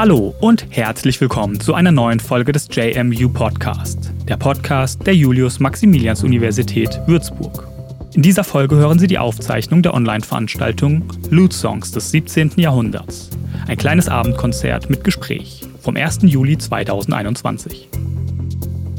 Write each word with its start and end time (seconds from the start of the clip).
Hallo 0.00 0.34
und 0.40 0.66
herzlich 0.70 1.20
willkommen 1.20 1.60
zu 1.60 1.74
einer 1.74 1.92
neuen 1.92 2.20
Folge 2.20 2.52
des 2.52 2.68
JMU 2.70 3.28
Podcast, 3.28 4.10
der 4.26 4.38
Podcast 4.38 5.06
der 5.06 5.14
Julius-Maximilians-Universität 5.14 6.98
Würzburg. 7.06 7.68
In 8.14 8.22
dieser 8.22 8.42
Folge 8.42 8.76
hören 8.76 8.98
Sie 8.98 9.08
die 9.08 9.18
Aufzeichnung 9.18 9.82
der 9.82 9.92
Online-Veranstaltung 9.92 11.04
Loot 11.28 11.52
Songs 11.52 11.92
des 11.92 12.12
17. 12.12 12.52
Jahrhunderts, 12.56 13.28
ein 13.68 13.76
kleines 13.76 14.08
Abendkonzert 14.08 14.88
mit 14.88 15.04
Gespräch 15.04 15.68
vom 15.82 15.96
1. 15.96 16.20
Juli 16.22 16.56
2021. 16.56 17.90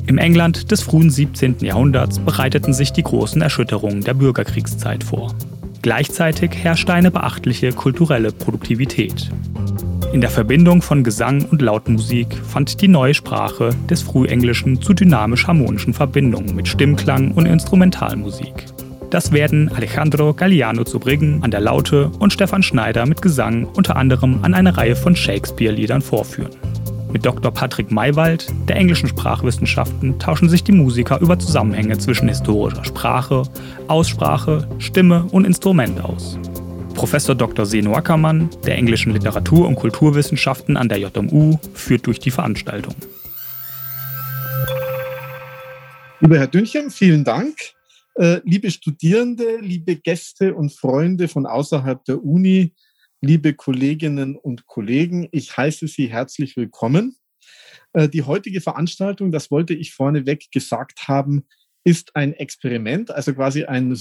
Im 0.06 0.20
England 0.20 0.70
des 0.70 0.84
frühen 0.84 1.10
17. 1.10 1.62
Jahrhunderts 1.62 2.20
bereiteten 2.20 2.76
sich 2.76 2.94
die 2.94 3.02
großen 3.02 3.42
Erschütterungen 3.42 4.04
der 4.04 4.14
Bürgerkriegszeit 4.14 5.04
vor. 5.04 5.34
Gleichzeitig 5.82 6.52
herrschte 6.54 6.94
eine 6.94 7.10
beachtliche 7.10 7.72
kulturelle 7.72 8.32
Produktivität. 8.32 9.32
In 10.14 10.20
der 10.20 10.30
Verbindung 10.30 10.82
von 10.82 11.06
Gesang 11.06 11.46
und 11.52 11.62
Lautmusik 11.62 12.36
fand 12.36 12.82
die 12.82 12.90
neue 12.90 13.14
Sprache 13.14 13.70
des 13.90 14.02
Frühenglischen 14.02 14.82
zu 14.82 14.94
dynamisch-harmonischen 14.94 15.94
Verbindungen 15.94 16.54
mit 16.54 16.68
Stimmklang 16.68 17.32
und 17.32 17.46
Instrumentalmusik. 17.46 18.66
Das 19.10 19.32
werden 19.32 19.72
Alejandro 19.74 20.34
Galliano 20.34 20.84
zu 20.84 21.00
Briggen 21.00 21.42
an 21.44 21.52
der 21.52 21.62
Laute 21.62 22.12
und 22.20 22.34
Stefan 22.34 22.62
Schneider 22.62 23.06
mit 23.06 23.22
Gesang 23.22 23.66
unter 23.74 23.96
anderem 23.96 24.40
an 24.42 24.54
eine 24.54 24.76
Reihe 24.76 24.98
von 24.98 25.16
Shakespeare-Liedern 25.16 26.02
vorführen. 26.02 26.52
Mit 27.14 27.26
Dr. 27.26 27.52
Patrick 27.52 27.90
Maywald 27.90 28.48
der 28.68 28.76
englischen 28.76 29.08
Sprachwissenschaften 29.08 30.20
tauschen 30.20 30.50
sich 30.50 30.64
die 30.64 30.72
Musiker 30.74 31.22
über 31.22 31.40
Zusammenhänge 31.40 31.98
zwischen 31.98 32.28
historischer 32.28 32.84
Sprache, 32.84 33.44
Aussprache, 33.88 34.68
Stimme 34.78 35.26
und 35.32 35.46
Instrument 35.46 36.04
aus. 36.04 36.38
Professor 36.94 37.36
Dr. 37.36 37.66
Seno 37.66 37.96
Ackermann 37.96 38.50
der 38.66 38.76
englischen 38.76 39.14
Literatur- 39.14 39.68
und 39.68 39.76
Kulturwissenschaften 39.76 40.78
an 40.78 40.90
der 40.90 41.00
JMU 41.00 41.58
führt 41.74 42.06
durch 42.08 42.20
die 42.20 42.32
Veranstaltung. 42.32 42.96
Lieber 46.20 46.38
Herr 46.38 46.48
Dünnchen, 46.48 46.92
vielen 46.92 47.24
Dank. 47.24 47.56
Äh, 48.16 48.42
liebe 48.44 48.70
Studierende, 48.70 49.58
liebe 49.62 49.96
Gäste 49.96 50.54
und 50.54 50.72
Freunde 50.72 51.28
von 51.28 51.46
außerhalb 51.46 52.04
der 52.06 52.24
Uni, 52.24 52.74
liebe 53.22 53.54
Kolleginnen 53.54 54.36
und 54.36 54.68
Kollegen, 54.68 55.28
ich 55.32 55.56
heiße 55.56 55.88
Sie 55.88 56.08
herzlich 56.08 56.58
willkommen. 56.58 57.16
Äh, 57.94 58.10
die 58.10 58.24
heutige 58.24 58.62
Veranstaltung, 58.62 59.32
das 59.32 59.50
wollte 59.50 59.74
ich 59.74 59.94
vorneweg 59.94 60.52
gesagt 60.52 61.08
haben, 61.08 61.46
ist 61.84 62.16
ein 62.16 62.34
Experiment, 62.34 63.12
also 63.12 63.34
quasi 63.34 63.64
ein 63.64 63.96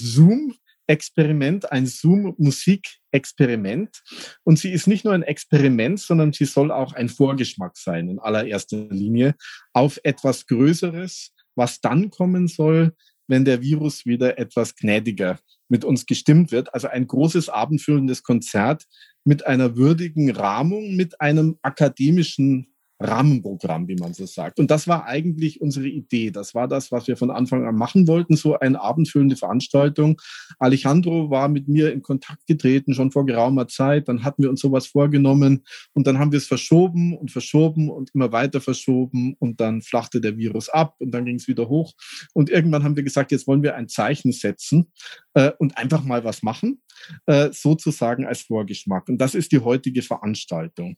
Zoom-Experiment, 0.91 1.70
ein 1.70 1.86
Zoom-Musik-Experiment. 1.86 4.02
Und 4.42 4.58
sie 4.58 4.72
ist 4.72 4.88
nicht 4.88 5.05
nur 5.05 5.14
ein 5.14 5.22
Experiment, 5.22 6.00
sondern 6.00 6.33
sie 6.33 6.46
soll 6.46 6.72
auch 6.72 6.94
ein 6.94 7.08
Vorgeschmack 7.08 7.77
sein, 7.77 8.08
in 8.08 8.19
allererster 8.19 8.88
Linie, 8.91 9.36
auf 9.72 10.00
etwas 10.02 10.46
Größeres, 10.46 11.33
was 11.55 11.80
dann 11.80 12.11
kommen 12.11 12.48
soll, 12.48 12.96
wenn 13.28 13.44
der 13.44 13.62
Virus 13.62 14.05
wieder 14.05 14.36
etwas 14.38 14.74
gnädiger 14.74 15.38
mit 15.68 15.84
uns 15.84 16.06
gestimmt 16.06 16.50
wird. 16.50 16.74
Also 16.74 16.88
ein 16.88 17.06
großes 17.06 17.48
abendfüllendes 17.48 18.24
Konzert 18.24 18.86
mit 19.24 19.46
einer 19.46 19.77
würdigen 19.77 20.33
Rahmung, 20.33 20.96
mit 20.96 21.20
einem 21.20 21.56
akademischen 21.62 22.74
Rahmenprogramm, 23.01 23.89
wie 23.89 23.97
man 23.97 24.12
so 24.12 24.27
sagt. 24.27 24.61
Und 24.61 24.70
das 24.70 24.87
war 24.87 25.06
eigentlich 25.06 25.61
unsere 25.61 25.89
Idee. 25.89 26.31
Das 26.31 26.55
war 26.55 26.69
das, 26.69 26.93
was 26.93 27.09
wir 27.09 27.17
von 27.17 27.31
Anfang 27.31 27.67
an 27.67 27.75
machen 27.75 28.07
wollten, 28.07 28.37
so 28.37 28.59
eine 28.59 28.81
abendfüllende 28.81 29.37
Veranstaltung. 29.37 30.20
Alejandro 30.59 31.31
war 31.31 31.48
mit 31.48 31.67
mir 31.67 31.92
in 31.92 32.03
Kontakt 32.03 32.47
getreten, 32.47 32.95
schon 32.95 33.11
vor 33.11 33.25
geraumer 33.25 33.69
Zeit. 33.69 34.09
Dann 34.09 34.23
hatten 34.23 34.42
wir 34.42 34.51
uns 34.51 34.61
sowas 34.61 34.87
vorgenommen 34.87 35.64
und 35.95 36.07
dann 36.07 36.19
haben 36.19 36.30
wir 36.30 36.36
es 36.36 36.47
verschoben 36.47 37.17
und 37.17 37.30
verschoben 37.30 37.91
und 37.91 38.11
immer 38.14 38.33
weiter 38.33 38.61
verschoben 38.61 39.35
und 39.39 39.61
dann 39.61 39.80
flachte 39.80 40.20
der 40.20 40.36
Virus 40.36 40.69
ab 40.69 40.97
und 40.98 41.13
dann 41.13 41.24
ging 41.24 41.36
es 41.36 41.48
wieder 41.48 41.69
hoch. 41.69 41.95
Und 42.35 42.51
irgendwann 42.51 42.85
haben 42.85 42.97
wir 42.97 43.03
gesagt, 43.03 43.33
jetzt 43.33 43.47
wollen 43.47 43.63
wir 43.63 43.77
ein 43.77 43.89
Zeichen 43.89 44.33
setzen 44.33 44.92
äh, 45.35 45.53
und 45.58 45.79
einfach 45.79 46.05
mal 46.05 46.23
was 46.24 46.42
machen, 46.42 46.83
äh, 47.27 47.48
sozusagen 47.53 48.27
als 48.27 48.42
Vorgeschmack. 48.42 49.08
Und 49.08 49.19
das 49.19 49.35
ist 49.35 49.53
die 49.53 49.61
heutige 49.61 50.03
Veranstaltung. 50.03 50.97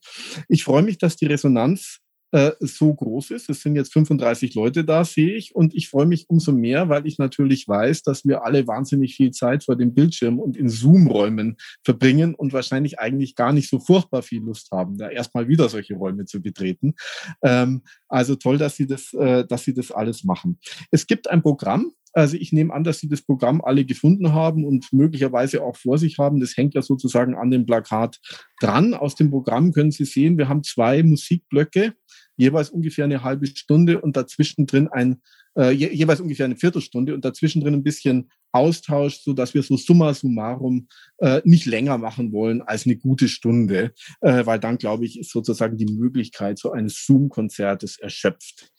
Ich 0.48 0.64
freue 0.64 0.82
mich, 0.82 0.98
dass 0.98 1.16
die 1.16 1.26
Resonanz 1.26 1.91
äh, 2.32 2.52
so 2.60 2.92
groß 2.94 3.30
ist. 3.30 3.50
Es 3.50 3.60
sind 3.60 3.76
jetzt 3.76 3.92
35 3.92 4.54
Leute 4.54 4.84
da, 4.84 5.04
sehe 5.04 5.36
ich. 5.36 5.54
Und 5.54 5.74
ich 5.74 5.88
freue 5.88 6.06
mich 6.06 6.28
umso 6.28 6.52
mehr, 6.52 6.88
weil 6.88 7.06
ich 7.06 7.18
natürlich 7.18 7.68
weiß, 7.68 8.02
dass 8.02 8.24
wir 8.24 8.44
alle 8.44 8.66
wahnsinnig 8.66 9.14
viel 9.14 9.30
Zeit 9.30 9.64
vor 9.64 9.76
dem 9.76 9.94
Bildschirm 9.94 10.38
und 10.38 10.56
in 10.56 10.68
Zoom-Räumen 10.68 11.56
verbringen 11.84 12.34
und 12.34 12.52
wahrscheinlich 12.52 12.98
eigentlich 12.98 13.34
gar 13.34 13.52
nicht 13.52 13.68
so 13.68 13.78
furchtbar 13.78 14.22
viel 14.22 14.42
Lust 14.42 14.70
haben, 14.72 14.96
da 14.96 15.10
erstmal 15.10 15.46
wieder 15.48 15.68
solche 15.68 15.94
Räume 15.94 16.24
zu 16.24 16.40
betreten. 16.40 16.94
Ähm, 17.42 17.82
also 18.08 18.34
toll, 18.34 18.58
dass 18.58 18.76
Sie 18.76 18.86
das, 18.86 19.12
äh, 19.12 19.46
dass 19.46 19.64
Sie 19.64 19.74
das 19.74 19.92
alles 19.92 20.24
machen. 20.24 20.58
Es 20.90 21.06
gibt 21.06 21.28
ein 21.30 21.42
Programm, 21.42 21.92
also 22.14 22.36
ich 22.36 22.52
nehme 22.52 22.72
an, 22.74 22.84
dass 22.84 22.98
Sie 22.98 23.08
das 23.08 23.22
Programm 23.22 23.62
alle 23.62 23.84
gefunden 23.84 24.32
haben 24.32 24.64
und 24.64 24.92
möglicherweise 24.92 25.62
auch 25.62 25.76
vor 25.76 25.98
sich 25.98 26.18
haben. 26.18 26.40
Das 26.40 26.56
hängt 26.56 26.74
ja 26.74 26.82
sozusagen 26.82 27.34
an 27.34 27.50
dem 27.50 27.64
Plakat 27.64 28.20
dran. 28.60 28.94
Aus 28.94 29.14
dem 29.14 29.30
Programm 29.30 29.72
können 29.72 29.90
Sie 29.90 30.04
sehen, 30.04 30.36
wir 30.36 30.48
haben 30.48 30.62
zwei 30.62 31.02
Musikblöcke 31.02 31.94
jeweils 32.36 32.70
ungefähr 32.70 33.04
eine 33.04 33.22
halbe 33.22 33.46
Stunde 33.46 34.00
und 34.00 34.16
dazwischen 34.16 34.66
drin 34.66 34.88
ein, 34.88 35.22
äh, 35.56 35.70
je, 35.70 35.90
jeweils 35.92 36.20
ungefähr 36.20 36.46
eine 36.46 36.56
Viertelstunde 36.56 37.14
und 37.14 37.24
dazwischen 37.24 37.60
drin 37.60 37.74
ein 37.74 37.82
bisschen 37.82 38.30
Austausch, 38.52 39.20
so 39.20 39.32
dass 39.32 39.54
wir 39.54 39.62
so 39.62 39.76
summa 39.76 40.12
summarum 40.12 40.88
äh, 41.18 41.40
nicht 41.44 41.66
länger 41.66 41.98
machen 41.98 42.32
wollen 42.32 42.60
als 42.62 42.84
eine 42.86 42.96
gute 42.96 43.28
Stunde, 43.28 43.92
äh, 44.20 44.44
weil 44.44 44.58
dann 44.58 44.78
glaube 44.78 45.06
ich 45.06 45.18
ist 45.18 45.30
sozusagen 45.30 45.76
die 45.76 45.92
Möglichkeit 45.92 46.58
so 46.58 46.70
eines 46.70 47.04
Zoom-Konzertes 47.06 47.98
erschöpft. 47.98 48.70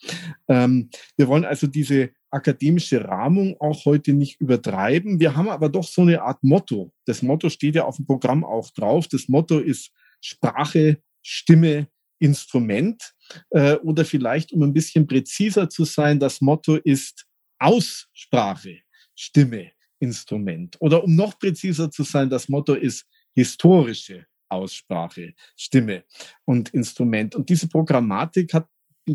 Ähm, 0.47 0.89
wir 1.17 1.27
wollen 1.27 1.45
also 1.45 1.67
diese 1.67 2.11
akademische 2.29 3.03
Rahmung 3.03 3.55
auch 3.59 3.85
heute 3.85 4.13
nicht 4.13 4.41
übertreiben. 4.41 5.19
Wir 5.19 5.35
haben 5.35 5.49
aber 5.49 5.69
doch 5.69 5.83
so 5.83 6.01
eine 6.01 6.21
Art 6.21 6.43
Motto. 6.43 6.91
Das 7.05 7.21
Motto 7.21 7.49
steht 7.49 7.75
ja 7.75 7.85
auf 7.85 7.97
dem 7.97 8.05
Programm 8.05 8.43
auch 8.43 8.71
drauf. 8.71 9.07
Das 9.07 9.27
Motto 9.27 9.59
ist 9.59 9.91
Sprache, 10.19 10.97
Stimme, 11.21 11.87
Instrument. 12.23 13.13
Äh, 13.49 13.75
oder 13.75 14.05
vielleicht, 14.05 14.53
um 14.53 14.63
ein 14.63 14.73
bisschen 14.73 15.05
präziser 15.05 15.69
zu 15.69 15.83
sein, 15.83 16.19
das 16.19 16.39
Motto 16.39 16.75
ist 16.75 17.25
Aussprache, 17.59 18.79
Stimme, 19.15 19.71
Instrument. 19.99 20.77
Oder 20.79 21.03
um 21.03 21.15
noch 21.15 21.37
präziser 21.37 21.91
zu 21.91 22.03
sein, 22.03 22.29
das 22.29 22.47
Motto 22.47 22.73
ist 22.73 23.05
historische 23.35 24.25
Aussprache, 24.49 25.33
Stimme 25.57 26.05
und 26.45 26.69
Instrument. 26.69 27.35
Und 27.35 27.49
diese 27.49 27.67
Programmatik 27.67 28.53
hat 28.53 28.67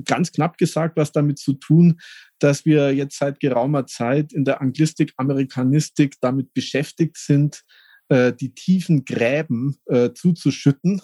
ganz 0.04 0.30
knapp 0.30 0.58
gesagt 0.58 0.98
was 0.98 1.12
damit 1.12 1.38
zu 1.38 1.54
tun, 1.54 1.98
dass 2.38 2.66
wir 2.66 2.92
jetzt 2.94 3.18
seit 3.18 3.40
geraumer 3.40 3.86
Zeit 3.86 4.34
in 4.34 4.44
der 4.44 4.60
Anglistik, 4.60 5.14
Amerikanistik 5.16 6.16
damit 6.20 6.52
beschäftigt 6.52 7.16
sind, 7.16 7.64
äh, 8.08 8.34
die 8.34 8.52
tiefen 8.52 9.06
Gräben 9.06 9.78
äh, 9.86 10.12
zuzuschütten 10.12 11.00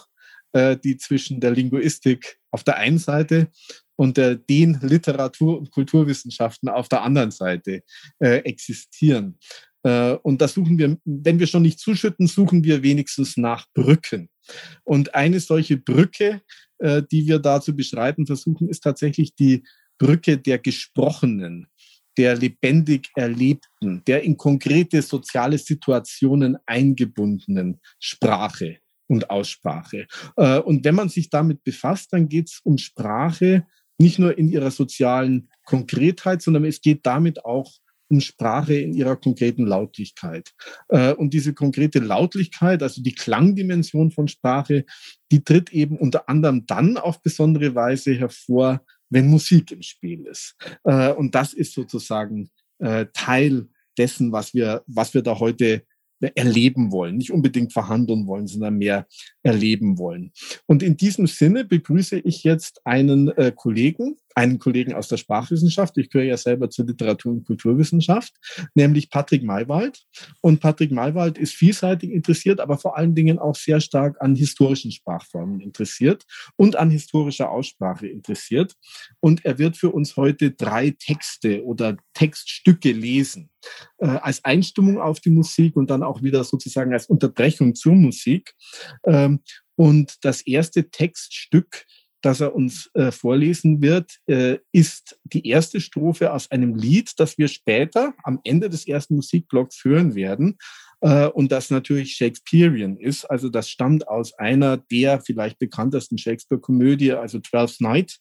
äh, 0.55 0.77
die 0.77 0.97
zwischen 0.97 1.41
der 1.41 1.51
Linguistik 1.51 2.39
auf 2.51 2.65
der 2.65 2.77
einen 2.77 2.99
Seite 2.99 3.49
und 3.97 4.17
der, 4.17 4.37
den 4.37 4.79
Literatur- 4.81 5.59
und 5.59 5.71
Kulturwissenschaften 5.71 6.69
auf 6.69 6.89
der 6.89 7.03
anderen 7.03 7.31
Seite 7.31 7.83
äh, 8.21 8.39
existieren. 8.39 9.39
Äh, 9.83 10.13
und 10.23 10.41
da 10.41 10.49
suchen 10.49 10.79
wir, 10.79 10.97
wenn 11.05 11.39
wir 11.39 11.47
schon 11.47 11.63
nicht 11.63 11.81
zuschütten, 11.81 12.27
suchen 12.27 12.65
wir 12.65 12.83
wenigstens 12.83 13.37
nach 13.37 13.67
Brücken. 13.75 14.31
Und 14.85 15.15
eine 15.15 15.41
solche 15.41 15.77
Brücke, 15.77 16.43
äh, 16.79 17.03
die 17.11 17.27
wir 17.27 17.39
da 17.41 17.61
zu 17.61 17.75
beschreiten 17.75 18.27
versuchen, 18.27 18.69
ist 18.69 18.81
tatsächlich 18.81 19.35
die 19.35 19.65
Brücke 19.99 20.39
der 20.39 20.59
Gesprochenen, 20.59 21.67
der 22.17 22.37
lebendig 22.37 23.11
Erlebten, 23.17 24.03
der 24.07 24.23
in 24.23 24.37
konkrete 24.37 25.03
soziale 25.03 25.59
Situationen 25.59 26.57
eingebundenen 26.67 27.81
Sprache 27.99 28.79
und 29.07 29.31
Aussprache. 29.31 30.07
Äh, 30.37 30.59
und 30.59 30.85
wenn 30.85 30.95
man 30.95 31.09
sich 31.09 31.31
damit 31.31 31.65
befasst, 31.65 32.13
dann 32.13 32.29
geht 32.29 32.49
es 32.49 32.61
um 32.63 32.79
Sprache 32.79 33.67
nicht 33.99 34.19
nur 34.19 34.37
in 34.37 34.49
ihrer 34.49 34.71
sozialen 34.71 35.49
Konkretheit, 35.65 36.43
sondern 36.43 36.65
es 36.65 36.81
geht 36.81 37.07
damit 37.07 37.45
auch 37.45 37.71
um 38.09 38.21
Sprache 38.21 38.75
in 38.75 38.93
ihrer 38.93 39.17
konkreten 39.17 39.67
Lautlichkeit. 39.67 40.53
Äh, 40.89 41.13
und 41.15 41.33
diese 41.33 41.55
konkrete 41.55 42.01
Lautlichkeit, 42.01 42.83
also 42.83 43.03
die 43.03 43.15
Klangdimension 43.15 44.11
von 44.11 44.29
Sprache, 44.29 44.85
die 45.31 45.43
tritt 45.43 45.73
eben 45.73 45.97
unter 45.97 46.29
anderem 46.29 46.67
dann 46.67 46.97
auf 46.97 47.23
besondere 47.23 47.75
Weise 47.75 48.15
hervor, 48.15 48.85
wenn 49.11 49.29
Musik 49.29 49.71
im 49.71 49.83
Spiel 49.83 50.27
ist. 50.27 50.57
Äh, 50.85 51.13
und 51.13 51.35
das 51.35 51.53
ist 51.53 51.73
sozusagen 51.73 52.51
Teil 53.15 53.69
dessen, 53.97 54.33
was 54.33 54.53
wir, 54.53 54.83
was 54.89 55.15
wir 55.15 55.23
da 55.23 55.39
heute 55.39 55.85
erleben 56.35 56.93
wollen, 56.93 57.17
nicht 57.17 57.33
unbedingt 57.33 57.73
verhandeln 57.73 58.27
wollen, 58.27 58.47
sondern 58.47 58.77
mehr 58.77 59.07
erleben 59.43 59.99
wollen. 59.99 60.33
Und 60.67 60.83
in 60.83 60.97
diesem 60.97 61.27
Sinne 61.27 61.65
begrüße 61.65 62.19
ich 62.19 62.45
jetzt 62.45 62.81
einen 62.85 63.29
äh, 63.29 63.53
Kollegen 63.55 64.17
einen 64.35 64.59
Kollegen 64.59 64.95
aus 64.95 65.09
der 65.09 65.17
Sprachwissenschaft. 65.17 65.97
Ich 65.99 66.11
gehöre 66.11 66.27
ja 66.27 66.37
selber 66.37 66.71
zur 66.71 66.87
Literatur- 66.87 67.33
und 67.33 67.47
Kulturwissenschaft, 67.47 68.35
nämlich 68.75 69.11
Patrick 69.11 69.43
Maywald. 69.45 70.03
Und 70.41 70.61
Patrick 70.61 70.91
Maywald 70.91 71.39
ist 71.39 71.55
vielseitig 71.55 72.11
interessiert, 72.11 72.61
aber 72.61 72.79
vor 72.79 72.97
allen 72.97 73.15
Dingen 73.15 73.39
auch 73.39 73.55
sehr 73.55 73.81
stark 73.81 74.21
an 74.21 74.35
historischen 74.35 74.91
Sprachformen 74.91 75.61
interessiert 75.61 76.25
und 76.57 76.77
an 76.77 76.91
historischer 76.91 77.51
Aussprache 77.51 78.07
interessiert. 78.07 78.75
Und 79.21 79.45
er 79.45 79.59
wird 79.59 79.77
für 79.77 79.91
uns 79.91 80.17
heute 80.17 80.51
drei 80.51 80.91
Texte 80.91 81.65
oder 81.65 81.97
Textstücke 82.15 82.93
lesen, 82.93 83.51
äh, 83.99 84.07
als 84.07 84.45
Einstimmung 84.45 85.01
auf 85.01 85.21
die 85.21 85.31
Musik 85.31 85.77
und 85.77 85.91
dann 85.91 86.03
auch 86.03 86.23
wieder 86.23 86.45
sozusagen 86.45 86.93
als 86.93 87.07
Unterbrechung 87.07 87.75
zur 87.75 87.95
Musik. 87.95 88.55
Ähm, 89.05 89.41
und 89.77 90.25
das 90.25 90.43
erste 90.43 90.91
Textstück 90.91 91.85
das 92.25 92.41
er 92.41 92.55
uns 92.55 92.91
äh, 92.95 93.11
vorlesen 93.11 93.83
wird, 93.83 94.19
äh, 94.27 94.59
ist 94.73 95.19
die 95.25 95.47
erste 95.47 95.81
Strophe 95.81 96.33
aus 96.33 96.51
einem 96.51 96.75
Lied, 96.75 97.13
das 97.19 97.37
wir 97.37 97.49
später 97.49 98.15
am 98.23 98.41
Ende 98.45 98.71
des 98.71 98.87
ersten 98.89 99.17
Musikblocks 99.17 99.85
hören 99.85 100.15
werden 100.15 100.57
äh, 101.01 101.27
und 101.27 101.53
das 101.53 101.71
natürlich 101.71 102.15
Shakespearean 102.15 102.97
ist. 102.97 103.27
Also 103.27 103.51
das 103.51 103.69
stammt 103.69 104.09
aus 104.09 104.33
einer 104.39 104.79
der 104.79 105.21
vielleicht 105.21 105.59
bekanntesten 105.59 106.17
Shakespeare-Komödie, 106.17 107.13
also 107.13 107.41
Twelfth 107.41 107.81
Night. 107.81 108.19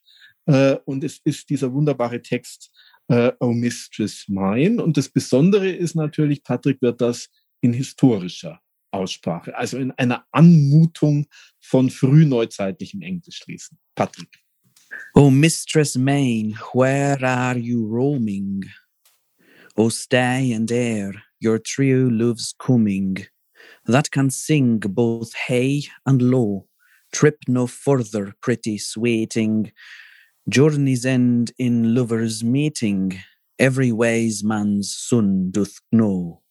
Äh, 0.48 0.76
und 0.84 1.06
es 1.06 1.22
ist 1.24 1.50
dieser 1.50 1.72
wunderbare 1.72 2.22
Text 2.22 2.72
äh, 3.08 3.32
Oh 3.40 3.54
Mistress 3.54 4.26
Mine. 4.28 4.84
Und 4.84 4.98
das 4.98 5.08
Besondere 5.08 5.70
ist 5.70 5.96
natürlich, 5.96 6.44
Patrick 6.44 6.82
wird 6.82 7.00
das 7.00 7.30
in 7.62 7.72
historischer 7.72 8.60
Aussprache, 8.94 9.58
also 9.58 9.78
in 9.78 9.92
einer 9.92 10.26
Anmutung 10.32 11.26
von 11.60 11.90
frühneuzeitlichem 11.90 13.02
Englisch 13.02 13.46
lesen. 13.48 13.78
Patrick. 13.96 14.30
Oh, 15.16 15.30
Mistress 15.30 15.96
Main, 15.96 16.58
where 16.74 17.18
are 17.24 17.58
you 17.58 17.88
roaming? 17.88 18.64
Oh, 19.76 19.90
stay 19.90 20.54
and 20.54 20.72
air, 20.72 21.14
your 21.40 21.58
true 21.58 22.10
love's 22.12 22.54
coming, 22.60 23.26
that 23.88 24.12
can 24.12 24.30
sing 24.30 24.80
both 24.80 25.34
high 25.34 25.82
and 26.06 26.22
low. 26.22 26.68
Trip 27.12 27.38
no 27.48 27.66
further, 27.68 28.34
pretty 28.42 28.78
sweeting. 28.78 29.72
Journey's 30.48 31.06
end 31.06 31.54
in 31.58 31.96
lovers' 31.96 32.44
meeting, 32.44 33.20
every 33.58 33.92
wise 33.92 34.44
man's 34.44 34.96
son 34.96 35.50
doth 35.52 35.80
know. 35.92 36.43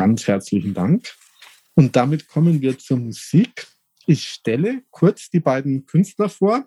Ganz 0.00 0.26
herzlichen 0.26 0.72
Dank. 0.72 1.12
Und 1.74 1.94
damit 1.94 2.26
kommen 2.26 2.62
wir 2.62 2.78
zur 2.78 2.96
Musik. 2.96 3.66
Ich 4.06 4.28
stelle 4.28 4.82
kurz 4.90 5.28
die 5.28 5.40
beiden 5.40 5.84
Künstler 5.84 6.30
vor. 6.30 6.64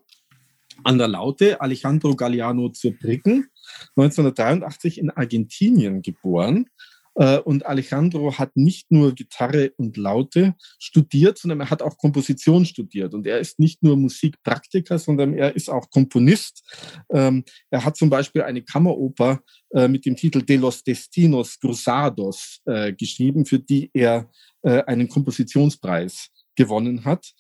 An 0.83 0.99
der 0.99 1.07
Laute 1.07 1.59
Alejandro 1.59 2.15
Galliano 2.15 2.69
zur 2.69 2.91
Briggen, 2.91 3.47
1983 3.95 4.99
in 4.99 5.09
Argentinien 5.09 6.03
geboren. 6.03 6.67
Äh, 7.15 7.39
und 7.39 7.65
Alejandro 7.65 8.37
hat 8.37 8.55
nicht 8.55 8.91
nur 8.91 9.15
Gitarre 9.15 9.71
und 9.77 9.97
Laute 9.97 10.53
studiert, 10.77 11.39
sondern 11.39 11.61
er 11.61 11.69
hat 11.71 11.81
auch 11.81 11.97
Komposition 11.97 12.65
studiert. 12.65 13.15
Und 13.15 13.25
er 13.25 13.39
ist 13.39 13.57
nicht 13.57 13.81
nur 13.81 13.97
Musikpraktiker, 13.97 14.99
sondern 14.99 15.33
er 15.33 15.55
ist 15.55 15.69
auch 15.69 15.89
Komponist. 15.89 16.63
Ähm, 17.11 17.43
er 17.71 17.83
hat 17.83 17.97
zum 17.97 18.11
Beispiel 18.11 18.43
eine 18.43 18.61
Kammeroper 18.61 19.41
mit 19.73 20.05
dem 20.05 20.15
Titel 20.15 20.41
De 20.43 20.57
los 20.57 20.83
Destinos 20.83 21.59
Cruzados 21.59 22.61
äh, 22.65 22.93
geschrieben, 22.93 23.45
für 23.45 23.59
die 23.59 23.89
er 23.93 24.29
einen 24.61 25.09
Kompositionspreis 25.09 26.29
gewonnen 26.55 27.03
hat 27.03 27.33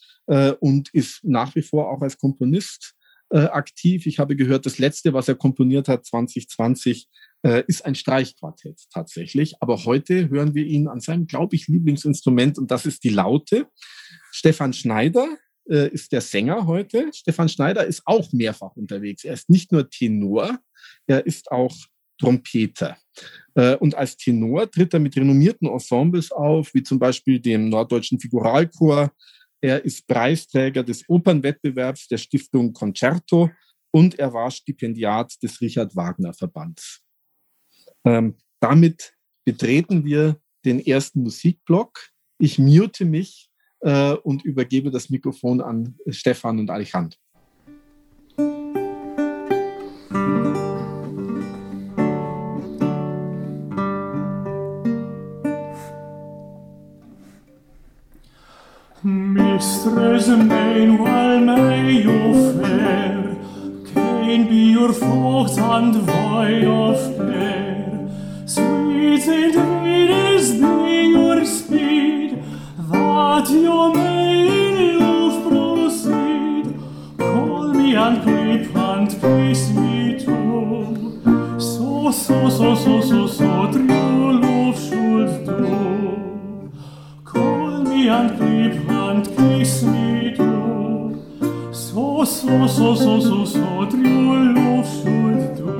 und 0.59 0.89
ist 0.93 1.23
nach 1.23 1.55
wie 1.55 1.61
vor 1.61 1.89
auch 1.89 2.01
als 2.01 2.17
Komponist 2.17 2.95
aktiv. 3.29 4.05
Ich 4.07 4.19
habe 4.19 4.35
gehört, 4.35 4.65
das 4.65 4.77
letzte, 4.77 5.13
was 5.13 5.29
er 5.29 5.35
komponiert 5.35 5.87
hat, 5.87 6.05
2020, 6.05 7.07
äh, 7.43 7.63
ist 7.67 7.85
ein 7.85 7.95
Streichquartett 7.95 8.81
tatsächlich. 8.91 9.55
Aber 9.59 9.85
heute 9.85 10.29
hören 10.29 10.55
wir 10.55 10.65
ihn 10.65 10.87
an 10.87 11.01
seinem, 11.01 11.27
glaube 11.27 11.55
ich, 11.55 11.67
Lieblingsinstrument 11.67 12.57
und 12.57 12.71
das 12.71 12.85
ist 12.85 13.03
die 13.03 13.09
Laute. 13.09 13.67
Stefan 14.31 14.73
Schneider 14.73 15.27
äh, 15.69 15.89
ist 15.89 16.11
der 16.13 16.21
Sänger 16.21 16.65
heute. 16.65 17.09
Stefan 17.13 17.49
Schneider 17.49 17.85
ist 17.85 18.03
auch 18.05 18.31
mehrfach 18.31 18.75
unterwegs. 18.75 19.23
Er 19.23 19.33
ist 19.33 19.49
nicht 19.49 19.71
nur 19.71 19.89
Tenor, 19.89 20.57
er 21.05 21.25
ist 21.25 21.51
auch 21.51 21.75
Trompeter. 22.19 22.97
Äh, 23.55 23.75
und 23.75 23.95
als 23.95 24.17
Tenor 24.17 24.69
tritt 24.69 24.93
er 24.93 24.99
mit 24.99 25.15
renommierten 25.15 25.67
Ensembles 25.67 26.31
auf, 26.31 26.73
wie 26.73 26.83
zum 26.83 26.99
Beispiel 26.99 27.39
dem 27.39 27.69
Norddeutschen 27.69 28.19
Figuralchor. 28.19 29.11
Er 29.61 29.83
ist 29.85 30.07
Preisträger 30.07 30.83
des 30.83 31.07
Opernwettbewerbs 31.07 32.07
der 32.07 32.17
Stiftung 32.17 32.73
Concerto 32.73 33.49
und 33.91 34.19
er 34.19 34.33
war 34.33 34.51
Stipendiat 34.51 35.41
des 35.41 35.61
Richard 35.61 35.95
Wagner 35.95 36.33
Verbands. 36.33 37.01
Ähm, 38.05 38.35
damit 38.59 39.13
betreten 39.45 40.03
wir 40.03 40.39
den 40.65 40.79
ersten 40.79 41.21
Musikblock. 41.23 42.09
Ich 42.39 42.57
mute 42.57 43.05
mich 43.05 43.49
äh, 43.81 44.13
und 44.13 44.43
übergebe 44.43 44.91
das 44.91 45.09
Mikrofon 45.09 45.61
an 45.61 45.97
Stefan 46.09 46.59
und 46.59 46.69
Alejandro. 46.69 47.19
Mistress 59.85 60.29
main, 60.29 60.97
while 60.97 61.39
may 61.41 61.91
you 61.91 62.53
fair, 62.53 63.35
can 63.93 64.47
be 64.47 64.71
your 64.71 64.93
fox 64.93 65.57
and 65.57 65.93
vine 65.95 66.65
of 66.65 67.17
fair. 67.17 68.07
Sweet 68.45 69.27
invaders, 69.27 70.51
be 70.53 71.11
your 71.11 71.45
speed, 71.45 72.41
that 72.77 73.49
your 73.49 73.93
main 73.93 74.99
love 74.99 75.49
proceed. 75.49 76.79
Call 77.17 77.73
me 77.73 77.95
and 77.95 78.23
creep 78.23 78.73
and 78.73 79.09
kiss 79.09 79.69
me 79.71 80.17
too. 80.17 81.59
So, 81.59 82.09
so, 82.09 82.49
so, 82.49 82.75
so, 82.75 83.01
so, 83.01 83.27
so, 83.27 83.72
so 92.43 92.67
so 92.67 92.93
so 92.93 93.19
so 93.21 93.45
so 93.45 93.67
triolo 93.91 94.71
should 94.93 95.55
do 95.59 95.75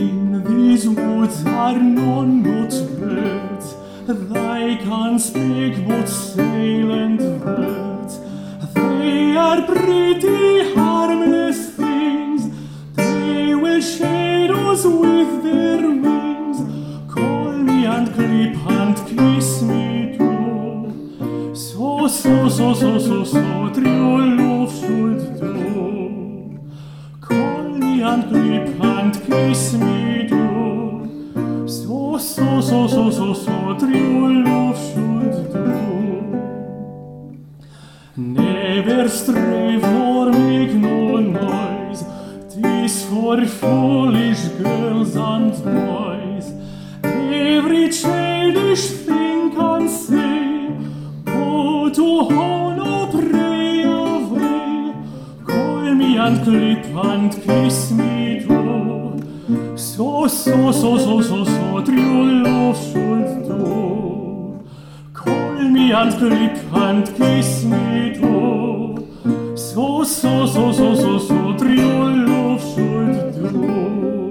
in 0.00 0.44
these 0.48 0.86
woods 0.86 1.38
are 1.46 1.78
none 1.78 2.42
but 2.42 2.74
birds 3.00 3.68
they 4.06 4.76
can 4.84 5.18
speak 5.18 5.74
but 5.88 6.06
silent 6.06 7.22
words 7.46 8.18
they 8.74 9.34
are 9.46 9.62
pretty 9.72 10.74
harmless 10.74 11.60
things 11.80 12.42
they 13.00 13.54
will 13.54 13.80
shade 13.80 14.50
us 14.50 14.84
with 14.84 15.42
their 15.42 15.80
wings. 16.04 16.58
Call 17.14 17.52
me 17.52 17.86
and 17.86 18.12
clip 18.14 18.56
and 18.78 18.96
kiss 19.08 19.62
me 19.62 20.16
too. 20.18 21.54
So 21.54 22.08
so 22.08 22.48
so 22.48 22.74
so 22.74 22.98
so 22.98 23.24
so 23.24 23.55
triollo 23.76 24.66
sul 24.66 25.14
do 25.38 26.58
con 27.20 27.78
gli 27.78 28.00
altri 28.00 28.74
pant 28.78 29.14
kiss 29.26 29.76
so 31.66 32.18
so 32.18 32.60
so 32.68 32.88
so 32.88 33.10
so 33.10 33.34
so 33.34 33.56
triollo 33.80 34.74
sul 34.74 35.24
do 35.52 35.64
never 38.16 39.08
stray 39.08 39.78
for 39.78 40.30
me 40.32 40.72
no 40.84 41.18
noise 41.18 42.02
this 42.56 43.04
for 43.04 43.44
foolish 43.44 44.42
girls 44.62 45.14
and 45.16 45.52
boys. 45.62 46.46
Every 47.04 47.90
childish 47.90 48.86
thing 49.04 49.35
and 56.26 56.42
clip 56.42 56.84
and 57.04 57.32
kiss 57.44 57.92
me 57.92 58.40
too. 58.40 59.76
So, 59.76 60.26
so, 60.26 60.72
so, 60.72 60.98
so, 60.98 61.22
so, 61.22 61.44
so, 61.44 61.84
true 61.84 62.42
love 62.42 62.76
should 62.76 63.44
do. 63.46 64.66
Call 65.12 65.52
me 65.74 65.92
and 65.92 66.12
clip 66.18 66.56
and 66.74 67.06
kiss 67.14 67.62
me 67.64 68.14
too. 68.14 69.54
So, 69.56 70.02
so, 70.02 70.46
so, 70.46 70.72
so, 70.72 70.94
so, 70.96 71.18
so, 71.18 71.56
true 71.56 72.26
love 72.26 72.62
should 72.74 73.34
do. 73.34 74.25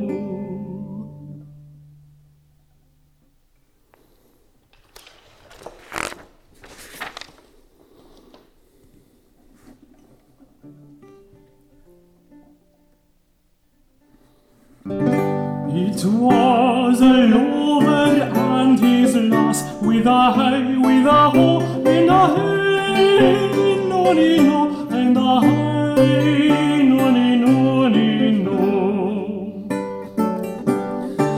was 16.06 17.02
a 17.02 17.28
lover 17.28 18.22
and 18.22 18.80
his 18.80 19.16
lass 19.16 19.64
with 19.82 20.06
a 20.06 20.32
hey, 20.34 20.78
with 20.78 21.06
a 21.06 21.30
ho, 21.30 21.62
and 21.86 22.10
a 22.10 22.36
hey, 22.36 23.88
no, 23.88 24.14
no, 24.14 24.88
and 24.92 25.18
a 25.18 25.42
hey, 25.96 26.84
no, 26.84 27.10
no, 27.12 27.88
no. 28.48 28.60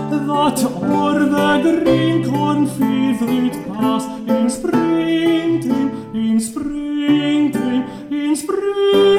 That 0.09 0.59
o'er 0.65 1.19
the 1.35 1.81
green 1.83 2.17
cornfield 2.29 3.29
it 3.29 3.55
passed 3.73 4.09
in 4.27 4.49
sprinting, 4.49 5.89
in 6.13 6.39
sprinting, 6.39 7.83
in 8.11 8.35
springtime. 8.35 9.16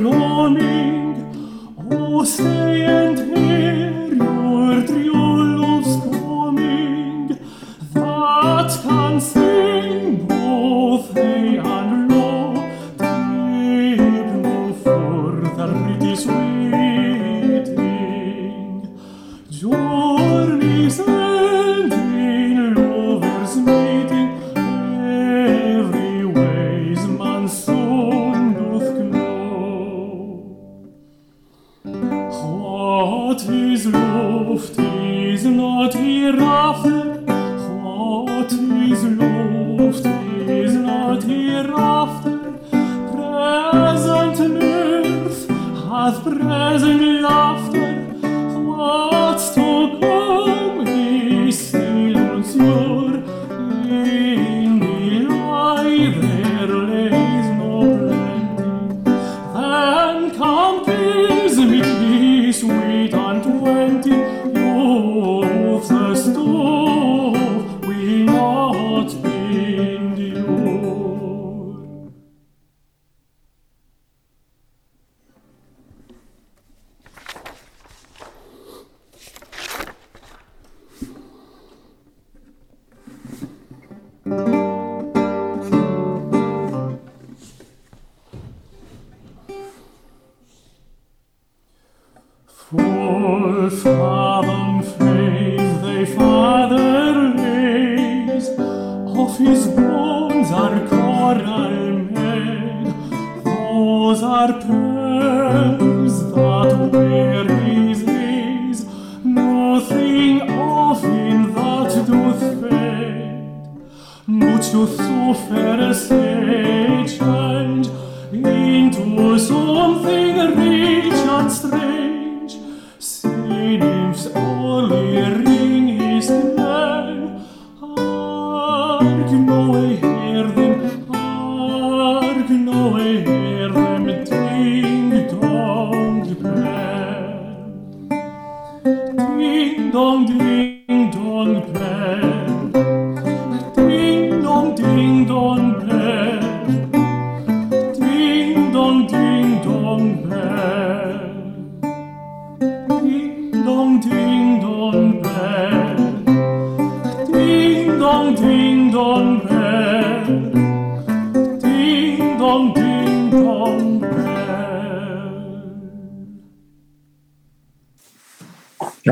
morning. 0.00 1.74
Oh, 1.90 2.24
stay 2.24 2.82
and 2.84 3.18
hear. 3.36 4.07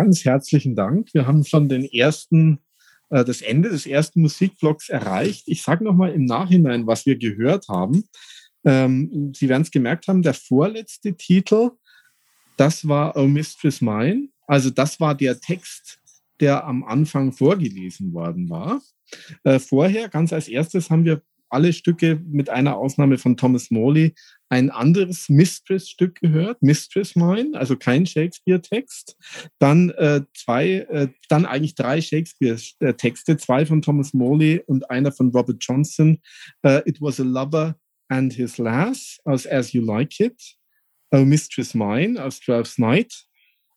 Ganz 0.07 0.25
herzlichen 0.25 0.77
Dank. 0.77 1.13
Wir 1.15 1.27
haben 1.27 1.45
schon 1.45 1.69
den 1.69 1.85
ersten, 1.85 2.61
äh, 3.11 3.25
das 3.25 3.43
Ende 3.43 3.71
des 3.71 3.87
ersten 3.87 4.23
Musikvlogs 4.23 4.89
erreicht. 4.89 5.49
Ich 5.49 5.65
sage 5.65 5.83
nochmal 5.83 6.13
im 6.13 6.27
Nachhinein, 6.27 6.87
was 6.87 7.07
wir 7.07 7.19
gehört 7.19 7.67
haben. 7.67 8.05
Ähm, 8.65 9.33
Sie 9.35 9.49
werden 9.49 9.63
es 9.63 9.73
gemerkt 9.73 10.07
haben, 10.07 10.23
der 10.23 10.35
vorletzte 10.35 11.17
Titel, 11.17 11.71
das 12.57 12.87
war 12.87 13.17
Oh 13.17 13.27
Mistress 13.27 13.81
Mine. 13.81 14.29
Also 14.47 14.71
das 14.71 15.01
war 15.01 15.17
der 15.17 15.41
Text, 15.41 15.99
der 16.39 16.65
am 16.65 16.85
Anfang 16.85 17.33
vorgelesen 17.33 18.13
worden 18.13 18.49
war. 18.49 18.81
Äh, 19.43 19.59
vorher, 19.59 20.09
ganz 20.09 20.33
als 20.33 20.47
erstes, 20.47 20.89
haben 20.89 21.05
wir 21.05 21.21
alle 21.49 21.73
Stücke 21.73 22.23
mit 22.25 22.49
einer 22.49 22.77
Ausnahme 22.77 23.19
von 23.19 23.37
Thomas 23.37 23.73
Morley 23.73 24.15
ein 24.49 24.71
anderes 24.71 25.29
Mistress-Stück 25.29 26.21
gehört, 26.21 26.63
Mistress 26.63 27.17
Mine, 27.17 27.59
also 27.59 27.77
kein 27.77 28.07
Shakespeare-Text. 28.07 29.17
Dann 29.59 29.91
äh, 29.91 30.23
zwei, 30.35 30.87
äh, 30.89 31.09
dann 31.29 31.47
eigentlich 31.47 31.75
drei 31.75 32.01
Shakespeare-Texte, 32.01 33.37
zwei 33.39 33.67
von 33.67 33.83
Thomas 33.83 34.15
Morley 34.15 34.63
und 34.67 34.89
einer 34.91 35.13
von 35.13 35.31
Robert 35.31 35.59
Johnson. 35.61 36.19
Äh, 36.63 36.83
It 36.89 37.01
was 37.01 37.19
a 37.19 37.25
lover 37.25 37.77
and 38.09 38.33
his 38.33 38.59
lass 38.59 39.19
aus 39.25 39.47
As 39.47 39.73
You 39.73 39.85
Like 39.85 40.21
It, 40.21 40.41
Oh 41.11 41.25
Mistress 41.25 41.75
Mine 41.75 42.23
aus 42.23 42.41
Twelfth 42.41 42.79
Night 42.79 43.27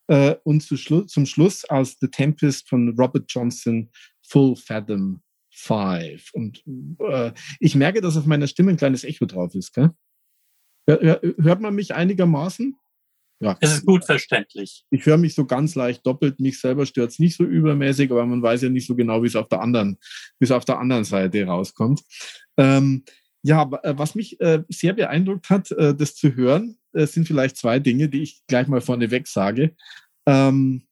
äh, 0.07 0.35
und 0.43 0.61
zu 0.61 0.77
Schlu 0.77 1.01
zum 1.01 1.25
Schluss 1.25 1.65
aus 1.65 1.97
The 1.99 2.07
Tempest 2.07 2.67
von 2.69 2.95
Robert 2.97 3.25
Johnson, 3.27 3.89
Full 4.27 4.55
Fathom 4.55 5.21
Five. 5.51 6.29
Und 6.33 6.63
äh, 6.99 7.31
ich 7.59 7.75
merke, 7.75 8.01
dass 8.01 8.17
auf 8.17 8.25
meiner 8.25 8.47
Stimme 8.47 8.71
ein 8.71 8.77
kleines 8.77 9.03
Echo 9.03 9.25
drauf 9.25 9.55
ist. 9.55 9.73
Gell? 9.73 9.91
Hör, 10.89 11.00
hör, 11.01 11.34
hört 11.38 11.62
man 11.62 11.75
mich 11.75 11.93
einigermaßen? 11.93 12.75
Ja. 13.41 13.55
Es 13.62 13.74
ist 13.74 13.86
gut 13.86 14.03
verständlich. 14.05 14.86
Ich 14.89 15.05
höre 15.05 15.17
mich 15.17 15.36
so 15.36 15.46
ganz 15.46 15.75
leicht 15.75 16.03
doppelt. 16.03 16.39
Mich 16.39 16.60
selber 16.60 16.88
stört 16.88 17.12
es 17.12 17.19
nicht 17.19 17.38
so 17.38 17.43
übermäßig, 17.43 18.10
aber 18.10 18.25
man 18.25 18.41
weiß 18.41 18.63
ja 18.63 18.69
nicht 18.69 18.88
so 18.88 18.96
genau, 18.96 19.22
wie 19.22 19.27
es 19.27 19.36
auf 19.36 19.48
der 19.48 19.62
anderen, 19.62 20.00
wie 20.39 20.46
es 20.46 20.51
auf 20.51 20.65
der 20.65 20.79
anderen 20.79 21.03
Seite 21.03 21.46
rauskommt. 21.46 22.01
Ähm, 22.58 23.03
ja, 23.43 23.69
äh, 23.84 23.93
was 23.98 24.15
mich 24.15 24.41
äh, 24.41 24.63
sehr 24.67 24.93
beeindruckt 24.93 25.51
hat, 25.51 25.69
äh, 25.72 25.93
das 25.93 26.15
zu 26.15 26.36
hören, 26.36 26.79
äh, 26.93 27.05
sind 27.05 27.27
vielleicht 27.27 27.58
zwei 27.58 27.77
Dinge, 27.77 28.10
die 28.10 28.24
ich 28.24 28.41
gleich 28.48 28.67
mal 28.67 28.81
vorneweg 28.81 29.27
sage. 29.27 29.75
Ähm, 30.25 30.88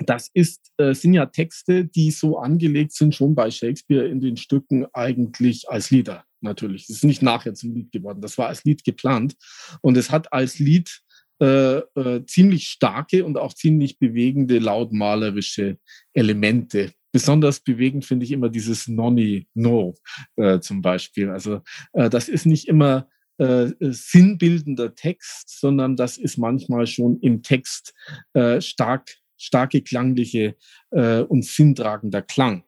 das 0.00 0.28
ist, 0.34 0.70
äh, 0.76 0.92
sind 0.92 1.14
ja 1.14 1.24
Texte, 1.24 1.86
die 1.86 2.10
so 2.10 2.38
angelegt 2.38 2.92
sind, 2.92 3.14
schon 3.14 3.34
bei 3.34 3.50
Shakespeare 3.50 4.06
in 4.06 4.20
den 4.20 4.36
Stücken 4.36 4.86
eigentlich 4.92 5.70
als 5.70 5.90
Lieder 5.90 6.26
natürlich. 6.42 6.84
Es 6.84 6.96
ist 6.96 7.04
nicht 7.04 7.22
nachher 7.22 7.54
zum 7.54 7.74
Lied 7.74 7.92
geworden. 7.92 8.20
Das 8.20 8.38
war 8.38 8.48
als 8.48 8.64
Lied 8.64 8.84
geplant. 8.84 9.34
Und 9.80 9.96
es 9.96 10.10
hat 10.10 10.32
als 10.32 10.58
Lied 10.58 11.00
äh, 11.40 11.78
äh, 11.78 12.24
ziemlich 12.26 12.68
starke 12.68 13.24
und 13.24 13.36
auch 13.36 13.54
ziemlich 13.54 13.98
bewegende, 13.98 14.58
lautmalerische 14.58 15.78
Elemente. 16.12 16.92
Besonders 17.12 17.60
bewegend 17.60 18.04
finde 18.04 18.24
ich 18.24 18.32
immer 18.32 18.48
dieses 18.48 18.88
Nonny 18.88 19.46
No 19.54 19.94
äh, 20.36 20.60
zum 20.60 20.82
Beispiel. 20.82 21.30
Also 21.30 21.60
äh, 21.92 22.08
das 22.08 22.28
ist 22.28 22.46
nicht 22.46 22.68
immer 22.68 23.08
äh, 23.38 23.70
sinnbildender 23.80 24.94
Text, 24.94 25.60
sondern 25.60 25.96
das 25.96 26.16
ist 26.16 26.38
manchmal 26.38 26.86
schon 26.86 27.18
im 27.20 27.42
Text 27.42 27.92
äh, 28.34 28.60
stark 28.60 29.10
starke 29.36 29.82
klangliche 29.82 30.56
äh, 30.92 31.22
und 31.22 31.44
sinntragender 31.44 32.22
Klang. 32.22 32.62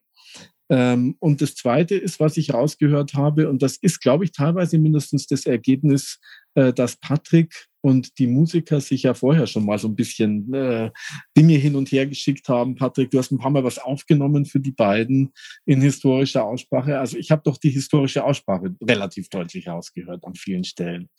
Ähm, 0.70 1.16
und 1.18 1.42
das 1.42 1.54
Zweite 1.54 1.94
ist, 1.94 2.20
was 2.20 2.36
ich 2.36 2.54
rausgehört 2.54 3.14
habe, 3.14 3.48
und 3.48 3.62
das 3.62 3.76
ist, 3.76 4.00
glaube 4.00 4.24
ich, 4.24 4.32
teilweise 4.32 4.78
mindestens 4.78 5.26
das 5.26 5.46
Ergebnis, 5.46 6.18
äh, 6.54 6.72
dass 6.72 6.96
Patrick 6.96 7.66
und 7.82 8.18
die 8.18 8.26
Musiker 8.26 8.80
sich 8.80 9.02
ja 9.02 9.12
vorher 9.12 9.46
schon 9.46 9.66
mal 9.66 9.78
so 9.78 9.88
ein 9.88 9.94
bisschen 9.94 10.52
äh, 10.54 10.90
Dinge 11.36 11.56
hin 11.56 11.76
und 11.76 11.92
her 11.92 12.06
geschickt 12.06 12.48
haben. 12.48 12.76
Patrick, 12.76 13.10
du 13.10 13.18
hast 13.18 13.30
ein 13.30 13.38
paar 13.38 13.50
Mal 13.50 13.62
was 13.62 13.78
aufgenommen 13.78 14.46
für 14.46 14.58
die 14.58 14.72
beiden 14.72 15.32
in 15.66 15.82
historischer 15.82 16.44
Aussprache. 16.44 16.98
Also 16.98 17.18
ich 17.18 17.30
habe 17.30 17.42
doch 17.44 17.58
die 17.58 17.68
historische 17.68 18.24
Aussprache 18.24 18.74
relativ 18.82 19.28
deutlich 19.28 19.68
ausgehört 19.68 20.24
an 20.24 20.34
vielen 20.34 20.64
Stellen. 20.64 21.10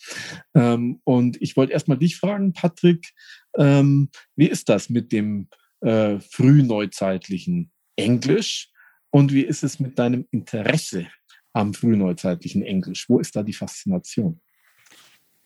Ähm, 0.56 1.02
und 1.04 1.40
ich 1.40 1.56
wollte 1.56 1.74
erstmal 1.74 2.00
dich 2.00 2.18
fragen, 2.18 2.54
Patrick, 2.54 3.14
ähm, 3.58 4.10
wie 4.36 4.48
ist 4.48 4.68
das 4.68 4.90
mit 4.90 5.12
dem 5.12 5.50
äh, 5.82 6.20
frühneuzeitlichen 6.20 7.72
Englisch? 7.96 8.72
Und 9.16 9.32
wie 9.32 9.44
ist 9.44 9.64
es 9.64 9.80
mit 9.80 9.98
deinem 9.98 10.28
Interesse 10.32 11.08
am 11.54 11.74
frühneuzeitlichen 11.74 12.64
Englisch? 12.64 13.08
Wo 13.08 13.18
ist 13.20 13.34
da 13.34 13.44
die 13.44 13.54
Faszination? 13.54 14.42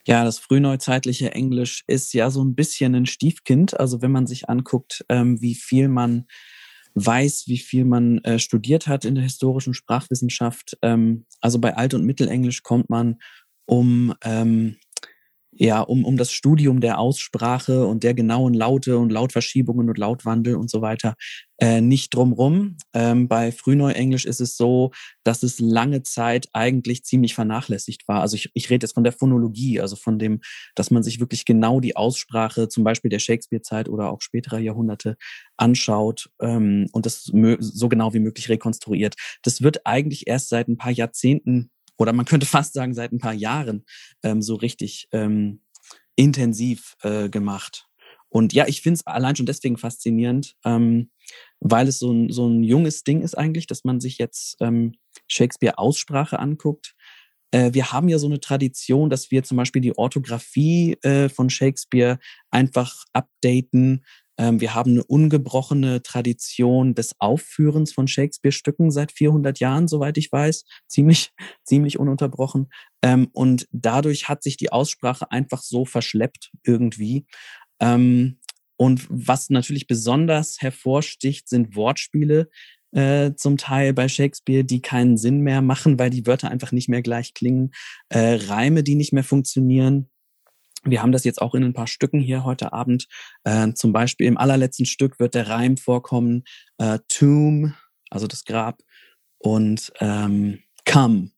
Ja, 0.07 0.23
das 0.23 0.39
frühneuzeitliche 0.39 1.33
Englisch 1.33 1.83
ist 1.85 2.15
ja 2.15 2.31
so 2.31 2.43
ein 2.43 2.55
bisschen 2.55 2.95
ein 2.95 3.05
Stiefkind. 3.05 3.79
Also 3.79 4.01
wenn 4.01 4.11
man 4.11 4.25
sich 4.25 4.49
anguckt, 4.49 5.05
ähm, 5.07 5.39
wie 5.39 5.53
viel 5.53 5.87
man 5.87 6.25
weiß, 6.95 7.43
wie 7.45 7.59
viel 7.59 7.85
man 7.85 8.17
äh, 8.23 8.39
studiert 8.39 8.87
hat 8.87 9.05
in 9.05 9.13
der 9.13 9.23
historischen 9.23 9.75
Sprachwissenschaft. 9.75 10.75
Ähm, 10.81 11.27
also 11.39 11.59
bei 11.59 11.77
Alt- 11.77 11.93
und 11.93 12.07
Mittelenglisch 12.07 12.63
kommt 12.63 12.89
man 12.89 13.19
um 13.65 14.15
ähm, 14.23 14.77
ja, 15.51 15.81
um, 15.81 16.05
um 16.05 16.17
das 16.17 16.31
Studium 16.31 16.79
der 16.79 16.99
Aussprache 16.99 17.85
und 17.85 18.03
der 18.03 18.13
genauen 18.13 18.53
Laute 18.53 18.97
und 18.97 19.11
Lautverschiebungen 19.11 19.89
und 19.89 19.97
Lautwandel 19.97 20.55
und 20.55 20.69
so 20.69 20.81
weiter 20.81 21.15
äh, 21.59 21.81
nicht 21.81 22.15
drumrum. 22.15 22.77
Ähm, 22.93 23.27
bei 23.27 23.51
Frühneuenglisch 23.51 24.25
ist 24.25 24.39
es 24.39 24.55
so, 24.55 24.91
dass 25.23 25.43
es 25.43 25.59
lange 25.59 26.03
Zeit 26.03 26.47
eigentlich 26.53 27.03
ziemlich 27.03 27.35
vernachlässigt 27.35 28.07
war. 28.07 28.21
Also 28.21 28.35
ich, 28.35 28.49
ich 28.53 28.69
rede 28.69 28.85
jetzt 28.85 28.93
von 28.93 29.03
der 29.03 29.11
Phonologie, 29.11 29.81
also 29.81 29.95
von 29.95 30.19
dem, 30.19 30.39
dass 30.75 30.91
man 30.91 31.03
sich 31.03 31.19
wirklich 31.19 31.45
genau 31.45 31.79
die 31.81 31.97
Aussprache 31.97 32.69
zum 32.69 32.83
Beispiel 32.83 33.09
der 33.09 33.19
Shakespeare-Zeit 33.19 33.89
oder 33.89 34.11
auch 34.11 34.21
späterer 34.21 34.59
Jahrhunderte 34.59 35.17
anschaut 35.57 36.29
ähm, 36.39 36.87
und 36.93 37.05
das 37.05 37.23
so 37.23 37.89
genau 37.89 38.13
wie 38.13 38.19
möglich 38.19 38.49
rekonstruiert. 38.49 39.15
Das 39.41 39.61
wird 39.61 39.85
eigentlich 39.85 40.27
erst 40.27 40.49
seit 40.49 40.69
ein 40.69 40.77
paar 40.77 40.91
Jahrzehnten 40.91 41.71
oder 41.99 42.13
man 42.13 42.25
könnte 42.25 42.47
fast 42.47 42.73
sagen 42.73 42.95
seit 42.95 43.11
ein 43.11 43.19
paar 43.19 43.33
Jahren 43.33 43.85
ähm, 44.23 44.41
so 44.41 44.55
richtig 44.55 45.07
ähm, 45.11 45.61
intensiv 46.15 46.95
äh, 47.03 47.29
gemacht. 47.29 47.85
Und 48.29 48.53
ja, 48.53 48.67
ich 48.67 48.81
finde 48.81 48.95
es 48.95 49.07
allein 49.07 49.35
schon 49.35 49.45
deswegen 49.45 49.77
faszinierend, 49.77 50.55
ähm, 50.63 51.11
weil 51.59 51.87
es 51.87 51.99
so 51.99 52.11
ein, 52.11 52.31
so 52.31 52.47
ein 52.47 52.63
junges 52.63 53.03
Ding 53.03 53.21
ist 53.21 53.37
eigentlich, 53.37 53.67
dass 53.67 53.83
man 53.83 53.99
sich 53.99 54.17
jetzt 54.17 54.57
ähm, 54.61 54.93
Shakespeare-Aussprache 55.27 56.39
anguckt. 56.39 56.95
Äh, 57.51 57.73
wir 57.73 57.91
haben 57.91 58.07
ja 58.07 58.19
so 58.19 58.27
eine 58.27 58.39
Tradition, 58.39 59.09
dass 59.09 59.31
wir 59.31 59.43
zum 59.43 59.57
Beispiel 59.57 59.81
die 59.81 59.97
Orthographie 59.97 60.97
äh, 61.01 61.27
von 61.27 61.49
Shakespeare 61.49 62.19
einfach 62.51 63.05
updaten, 63.13 64.05
wir 64.39 64.73
haben 64.73 64.91
eine 64.91 65.03
ungebrochene 65.03 66.01
Tradition 66.01 66.95
des 66.95 67.13
Aufführens 67.19 67.91
von 67.91 68.07
Shakespeare-Stücken 68.07 68.89
seit 68.89 69.11
400 69.11 69.59
Jahren, 69.59 69.87
soweit 69.87 70.17
ich 70.17 70.31
weiß, 70.31 70.63
ziemlich, 70.87 71.31
ziemlich 71.63 71.99
ununterbrochen. 71.99 72.69
Ähm, 73.01 73.27
und 73.33 73.67
dadurch 73.71 74.29
hat 74.29 74.43
sich 74.43 74.57
die 74.57 74.71
Aussprache 74.71 75.31
einfach 75.31 75.61
so 75.61 75.85
verschleppt 75.85 76.51
irgendwie. 76.63 77.25
Ähm, 77.79 78.39
und 78.77 79.05
was 79.09 79.49
natürlich 79.49 79.87
besonders 79.87 80.61
hervorsticht, 80.61 81.49
sind 81.49 81.75
Wortspiele, 81.75 82.49
äh, 82.91 83.33
zum 83.35 83.57
Teil 83.57 83.93
bei 83.93 84.07
Shakespeare, 84.07 84.63
die 84.63 84.81
keinen 84.81 85.17
Sinn 85.17 85.41
mehr 85.41 85.61
machen, 85.61 85.99
weil 85.99 86.09
die 86.09 86.25
Wörter 86.25 86.49
einfach 86.49 86.71
nicht 86.71 86.89
mehr 86.89 87.01
gleich 87.01 87.33
klingen, 87.33 87.71
äh, 88.09 88.39
Reime, 88.47 88.83
die 88.83 88.95
nicht 88.95 89.13
mehr 89.13 89.23
funktionieren. 89.23 90.09
Wir 90.83 91.01
haben 91.01 91.11
das 91.11 91.23
jetzt 91.23 91.41
auch 91.41 91.55
in 91.55 91.63
ein 91.63 91.73
paar 91.73 91.87
Stücken 91.87 92.19
hier 92.19 92.43
heute 92.43 92.73
Abend. 92.73 93.07
Äh, 93.43 93.73
zum 93.73 93.91
Beispiel 93.91 94.27
im 94.27 94.37
allerletzten 94.37 94.85
Stück 94.85 95.19
wird 95.19 95.35
der 95.35 95.49
Reim 95.49 95.77
vorkommen, 95.77 96.43
äh, 96.77 96.99
Tomb, 97.07 97.73
also 98.09 98.27
das 98.27 98.45
Grab, 98.45 98.81
und 99.39 99.91
ähm, 99.99 100.59
Come 100.85 101.31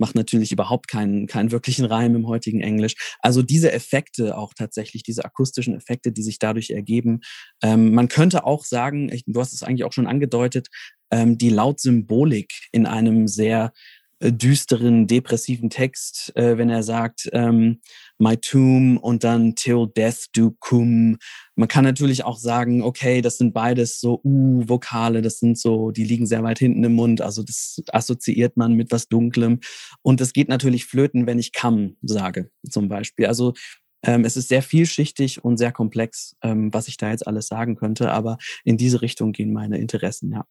macht 0.00 0.14
natürlich 0.14 0.50
überhaupt 0.50 0.88
keinen, 0.88 1.26
keinen 1.26 1.52
wirklichen 1.52 1.84
Reim 1.84 2.16
im 2.16 2.26
heutigen 2.26 2.62
Englisch. 2.62 2.94
Also 3.20 3.42
diese 3.42 3.70
Effekte 3.70 4.36
auch 4.36 4.54
tatsächlich, 4.54 5.02
diese 5.02 5.24
akustischen 5.24 5.76
Effekte, 5.76 6.10
die 6.10 6.22
sich 6.22 6.38
dadurch 6.38 6.70
ergeben. 6.70 7.20
Ähm, 7.62 7.92
man 7.92 8.08
könnte 8.08 8.44
auch 8.44 8.64
sagen, 8.64 9.12
ich, 9.12 9.24
du 9.26 9.38
hast 9.38 9.52
es 9.52 9.62
eigentlich 9.62 9.84
auch 9.84 9.92
schon 9.92 10.06
angedeutet, 10.06 10.68
ähm, 11.12 11.36
die 11.36 11.50
Lautsymbolik 11.50 12.50
in 12.72 12.86
einem 12.86 13.28
sehr 13.28 13.72
düsteren, 14.22 15.06
depressiven 15.06 15.70
Text, 15.70 16.32
äh, 16.36 16.58
wenn 16.58 16.68
er 16.68 16.82
sagt, 16.82 17.28
ähm, 17.32 17.80
My 18.18 18.36
Tomb 18.36 18.98
und 18.98 19.24
dann 19.24 19.54
Till 19.54 19.86
Death 19.96 20.26
Do 20.34 20.54
Cum. 20.60 21.16
Man 21.54 21.68
kann 21.68 21.84
natürlich 21.84 22.24
auch 22.24 22.38
sagen, 22.38 22.82
okay, 22.82 23.22
das 23.22 23.38
sind 23.38 23.54
beides 23.54 24.00
so 24.00 24.20
U-Vokale, 24.22 25.22
das 25.22 25.38
sind 25.38 25.58
so, 25.58 25.90
die 25.90 26.04
liegen 26.04 26.26
sehr 26.26 26.42
weit 26.42 26.58
hinten 26.58 26.84
im 26.84 26.92
Mund, 26.92 27.22
also 27.22 27.42
das 27.42 27.80
assoziiert 27.88 28.56
man 28.56 28.74
mit 28.74 28.92
was 28.92 29.08
Dunklem. 29.08 29.60
Und 30.02 30.20
es 30.20 30.34
geht 30.34 30.48
natürlich 30.48 30.84
flöten, 30.84 31.26
wenn 31.26 31.38
ich 31.38 31.52
Come 31.54 31.96
sage, 32.02 32.50
zum 32.68 32.88
Beispiel. 32.88 33.26
Also 33.26 33.54
ähm, 34.02 34.24
es 34.24 34.36
ist 34.36 34.48
sehr 34.48 34.62
vielschichtig 34.62 35.44
und 35.44 35.56
sehr 35.56 35.72
komplex, 35.72 36.36
ähm, 36.42 36.72
was 36.72 36.88
ich 36.88 36.96
da 36.98 37.10
jetzt 37.10 37.26
alles 37.26 37.46
sagen 37.46 37.76
könnte, 37.76 38.10
aber 38.12 38.36
in 38.64 38.76
diese 38.76 39.02
Richtung 39.02 39.32
gehen 39.32 39.52
meine 39.52 39.78
Interessen, 39.78 40.32
ja. 40.32 40.44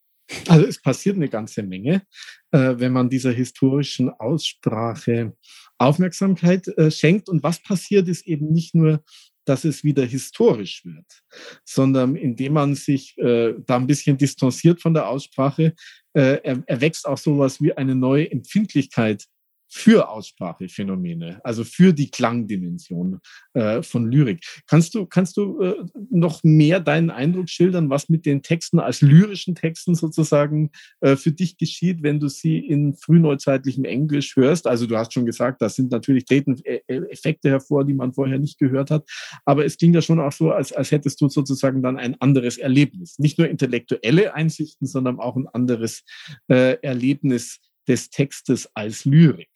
Also 0.48 0.65
es 0.65 0.82
passiert 0.82 1.15
eine 1.15 1.30
ganze 1.30 1.63
Menge, 1.63 2.04
äh, 2.52 2.76
wenn 2.78 2.94
man 2.94 3.10
dieser 3.10 3.32
historischen 3.32 4.10
Aussprache 4.10 5.34
Aufmerksamkeit 5.78 6.68
äh, 6.78 6.92
schenkt. 6.92 7.30
Und 7.30 7.44
was 7.44 7.62
passiert, 7.62 8.08
ist 8.08 8.28
eben 8.28 8.52
nicht 8.52 8.76
nur, 8.76 9.04
dass 9.46 9.65
es 9.65 9.84
wieder 9.84 10.06
historisch 10.06 10.86
wird, 10.86 11.24
sondern 11.65 12.15
indem 12.15 12.54
man 12.54 12.76
sich 12.76 13.18
äh, 13.18 13.56
da 13.65 13.78
ein 13.78 13.88
bisschen 13.88 14.18
distanziert 14.18 14.82
von 14.82 14.94
der 14.94 15.08
Aussprache, 15.10 15.74
äh, 16.13 16.38
erwächst 16.68 17.08
auch 17.08 17.18
sowas 17.18 17.60
wie 17.62 17.74
eine 17.74 17.96
neue 17.96 18.30
Empfindlichkeit 18.30 19.26
für 19.69 20.10
Aussprachephänomene, 20.10 21.39
also 21.43 21.63
für 21.63 21.93
die 21.93 22.10
Klangdimension 22.10 23.19
äh, 23.53 23.82
von 23.84 24.12
Lyrik. 24.12 24.43
Kannst 24.67 24.95
du, 24.95 25.05
kannst 25.05 25.38
du 25.38 25.62
äh, 25.62 25.75
noch 26.10 26.43
mehr 26.43 26.79
deinen 26.79 27.12
Eindruck 27.12 27.49
schildern, 27.49 27.89
was 27.89 28.10
mit 28.10 28.25
den 28.25 28.41
Texten 28.41 28.79
als 28.79 29.01
lyrischen 29.01 29.55
Texten 29.55 29.93
sozusagen 29.93 30.71
äh, 31.01 31.15
für 31.15 31.32
dich 31.32 31.58
geschieht, 31.58 32.01
wenn 32.01 32.19
du 32.19 32.27
sie 32.27 32.58
in 32.58 32.95
frühneuzeitlichem 32.95 33.86
Englisch 33.86 34.36
hörst? 34.36 34.65
Also 34.65 34.88
du 34.88 34.97
hast 34.97 35.13
schon 35.13 35.25
gesagt, 35.25 35.62
da 35.62 35.69
sind 35.69 35.91
natürlich 35.91 36.25
treten 36.25 36.60
e-, 36.63 36.82
e-, 36.88 37.05
Effekte 37.10 37.49
hervor, 37.49 37.86
die 37.86 37.93
man 37.93 38.13
vorher 38.13 38.39
nicht 38.39 38.58
gehört 38.58 38.89
hat, 38.89 39.08
aber 39.45 39.65
es 39.65 39.77
klingt 39.77 39.95
ja 39.95 40.01
schon 40.01 40.19
auch 40.19 40.32
so, 40.32 40.51
als, 40.51 40.73
als 40.73 40.91
hättest 40.91 41.21
du 41.21 41.29
sozusagen 41.29 41.84
dann 41.84 41.97
ein 41.97 42.19
anderes 42.19 42.58
Erlebnis. 42.58 43.19
Nicht 43.19 43.38
nur 43.38 43.47
intellektuelle 43.47 44.34
Einsichten, 44.34 44.88
sondern 44.88 45.19
auch 45.19 45.36
ein 45.36 45.47
anderes 45.47 46.03
äh, 46.47 46.77
Erlebnis 46.82 47.60
des 47.89 48.10
Textes 48.10 48.69
als 48.75 49.04
Lyrik. 49.04 49.49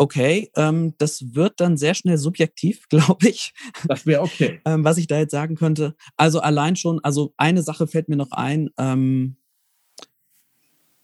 Okay, 0.00 0.48
ähm, 0.54 0.94
das 0.98 1.34
wird 1.34 1.60
dann 1.60 1.76
sehr 1.76 1.92
schnell 1.94 2.18
subjektiv, 2.18 2.86
glaube 2.88 3.28
ich. 3.28 3.52
Das 3.86 4.06
wäre 4.06 4.22
okay. 4.22 4.60
ähm, 4.64 4.84
was 4.84 4.96
ich 4.96 5.08
da 5.08 5.18
jetzt 5.18 5.32
sagen 5.32 5.56
könnte. 5.56 5.96
Also 6.16 6.40
allein 6.40 6.76
schon, 6.76 7.02
also 7.02 7.34
eine 7.36 7.62
Sache 7.62 7.88
fällt 7.88 8.08
mir 8.08 8.16
noch 8.16 8.30
ein. 8.30 8.70
Ähm, 8.78 9.36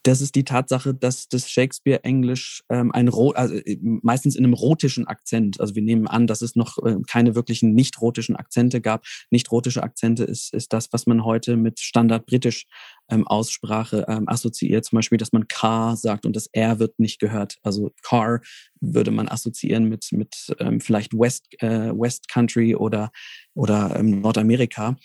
das 0.05 0.21
ist 0.21 0.35
die 0.35 0.43
Tatsache, 0.43 0.93
dass 0.93 1.27
das 1.29 1.49
Shakespeare-Englisch 1.49 2.63
ähm, 2.69 2.91
ein 2.91 3.09
also 3.09 3.55
äh, 3.55 3.77
meistens 3.81 4.35
in 4.35 4.45
einem 4.45 4.53
rotischen 4.53 5.07
Akzent, 5.07 5.59
also 5.59 5.73
wir 5.73 5.81
nehmen 5.81 6.07
an, 6.07 6.27
dass 6.27 6.43
es 6.43 6.55
noch 6.55 6.77
äh, 6.85 6.97
keine 7.07 7.33
wirklichen 7.33 7.73
nicht-rotischen 7.73 8.35
Akzente 8.35 8.81
gab. 8.81 9.03
Nicht-rotische 9.31 9.81
Akzente 9.81 10.23
ist, 10.23 10.53
ist 10.53 10.73
das, 10.73 10.93
was 10.93 11.07
man 11.07 11.25
heute 11.25 11.57
mit 11.57 11.79
Standard-britisch 11.79 12.67
ähm, 13.09 13.27
Aussprache 13.27 14.05
ähm, 14.07 14.27
assoziiert. 14.27 14.85
Zum 14.85 14.97
Beispiel, 14.97 15.17
dass 15.17 15.31
man 15.31 15.47
car 15.47 15.95
sagt 15.95 16.25
und 16.25 16.35
das 16.35 16.47
R 16.47 16.79
wird 16.79 16.99
nicht 16.99 17.19
gehört. 17.19 17.57
Also 17.63 17.91
car 18.01 18.41
würde 18.79 19.11
man 19.11 19.27
assoziieren 19.27 19.89
mit, 19.89 20.07
mit 20.11 20.55
ähm, 20.59 20.79
vielleicht 20.79 21.13
West, 21.13 21.47
äh, 21.61 21.91
West 21.91 22.27
Country 22.29 22.75
oder, 22.75 23.11
oder 23.53 23.95
ähm, 23.99 24.21
Nordamerika. 24.21 24.95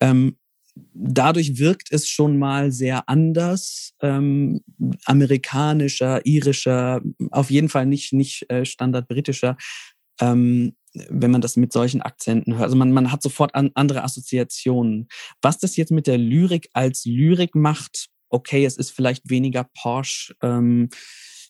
Ähm, 0.00 0.36
dadurch 0.94 1.58
wirkt 1.58 1.92
es 1.92 2.08
schon 2.08 2.38
mal 2.38 2.72
sehr 2.72 3.08
anders, 3.08 3.94
ähm, 4.00 4.62
amerikanischer, 5.04 6.24
irischer, 6.24 7.02
auf 7.30 7.50
jeden 7.50 7.68
Fall 7.68 7.86
nicht, 7.86 8.12
nicht 8.12 8.48
äh, 8.50 8.64
standard 8.64 9.08
britischer, 9.08 9.56
ähm, 10.20 10.74
wenn 10.92 11.30
man 11.30 11.40
das 11.40 11.56
mit 11.56 11.72
solchen 11.72 12.02
Akzenten 12.02 12.54
hört. 12.54 12.64
Also 12.64 12.76
man, 12.76 12.92
man 12.92 13.12
hat 13.12 13.22
sofort 13.22 13.54
an, 13.54 13.70
andere 13.74 14.02
Assoziationen. 14.02 15.08
Was 15.42 15.58
das 15.58 15.76
jetzt 15.76 15.92
mit 15.92 16.06
der 16.06 16.18
Lyrik 16.18 16.68
als 16.72 17.04
Lyrik 17.04 17.54
macht, 17.54 18.08
okay, 18.28 18.64
es 18.64 18.76
ist 18.76 18.90
vielleicht 18.90 19.28
weniger 19.30 19.68
Porsche, 19.74 20.34
ähm, 20.42 20.88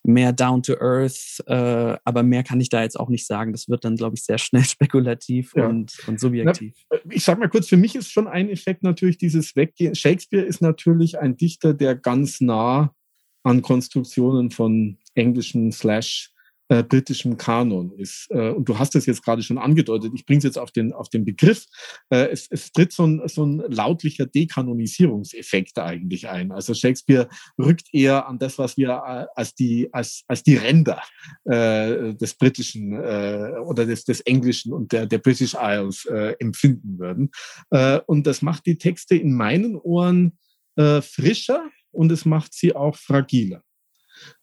mehr 0.02 0.32
down 0.32 0.62
to 0.62 0.74
earth, 0.80 1.42
äh, 1.46 1.98
aber 2.04 2.22
mehr 2.22 2.42
kann 2.42 2.60
ich 2.60 2.70
da 2.70 2.82
jetzt 2.82 2.98
auch 2.98 3.10
nicht 3.10 3.26
sagen. 3.26 3.52
Das 3.52 3.68
wird 3.68 3.84
dann, 3.84 3.96
glaube 3.96 4.16
ich, 4.16 4.24
sehr 4.24 4.38
schnell 4.38 4.64
spekulativ 4.64 5.52
ja. 5.54 5.66
und, 5.66 5.96
und 6.06 6.18
subjektiv. 6.18 6.74
Na, 6.90 6.98
ich 7.10 7.24
sag 7.24 7.38
mal 7.38 7.48
kurz, 7.48 7.68
für 7.68 7.76
mich 7.76 7.94
ist 7.94 8.10
schon 8.10 8.26
ein 8.26 8.48
Effekt 8.48 8.82
natürlich 8.82 9.18
dieses 9.18 9.56
Weggehen. 9.56 9.94
Shakespeare 9.94 10.44
ist 10.44 10.62
natürlich 10.62 11.18
ein 11.18 11.36
Dichter, 11.36 11.74
der 11.74 11.94
ganz 11.94 12.40
nah 12.40 12.94
an 13.42 13.62
Konstruktionen 13.62 14.50
von 14.50 14.98
englischen 15.14 15.72
slash 15.72 16.32
äh, 16.70 16.84
britischem 16.84 17.36
Kanon 17.36 17.92
ist. 17.98 18.28
Äh, 18.30 18.50
und 18.50 18.68
du 18.68 18.78
hast 18.78 18.94
es 18.94 19.04
jetzt 19.04 19.24
gerade 19.24 19.42
schon 19.42 19.58
angedeutet, 19.58 20.12
ich 20.14 20.24
bringe 20.24 20.38
es 20.38 20.44
jetzt 20.44 20.58
auf 20.58 20.70
den, 20.70 20.92
auf 20.92 21.08
den 21.08 21.24
Begriff. 21.24 21.66
Äh, 22.10 22.28
es, 22.30 22.46
es 22.48 22.70
tritt 22.72 22.92
so 22.92 23.06
ein, 23.06 23.20
so 23.26 23.44
ein 23.44 23.58
lautlicher 23.68 24.24
Dekanonisierungseffekt 24.24 25.78
eigentlich 25.78 26.28
ein. 26.28 26.52
Also 26.52 26.72
Shakespeare 26.72 27.28
rückt 27.58 27.88
eher 27.92 28.28
an 28.28 28.38
das, 28.38 28.56
was 28.58 28.76
wir 28.76 28.88
äh, 28.88 29.26
als 29.34 29.54
die, 29.54 29.92
als, 29.92 30.22
als 30.28 30.44
die 30.44 30.56
Ränder 30.56 31.02
äh, 31.44 32.14
des 32.14 32.34
britischen 32.34 32.92
äh, 32.92 33.52
oder 33.64 33.84
des, 33.84 34.04
des 34.04 34.20
englischen 34.20 34.72
und 34.72 34.92
der, 34.92 35.06
der 35.06 35.18
British 35.18 35.54
Isles 35.60 36.06
äh, 36.06 36.36
empfinden 36.38 37.00
würden. 37.00 37.30
Äh, 37.70 37.98
und 38.06 38.28
das 38.28 38.42
macht 38.42 38.66
die 38.66 38.78
Texte 38.78 39.16
in 39.16 39.34
meinen 39.34 39.74
Ohren 39.74 40.38
äh, 40.76 41.02
frischer 41.02 41.68
und 41.90 42.12
es 42.12 42.24
macht 42.24 42.54
sie 42.54 42.76
auch 42.76 42.94
fragiler. 42.94 43.64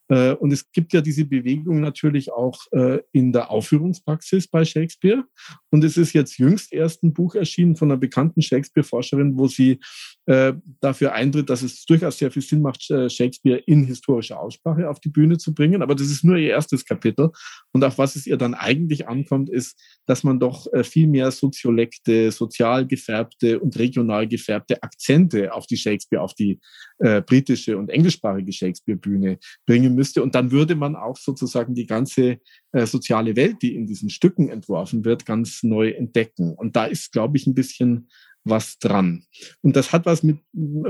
Äh, 0.10 0.34
und 0.34 0.54
es 0.54 0.72
gibt 0.72 0.94
ja 0.94 1.02
diese 1.02 1.26
Bewegung 1.26 1.82
natürlich 1.82 2.32
auch 2.32 2.60
äh, 2.72 3.00
in 3.12 3.32
der 3.34 3.52
Aufführungspraxis 3.52 4.48
bei 4.48 4.64
Shakespeare. 4.66 5.24
Und 5.70 5.84
es 5.84 5.98
ist 5.98 6.14
jetzt 6.14 6.38
jüngst 6.38 6.72
erst 6.74 7.04
ein 7.04 7.14
Buch 7.14 7.36
erschienen 7.36 7.76
von 7.76 7.92
einer 7.92 8.00
bekannten 8.00 8.42
Shakespeare-Forscherin, 8.42 9.38
wo 9.38 9.48
sie 9.48 9.80
äh, 10.26 10.54
dafür 10.80 11.14
eintritt, 11.14 11.50
dass 11.50 11.62
es 11.62 11.86
durchaus 11.86 12.18
sehr 12.18 12.32
viel 12.32 12.42
Sinn 12.42 12.62
macht, 12.62 12.84
Shakespeare 12.84 13.58
in 13.66 13.86
historischer 13.86 14.40
Aussprache 14.40 14.90
auf 14.90 15.00
die 15.00 15.10
Bühne 15.10 15.38
zu 15.38 15.54
bringen. 15.54 15.82
Aber 15.82 15.96
das 15.96 16.08
ist 16.08 16.24
nur 16.24 16.38
ihr 16.38 16.50
erstes 16.50 16.86
Kapitel. 16.86 17.30
Und 17.72 17.84
auf 17.84 17.98
was 17.98 18.16
es 18.16 18.28
ihr 18.28 18.38
dann 18.38 18.54
eigentlich 18.54 19.08
ankommt, 19.08 19.50
ist, 19.50 19.80
dass 20.06 20.24
man 20.24 20.40
doch 20.40 20.68
viel 20.84 21.08
mehr 21.08 21.32
soziolekte, 21.32 22.32
sozial 22.32 22.86
gefärbte 22.88 23.60
und 23.60 23.78
regional 23.78 24.28
gefärbte 24.28 24.82
Akzente 24.84 25.54
auf 25.54 25.68
die 25.68 25.78
Shakespeare, 25.78 26.22
auf 26.22 26.34
die 26.34 26.60
äh, 27.00 27.22
britische 27.22 27.78
und 27.78 27.90
englischsprachige 27.90 28.52
Shakespeare-Bühne 28.52 29.38
bringen 29.66 29.97
müsste. 29.98 30.24
Und 30.24 30.34
dann 30.36 30.52
würde 30.52 30.76
man 30.76 30.96
auch 30.96 31.18
sozusagen 31.18 31.76
die 31.76 31.86
ganze 31.86 32.38
äh, 32.72 32.86
soziale 32.86 33.36
Welt, 33.36 33.58
die 33.62 33.76
in 33.76 33.86
diesen 33.86 34.10
Stücken 34.10 34.50
entworfen 34.50 35.04
wird, 35.04 35.26
ganz 35.26 35.64
neu 35.64 35.90
entdecken. 35.90 36.54
Und 36.54 36.78
da 36.78 36.86
ist, 36.86 37.12
glaube 37.12 37.36
ich, 37.36 37.48
ein 37.48 37.56
bisschen 37.56 38.08
was 38.50 38.80
dran. 38.80 39.26
Und 39.62 39.76
das 39.76 39.92
hat 39.92 40.06
was 40.06 40.24
mit 40.24 40.40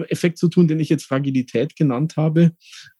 Effekt 0.10 0.38
zu 0.38 0.48
tun, 0.48 0.68
den 0.68 0.80
ich 0.80 0.90
jetzt 0.90 1.06
Fragilität 1.06 1.76
genannt 1.76 2.16
habe. 2.18 2.52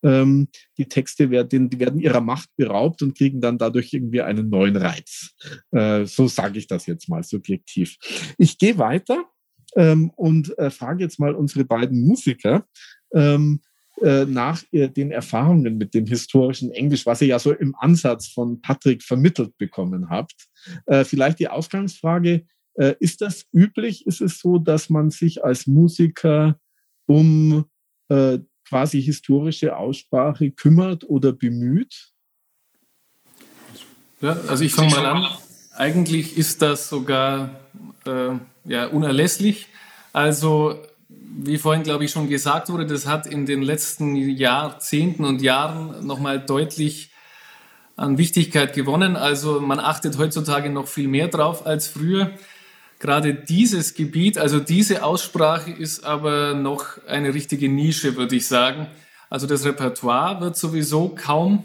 Ähm, 0.04 0.48
die 0.78 0.86
Texte 0.86 1.30
werden, 1.30 1.70
die 1.70 1.80
werden 1.80 2.00
ihrer 2.00 2.22
Macht 2.22 2.50
beraubt 2.56 3.02
und 3.02 3.18
kriegen 3.18 3.42
dann 3.42 3.58
dadurch 3.58 3.94
irgendwie 3.94 4.22
einen 4.22 4.50
neuen 4.50 4.76
Reiz. 4.76 5.36
Äh, 5.72 6.06
so 6.06 6.28
sage 6.28 6.58
ich 6.58 6.68
das 6.68 6.86
jetzt 6.86 7.10
mal 7.10 7.24
subjektiv. 7.24 7.98
Ich 8.38 8.58
gehe 8.58 8.78
weiter 8.78 9.26
ähm, 9.76 10.12
und 10.16 10.58
äh, 10.58 10.70
frage 10.70 11.04
jetzt 11.04 11.20
mal 11.20 11.36
unsere 11.36 11.66
beiden 11.66 12.02
Musiker, 12.02 12.66
ähm, 13.14 13.62
äh, 14.02 14.26
nach 14.26 14.64
den 14.72 15.12
Erfahrungen 15.12 15.78
mit 15.78 15.94
dem 15.94 16.06
historischen 16.06 16.72
Englisch, 16.72 17.06
was 17.06 17.22
ihr 17.22 17.28
ja 17.30 17.40
so 17.40 17.52
im 17.52 17.76
Ansatz 17.76 18.28
von 18.28 18.62
Patrick 18.62 19.04
vermittelt 19.04 19.58
bekommen 19.58 20.10
habt. 20.10 20.48
Äh, 20.86 21.04
vielleicht 21.04 21.40
die 21.40 21.48
Ausgangsfrage, 21.48 22.46
äh, 22.76 22.96
ist 23.00 23.22
das 23.22 23.46
üblich? 23.54 24.06
Ist 24.06 24.22
es 24.22 24.40
so, 24.40 24.60
dass 24.60 24.90
man 24.90 25.10
sich 25.10 25.44
als 25.44 25.68
Musiker 25.68 26.60
um 27.06 27.66
quasi 28.64 29.02
historische 29.02 29.76
Aussprache 29.76 30.52
kümmert 30.52 31.04
oder 31.10 31.34
bemüht? 31.34 32.14
Ja, 34.22 34.40
also 34.48 34.64
ich 34.64 34.74
fange 34.74 34.92
mal 34.92 35.06
an. 35.06 35.28
Eigentlich 35.76 36.38
ist 36.38 36.62
das 36.62 36.88
sogar 36.90 37.60
äh, 38.06 38.32
ja, 38.66 38.88
unerlässlich. 38.88 39.68
Also 40.14 40.82
wie 41.40 41.58
vorhin, 41.58 41.84
glaube 41.84 42.06
ich, 42.06 42.12
schon 42.12 42.28
gesagt 42.28 42.70
wurde, 42.70 42.86
das 42.86 43.06
hat 43.06 43.28
in 43.28 43.46
den 43.46 43.62
letzten 43.62 44.16
Jahrzehnten 44.16 45.24
und 45.24 45.42
Jahren 45.42 46.06
nochmal 46.06 46.40
deutlich 46.40 47.12
an 47.96 48.18
Wichtigkeit 48.18 48.74
gewonnen. 48.74 49.16
Also 49.16 49.60
man 49.60 49.80
achtet 49.80 50.18
heutzutage 50.18 50.70
noch 50.70 50.88
viel 50.88 51.08
mehr 51.08 51.28
drauf 51.28 51.66
als 51.66 51.88
früher. 51.88 52.32
Gerade 53.00 53.36
dieses 53.36 53.94
Gebiet, 53.94 54.40
also 54.40 54.60
diese 54.60 55.04
Aussprache 55.04 55.72
ist 55.72 56.04
aber 56.04 56.56
noch 56.56 56.98
eine 57.08 57.34
richtige 57.34 57.70
Nische, 57.70 58.16
würde 58.16 58.36
ich 58.36 58.48
sagen. 58.48 58.88
Also 59.30 59.46
das 59.46 59.66
Repertoire 59.66 60.42
wird 60.42 60.58
sowieso 60.58 61.10
kaum 61.10 61.64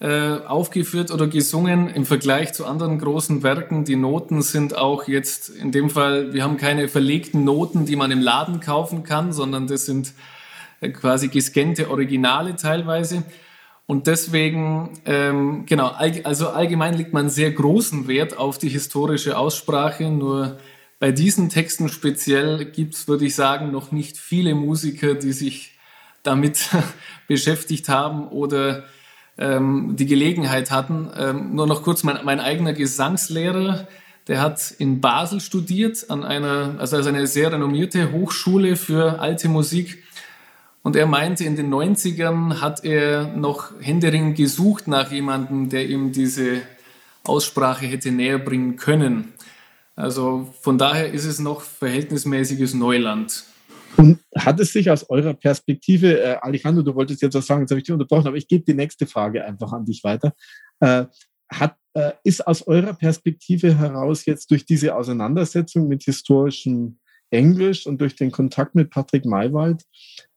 äh, 0.00 0.38
aufgeführt 0.46 1.10
oder 1.10 1.26
gesungen 1.26 1.88
im 1.88 2.06
Vergleich 2.06 2.54
zu 2.54 2.64
anderen 2.64 2.98
großen 2.98 3.42
Werken. 3.42 3.84
Die 3.84 3.96
Noten 3.96 4.40
sind 4.40 4.74
auch 4.74 5.06
jetzt 5.06 5.50
in 5.50 5.72
dem 5.72 5.90
Fall, 5.90 6.32
wir 6.32 6.42
haben 6.42 6.56
keine 6.56 6.88
verlegten 6.88 7.44
Noten, 7.44 7.84
die 7.84 7.96
man 7.96 8.10
im 8.10 8.22
Laden 8.22 8.60
kaufen 8.60 9.02
kann, 9.02 9.34
sondern 9.34 9.66
das 9.66 9.84
sind 9.84 10.14
äh, 10.80 10.88
quasi 10.88 11.28
gescannte 11.28 11.90
Originale 11.90 12.56
teilweise. 12.56 13.24
Und 13.84 14.06
deswegen, 14.06 15.00
ähm, 15.04 15.66
genau, 15.66 15.88
also 15.88 16.48
allgemein 16.48 16.94
legt 16.94 17.12
man 17.12 17.28
sehr 17.28 17.50
großen 17.50 18.08
Wert 18.08 18.38
auf 18.38 18.56
die 18.56 18.68
historische 18.68 19.36
Aussprache. 19.36 20.10
Nur 20.10 20.58
bei 20.98 21.12
diesen 21.12 21.50
Texten 21.50 21.90
speziell 21.90 22.64
gibt 22.64 22.94
es, 22.94 23.06
würde 23.06 23.26
ich 23.26 23.34
sagen, 23.34 23.70
noch 23.70 23.92
nicht 23.92 24.16
viele 24.16 24.54
Musiker, 24.54 25.14
die 25.14 25.32
sich 25.32 25.78
damit 26.22 26.70
beschäftigt 27.28 27.90
haben 27.90 28.28
oder 28.28 28.84
ähm, 29.40 29.96
die 29.96 30.06
Gelegenheit 30.06 30.70
hatten. 30.70 31.10
Ähm, 31.18 31.54
nur 31.54 31.66
noch 31.66 31.82
kurz, 31.82 32.04
mein, 32.04 32.18
mein 32.24 32.38
eigener 32.38 32.74
Gesangslehrer, 32.74 33.88
der 34.28 34.40
hat 34.40 34.70
in 34.78 35.00
Basel 35.00 35.40
studiert, 35.40 36.10
an 36.10 36.22
einer, 36.22 36.76
also 36.78 36.96
eine 36.96 37.26
sehr 37.26 37.52
renommierte 37.52 38.12
Hochschule 38.12 38.76
für 38.76 39.18
alte 39.18 39.48
Musik. 39.48 40.04
Und 40.82 40.94
er 40.94 41.06
meinte, 41.06 41.44
in 41.44 41.56
den 41.56 41.72
90ern 41.72 42.60
hat 42.60 42.84
er 42.84 43.26
noch 43.26 43.72
händeringend 43.80 44.36
gesucht 44.36 44.86
nach 44.86 45.10
jemandem, 45.10 45.68
der 45.68 45.88
ihm 45.88 46.12
diese 46.12 46.62
Aussprache 47.24 47.86
hätte 47.86 48.12
näher 48.12 48.38
bringen 48.38 48.76
können. 48.76 49.32
Also 49.96 50.54
von 50.60 50.78
daher 50.78 51.12
ist 51.12 51.26
es 51.26 51.38
noch 51.38 51.60
verhältnismäßiges 51.60 52.74
Neuland. 52.74 53.44
Und 54.00 54.18
hat 54.34 54.58
es 54.60 54.72
sich 54.72 54.90
aus 54.90 55.10
eurer 55.10 55.34
Perspektive, 55.34 56.18
äh, 56.18 56.36
Alejandro, 56.40 56.82
du 56.82 56.94
wolltest 56.94 57.20
jetzt 57.20 57.34
was 57.34 57.44
sagen, 57.44 57.60
jetzt 57.60 57.70
habe 57.70 57.80
ich 57.80 57.84
dich 57.84 57.92
unterbrochen, 57.92 58.28
aber 58.28 58.36
ich 58.38 58.48
gebe 58.48 58.64
die 58.64 58.72
nächste 58.72 59.06
Frage 59.06 59.44
einfach 59.44 59.74
an 59.74 59.84
dich 59.84 60.02
weiter. 60.04 60.32
Äh, 60.80 61.04
hat, 61.52 61.76
äh, 61.92 62.12
ist 62.24 62.46
aus 62.46 62.66
eurer 62.66 62.94
Perspektive 62.94 63.76
heraus 63.76 64.24
jetzt 64.24 64.50
durch 64.50 64.64
diese 64.64 64.94
Auseinandersetzung 64.94 65.86
mit 65.86 66.04
historischem 66.04 66.98
Englisch 67.28 67.86
und 67.86 68.00
durch 68.00 68.16
den 68.16 68.30
Kontakt 68.30 68.74
mit 68.74 68.88
Patrick 68.88 69.26
Maywald 69.26 69.84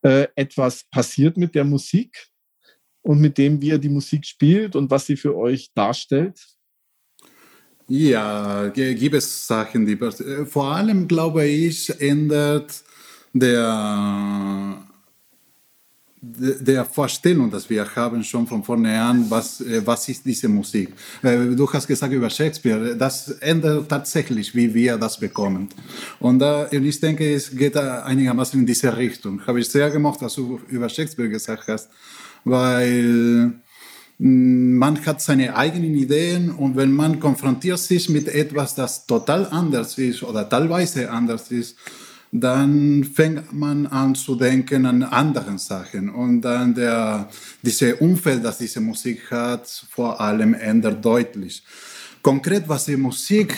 äh, 0.01 0.27
etwas 0.35 0.83
passiert 0.91 1.37
mit 1.37 1.55
der 1.55 1.63
Musik 1.63 2.27
und 3.01 3.21
mit 3.21 3.37
dem, 3.37 3.61
wie 3.61 3.69
er 3.69 3.79
die 3.79 3.87
Musik 3.87 4.25
spielt 4.25 4.75
und 4.75 4.91
was 4.91 5.05
sie 5.05 5.15
für 5.15 5.37
euch 5.37 5.71
darstellt? 5.73 6.37
Ja, 7.87 8.67
gibt 8.67 9.15
es 9.15 9.47
Sachen, 9.47 9.85
die 9.85 9.93
äh, 9.93 10.45
vor 10.45 10.65
allem, 10.75 11.07
glaube 11.07 11.45
ich, 11.45 11.89
ändert 12.01 12.83
der 13.33 14.83
der 16.25 16.85
Vorstellung, 16.85 17.51
dass 17.51 17.69
wir 17.69 17.85
haben 17.95 18.23
schon 18.23 18.47
von 18.47 18.63
vornherein, 18.63 19.25
was, 19.29 19.59
äh, 19.59 19.81
was 19.85 20.07
ist 20.07 20.25
diese 20.25 20.47
Musik. 20.47 20.93
Äh, 21.21 21.47
du 21.53 21.71
hast 21.71 21.85
gesagt 21.85 22.13
über 22.13 22.29
Shakespeare, 22.29 22.95
das 22.95 23.29
ändert 23.41 23.89
tatsächlich, 23.89 24.55
wie 24.55 24.73
wir 24.73 24.97
das 24.97 25.19
bekommen. 25.19 25.67
Und 26.19 26.39
da, 26.39 26.67
ich 26.71 26.99
denke, 27.01 27.33
es 27.33 27.53
geht 27.53 27.75
einigermaßen 27.75 28.57
in 28.57 28.65
diese 28.65 28.95
Richtung. 28.95 29.45
Habe 29.45 29.59
ich 29.59 29.69
sehr 29.69 29.89
gemocht, 29.91 30.21
dass 30.21 30.35
du 30.35 30.61
über 30.69 30.87
Shakespeare 30.87 31.27
gesagt 31.27 31.67
hast, 31.67 31.89
weil 32.45 33.53
mm, 34.17 34.77
man 34.77 35.05
hat 35.05 35.21
seine 35.21 35.57
eigenen 35.57 35.95
Ideen 35.95 36.51
und 36.51 36.77
wenn 36.77 36.93
man 36.93 37.19
konfrontiert 37.19 37.79
sich 37.79 38.07
mit 38.07 38.29
etwas, 38.29 38.75
das 38.75 39.05
total 39.05 39.47
anders 39.47 39.97
ist 39.97 40.23
oder 40.23 40.47
teilweise 40.47 41.11
anders 41.11 41.51
ist, 41.51 41.75
dann 42.35 43.03
fängt 43.03 43.53
man 43.53 43.85
an 43.85 44.15
zu 44.15 44.35
denken 44.35 44.87
an 44.87 45.03
anderen 45.03 45.59
Sachen. 45.59 46.09
Und 46.09 46.41
dann 46.41 46.73
der, 46.73 47.29
diese 47.61 47.95
Umfeld, 47.97 48.43
das 48.43 48.57
diese 48.57 48.81
Musik 48.81 49.29
hat, 49.29 49.67
vor 49.91 50.19
allem 50.19 50.55
ändert 50.55 51.05
deutlich. 51.05 51.63
Konkret, 52.23 52.67
was 52.67 52.85
die 52.85 52.97
Musik 52.97 53.55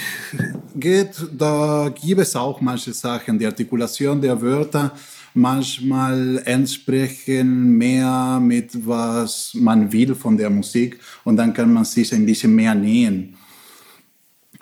geht, 0.76 1.16
da 1.38 1.90
gibt 1.90 2.20
es 2.20 2.36
auch 2.36 2.60
manche 2.60 2.92
Sachen. 2.92 3.40
Die 3.40 3.46
Artikulation 3.46 4.20
der 4.20 4.42
Wörter 4.42 4.92
manchmal 5.34 6.42
entsprechen 6.44 7.78
mehr 7.78 8.42
mit, 8.42 8.86
was 8.86 9.54
man 9.54 9.90
will 9.90 10.16
von 10.16 10.36
der 10.36 10.50
Musik. 10.50 11.00
Und 11.24 11.38
dann 11.38 11.54
kann 11.54 11.72
man 11.72 11.86
sich 11.86 12.14
ein 12.14 12.26
bisschen 12.26 12.54
mehr 12.54 12.76
nähen. 12.76 13.38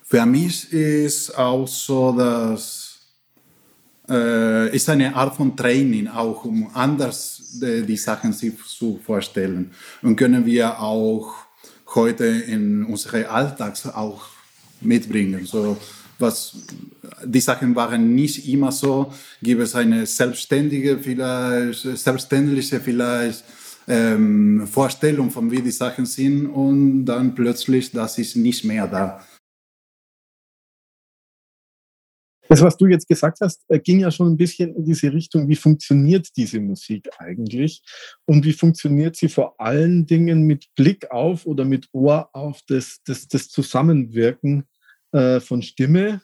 Für 0.04 0.28
mich 0.28 0.71
ist 0.71 1.36
auch 1.36 1.67
so, 1.67 2.12
dass 2.12 2.82
äh, 4.09 4.75
ist 4.75 4.89
eine 4.89 5.15
Art 5.15 5.35
von 5.35 5.55
Training, 5.55 6.07
auch 6.07 6.45
um 6.45 6.69
anders 6.73 7.41
die, 7.61 7.83
die 7.83 7.97
Sachen 7.97 8.33
sich 8.33 8.53
zu 8.65 8.99
vorstellen. 9.03 9.71
Und 10.01 10.15
können 10.15 10.45
wir 10.45 10.79
auch 10.79 11.33
heute 11.95 12.25
in 12.25 12.85
unsere 12.85 13.29
Alltags 13.29 13.85
auch 13.85 14.25
mitbringen. 14.81 15.45
So, 15.45 15.77
was, 16.19 16.55
die 17.23 17.39
Sachen 17.39 17.75
waren 17.75 18.13
nicht 18.15 18.47
immer 18.47 18.71
so. 18.71 19.13
Gibt 19.41 19.61
es 19.61 19.75
eine 19.75 20.05
selbstständige, 20.05 20.97
vielleicht, 20.99 21.97
selbstständige 21.97 22.79
vielleicht 22.79 23.43
ähm, 23.87 24.67
Vorstellung 24.67 25.29
von 25.31 25.51
wie 25.51 25.61
die 25.61 25.71
Sachen 25.71 26.05
sind 26.05 26.47
und 26.47 27.05
dann 27.05 27.35
plötzlich, 27.35 27.91
das 27.91 28.17
ist 28.17 28.35
nicht 28.35 28.63
mehr 28.63 28.87
da. 28.87 29.23
Das, 32.49 32.62
was 32.62 32.77
du 32.77 32.88
jetzt 32.88 33.08
gesagt 33.08 33.39
hast, 33.41 33.63
äh, 33.69 33.79
ging 33.79 33.99
ja 33.99 34.12
schon 34.12 34.32
ein 34.32 34.38
bisschen 34.38 34.75
in 34.75 34.86
diese 34.86 35.13
Richtung, 35.13 35.47
wie 35.47 35.56
funktioniert 35.56 36.27
diese 36.36 36.60
Musik 36.60 37.10
eigentlich 37.17 37.82
und 38.25 38.45
wie 38.45 38.53
funktioniert 38.53 39.15
sie 39.15 39.29
vor 39.29 39.60
allen 39.60 40.06
Dingen 40.06 40.43
mit 40.43 40.67
Blick 40.75 41.10
auf 41.12 41.45
oder 41.45 41.65
mit 41.65 41.88
Ohr 41.93 42.29
auf 42.34 42.60
das, 42.67 42.99
das, 43.06 43.27
das 43.27 43.49
Zusammenwirken 43.49 44.65
äh, 45.12 45.39
von 45.39 45.62
Stimme 45.62 46.21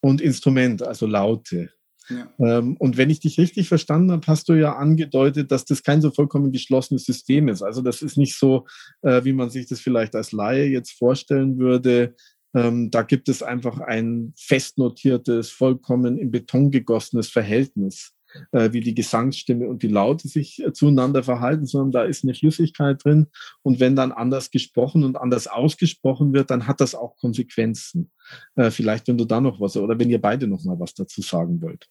und 0.00 0.20
Instrument, 0.20 0.82
also 0.82 1.06
Laute. 1.06 1.70
Ja. 2.10 2.30
Ähm, 2.38 2.76
und 2.78 2.96
wenn 2.96 3.08
ich 3.08 3.20
dich 3.20 3.38
richtig 3.38 3.68
verstanden 3.68 4.12
habe, 4.12 4.26
hast 4.26 4.48
du 4.48 4.54
ja 4.54 4.76
angedeutet, 4.76 5.50
dass 5.50 5.64
das 5.64 5.82
kein 5.82 6.02
so 6.02 6.10
vollkommen 6.10 6.52
geschlossenes 6.52 7.04
System 7.04 7.48
ist. 7.48 7.62
Also 7.62 7.80
das 7.80 8.02
ist 8.02 8.18
nicht 8.18 8.38
so, 8.38 8.66
äh, 9.02 9.24
wie 9.24 9.32
man 9.32 9.48
sich 9.48 9.66
das 9.66 9.80
vielleicht 9.80 10.14
als 10.14 10.32
Laie 10.32 10.66
jetzt 10.66 10.92
vorstellen 10.92 11.58
würde, 11.58 12.14
ähm, 12.54 12.90
da 12.90 13.02
gibt 13.02 13.28
es 13.28 13.42
einfach 13.42 13.80
ein 13.80 14.32
fest 14.36 14.78
notiertes, 14.78 15.50
vollkommen 15.50 16.18
in 16.18 16.30
Beton 16.30 16.70
gegossenes 16.70 17.28
Verhältnis, 17.28 18.12
äh, 18.52 18.72
wie 18.72 18.80
die 18.80 18.94
Gesangsstimme 18.94 19.68
und 19.68 19.82
die 19.82 19.88
Laute 19.88 20.28
sich 20.28 20.62
äh, 20.62 20.72
zueinander 20.72 21.22
verhalten, 21.22 21.66
sondern 21.66 21.92
da 21.92 22.04
ist 22.04 22.24
eine 22.24 22.34
Flüssigkeit 22.34 23.04
drin. 23.04 23.26
Und 23.62 23.80
wenn 23.80 23.96
dann 23.96 24.12
anders 24.12 24.50
gesprochen 24.50 25.04
und 25.04 25.16
anders 25.16 25.46
ausgesprochen 25.46 26.32
wird, 26.32 26.50
dann 26.50 26.66
hat 26.66 26.80
das 26.80 26.94
auch 26.94 27.16
Konsequenzen. 27.16 28.10
Äh, 28.54 28.70
vielleicht, 28.70 29.08
wenn 29.08 29.18
du 29.18 29.24
da 29.24 29.40
noch 29.40 29.60
was 29.60 29.76
oder 29.76 29.98
wenn 29.98 30.10
ihr 30.10 30.20
beide 30.20 30.46
noch 30.46 30.64
mal 30.64 30.78
was 30.78 30.94
dazu 30.94 31.22
sagen 31.22 31.60
wollt. 31.60 31.88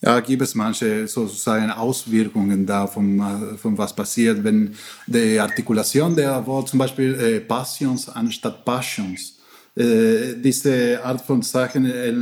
Ja, 0.00 0.20
gibt 0.20 0.42
es 0.42 0.54
manche 0.54 1.08
sozusagen 1.08 1.70
Auswirkungen 1.72 2.64
davon, 2.64 3.18
äh, 3.18 3.58
von 3.58 3.76
was 3.76 3.94
passiert, 3.94 4.44
wenn 4.44 4.74
die 5.08 5.40
Artikulation 5.40 6.14
der 6.14 6.46
Wort, 6.46 6.68
zum 6.68 6.78
Beispiel 6.78 7.14
äh, 7.14 7.40
Passions 7.40 8.08
anstatt 8.08 8.64
Passions, 8.64 9.37
äh, 9.78 10.34
diese 10.42 11.04
Art 11.04 11.20
von 11.20 11.42
Sachen 11.42 11.86
äh, 11.86 12.12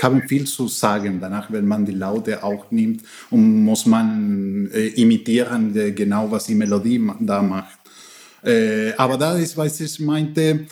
haben 0.00 0.22
viel 0.28 0.46
zu 0.46 0.68
sagen 0.68 1.18
danach, 1.20 1.50
wenn 1.50 1.66
man 1.66 1.84
die 1.84 1.92
Laute 1.92 2.42
auch 2.42 2.70
nimmt 2.70 3.02
und 3.30 3.64
muss 3.64 3.84
man 3.86 4.70
äh, 4.72 4.88
imitieren, 4.88 5.76
äh, 5.76 5.90
genau 5.92 6.30
was 6.30 6.46
die 6.46 6.54
Melodie 6.54 7.00
da 7.20 7.42
macht. 7.42 7.78
Äh, 8.44 8.92
aber 8.96 9.16
da 9.18 9.36
ist, 9.36 9.56
was 9.56 9.80
ich 9.80 9.98
meinte, 10.00 10.66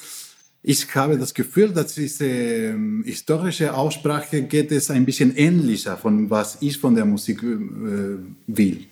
ich 0.63 0.95
habe 0.95 1.19
das 1.19 1.35
Gefühl, 1.35 1.71
dass 1.71 1.95
diese 1.95 2.27
ähm, 2.27 3.03
historische 3.05 3.75
Aussprache 3.75 4.43
geht 4.43 4.71
es 4.71 4.91
ein 4.91 5.05
bisschen 5.05 5.35
ähnlicher 5.37 5.97
von 5.97 6.29
was 6.31 6.59
ich 6.61 6.79
von 6.79 6.95
der 6.95 7.05
Musik 7.05 7.43
will. 7.43 8.87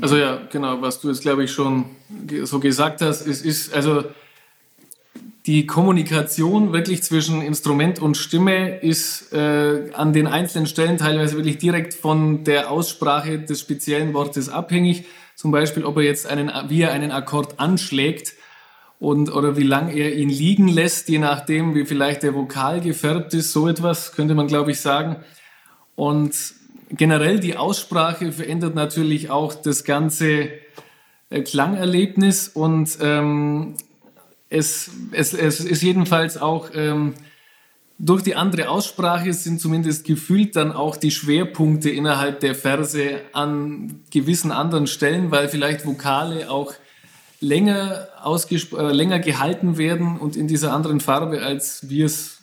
Also 0.00 0.16
ja, 0.16 0.42
genau, 0.50 0.82
was 0.82 1.00
du 1.00 1.08
jetzt 1.08 1.22
glaube 1.22 1.44
ich 1.44 1.52
schon 1.52 1.84
so 2.44 2.58
gesagt 2.58 3.00
hast, 3.00 3.26
es 3.26 3.42
ist 3.42 3.72
also 3.72 4.04
die 5.46 5.66
Kommunikation 5.66 6.72
wirklich 6.72 7.02
zwischen 7.02 7.42
Instrument 7.42 7.98
und 7.98 8.16
Stimme 8.16 8.78
ist 8.78 9.32
äh, 9.32 9.90
an 9.92 10.12
den 10.12 10.28
einzelnen 10.28 10.66
Stellen 10.66 10.98
teilweise 10.98 11.36
wirklich 11.36 11.58
direkt 11.58 11.94
von 11.94 12.44
der 12.44 12.70
Aussprache 12.70 13.40
des 13.40 13.60
speziellen 13.60 14.14
Wortes 14.14 14.48
abhängig. 14.48 15.04
Zum 15.34 15.50
Beispiel, 15.50 15.84
ob 15.84 15.96
er 15.96 16.04
jetzt 16.04 16.26
einen, 16.26 16.50
wie 16.68 16.82
er 16.82 16.92
einen 16.92 17.10
Akkord 17.10 17.58
anschlägt 17.58 18.34
und 19.00 19.34
oder 19.34 19.56
wie 19.56 19.64
lang 19.64 19.88
er 19.88 20.14
ihn 20.14 20.28
liegen 20.28 20.68
lässt, 20.68 21.08
je 21.08 21.18
nachdem, 21.18 21.74
wie 21.74 21.86
vielleicht 21.86 22.22
der 22.22 22.34
Vokal 22.34 22.80
gefärbt 22.80 23.34
ist. 23.34 23.50
So 23.50 23.66
etwas 23.66 24.12
könnte 24.12 24.36
man, 24.36 24.46
glaube 24.46 24.70
ich, 24.70 24.80
sagen. 24.80 25.16
Und 25.96 26.36
generell 26.88 27.40
die 27.40 27.56
Aussprache 27.56 28.30
verändert 28.30 28.76
natürlich 28.76 29.28
auch 29.30 29.54
das 29.54 29.82
ganze 29.82 30.50
äh, 31.30 31.42
Klangerlebnis 31.42 32.46
und 32.46 32.96
ähm, 33.00 33.74
es, 34.52 34.90
es, 35.12 35.32
es 35.32 35.60
ist 35.60 35.82
jedenfalls 35.82 36.36
auch 36.36 36.68
ähm, 36.74 37.14
durch 37.98 38.22
die 38.22 38.34
andere 38.34 38.68
Aussprache 38.68 39.32
sind 39.32 39.60
zumindest 39.60 40.04
gefühlt 40.04 40.56
dann 40.56 40.72
auch 40.72 40.96
die 40.96 41.10
Schwerpunkte 41.10 41.88
innerhalb 41.88 42.40
der 42.40 42.54
Verse 42.54 43.20
an 43.32 44.00
gewissen 44.10 44.50
anderen 44.50 44.86
Stellen, 44.86 45.30
weil 45.30 45.48
vielleicht 45.48 45.86
Vokale 45.86 46.50
auch 46.50 46.74
länger, 47.40 48.08
äh, 48.24 48.92
länger 48.92 49.20
gehalten 49.20 49.78
werden 49.78 50.18
und 50.18 50.36
in 50.36 50.48
dieser 50.48 50.72
anderen 50.72 51.00
Farbe, 51.00 51.42
als 51.42 51.88
wir 51.88 52.06
es 52.06 52.38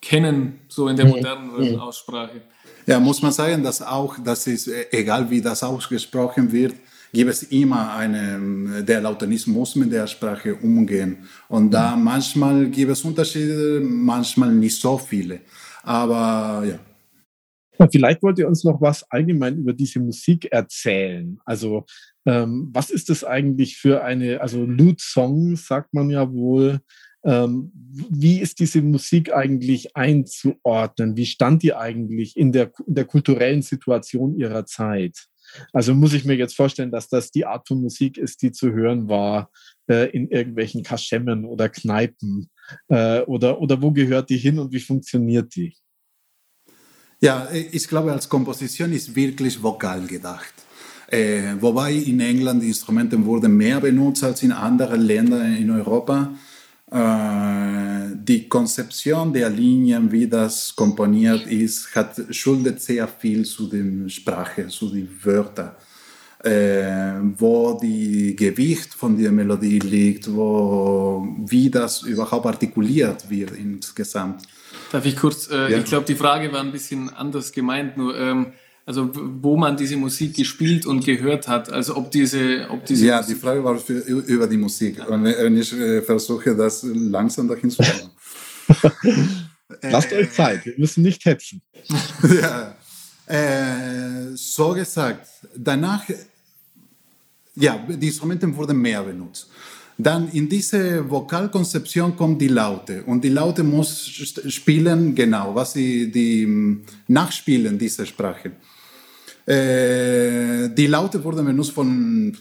kennen, 0.00 0.60
so 0.68 0.88
in 0.88 0.96
der 0.96 1.06
modernen 1.06 1.78
Aussprache. 1.78 2.40
Ja, 2.86 2.98
muss 2.98 3.20
man 3.20 3.32
sagen, 3.32 3.62
dass 3.62 3.82
auch, 3.82 4.16
das 4.24 4.46
ist, 4.46 4.68
äh, 4.68 4.86
egal 4.92 5.28
wie 5.28 5.42
das 5.42 5.62
ausgesprochen 5.62 6.52
wird, 6.52 6.74
gibt 7.12 7.30
es 7.30 7.42
immer 7.44 7.94
eine, 7.94 8.84
der 8.84 9.00
Lautenist 9.00 9.48
muss 9.48 9.76
mit 9.76 9.92
der 9.92 10.06
Sprache 10.06 10.54
umgehen. 10.54 11.18
Und 11.48 11.70
da 11.70 11.96
manchmal 11.96 12.68
gibt 12.68 12.92
es 12.92 13.02
Unterschiede, 13.02 13.80
manchmal 13.82 14.52
nicht 14.52 14.80
so 14.80 14.98
viele. 14.98 15.40
Aber 15.82 16.64
ja. 16.66 16.78
Vielleicht 17.90 18.22
wollt 18.22 18.38
ihr 18.38 18.46
uns 18.46 18.62
noch 18.62 18.80
was 18.82 19.10
allgemein 19.10 19.56
über 19.56 19.72
diese 19.72 20.00
Musik 20.00 20.46
erzählen. 20.52 21.38
Also 21.46 21.86
ähm, 22.26 22.68
was 22.72 22.90
ist 22.90 23.08
das 23.08 23.24
eigentlich 23.24 23.78
für 23.78 24.04
eine, 24.04 24.40
also 24.42 24.64
Loot-Song 24.64 25.56
sagt 25.56 25.94
man 25.94 26.10
ja 26.10 26.30
wohl. 26.30 26.80
Ähm, 27.24 27.72
wie 28.10 28.40
ist 28.40 28.60
diese 28.60 28.82
Musik 28.82 29.32
eigentlich 29.32 29.96
einzuordnen? 29.96 31.16
Wie 31.16 31.26
stand 31.26 31.62
die 31.62 31.74
eigentlich 31.74 32.36
in 32.36 32.52
der, 32.52 32.70
in 32.86 32.94
der 32.94 33.04
kulturellen 33.04 33.62
Situation 33.62 34.38
ihrer 34.38 34.66
Zeit? 34.66 35.26
Also 35.72 35.94
muss 35.94 36.12
ich 36.12 36.24
mir 36.24 36.34
jetzt 36.34 36.56
vorstellen, 36.56 36.90
dass 36.90 37.08
das 37.08 37.30
die 37.30 37.46
Art 37.46 37.66
von 37.66 37.80
Musik 37.80 38.18
ist, 38.18 38.42
die 38.42 38.52
zu 38.52 38.72
hören 38.72 39.08
war 39.08 39.50
äh, 39.88 40.10
in 40.10 40.28
irgendwelchen 40.28 40.82
Kaschemmen 40.82 41.44
oder 41.44 41.68
Kneipen 41.68 42.50
äh, 42.88 43.20
oder, 43.22 43.60
oder 43.60 43.80
wo 43.82 43.90
gehört 43.90 44.30
die 44.30 44.38
hin 44.38 44.58
und 44.58 44.72
wie 44.72 44.80
funktioniert 44.80 45.54
die? 45.54 45.74
Ja, 47.20 47.48
ich 47.52 47.86
glaube, 47.86 48.12
als 48.12 48.28
Komposition 48.28 48.92
ist 48.92 49.14
wirklich 49.14 49.62
vokal 49.62 50.06
gedacht. 50.06 50.54
Äh, 51.08 51.56
wobei 51.60 51.92
in 51.92 52.20
England 52.20 52.62
die 52.62 52.68
Instrumente 52.68 53.22
wurden 53.24 53.56
mehr 53.56 53.80
benutzt 53.80 54.24
als 54.24 54.42
in 54.42 54.52
anderen 54.52 55.00
Ländern 55.00 55.56
in 55.56 55.70
Europa. 55.70 56.32
Äh, 56.90 58.16
die 58.16 58.48
Konzeption 58.48 59.32
der 59.32 59.48
Linien, 59.48 60.10
wie 60.10 60.26
das 60.26 60.74
komponiert 60.74 61.46
ist, 61.46 61.94
hat, 61.94 62.20
schuldet 62.30 62.80
sehr 62.80 63.06
viel 63.06 63.44
zu 63.44 63.68
der 63.68 64.08
Sprache, 64.08 64.66
zu 64.68 64.90
den 64.90 65.08
Wörtern. 65.22 65.72
Äh, 66.42 67.20
wo 67.36 67.78
die 67.80 68.34
Gewicht 68.34 68.94
von 68.94 69.16
der 69.18 69.30
Melodie 69.30 69.78
liegt, 69.78 70.34
wo, 70.34 71.28
wie 71.46 71.68
das 71.68 72.00
überhaupt 72.02 72.46
artikuliert 72.46 73.28
wird 73.28 73.50
insgesamt. 73.50 74.44
Darf 74.90 75.04
ich 75.04 75.16
kurz, 75.16 75.50
äh, 75.50 75.70
ja. 75.70 75.78
ich 75.78 75.84
glaube, 75.84 76.06
die 76.06 76.14
Frage 76.14 76.50
war 76.50 76.60
ein 76.60 76.72
bisschen 76.72 77.10
anders 77.10 77.52
gemeint, 77.52 77.98
nur 77.98 78.18
ähm, 78.18 78.54
also 78.90 79.08
wo 79.14 79.56
man 79.56 79.76
diese 79.76 79.96
Musik 79.96 80.34
gespielt 80.34 80.84
und 80.84 81.04
gehört 81.04 81.46
hat, 81.46 81.70
also 81.70 81.96
ob 81.96 82.10
diese, 82.10 82.66
ob 82.68 82.84
diese 82.84 83.06
Ja, 83.06 83.22
die 83.22 83.36
Frage 83.36 83.62
war 83.62 83.78
für, 83.78 83.98
über 84.34 84.48
die 84.48 84.56
Musik. 84.56 84.94
Und 85.08 85.22
wenn 85.22 85.56
ich 85.56 85.72
äh, 85.72 86.02
versuche, 86.02 86.56
das 86.56 86.82
langsam 86.82 87.46
dahin 87.46 87.70
zu 87.70 87.84
kommen. 87.84 88.10
Lasst 89.82 90.12
euch 90.12 90.32
Zeit, 90.32 90.66
wir 90.66 90.74
müssen 90.76 91.02
nicht 91.04 91.24
hetzen. 91.24 91.62
ja. 92.42 92.74
Äh, 93.26 94.34
so 94.34 94.72
gesagt, 94.72 95.28
danach, 95.56 96.02
ja, 97.54 97.72
die 97.88 98.08
Instrumente 98.08 98.44
wurden 98.56 98.76
mehr 98.76 99.04
benutzt. 99.04 99.48
Dann 99.98 100.32
in 100.32 100.48
diese 100.48 101.08
Vokalkonzeption 101.08 102.16
kommt 102.16 102.40
die 102.42 102.48
Laute 102.48 103.04
und 103.04 103.22
die 103.22 103.28
Laute 103.28 103.62
muss 103.62 103.88
spielen 104.48 105.14
genau, 105.14 105.54
was 105.54 105.74
sie 105.74 106.10
die 106.10 106.82
nachspielen 107.06 107.78
diese 107.78 108.04
Sprache. 108.04 108.50
Äh, 109.50 110.68
die 110.70 110.86
Laute 110.86 111.22
wurden 111.24 111.44
benutzt 111.44 111.72
von 111.72 112.36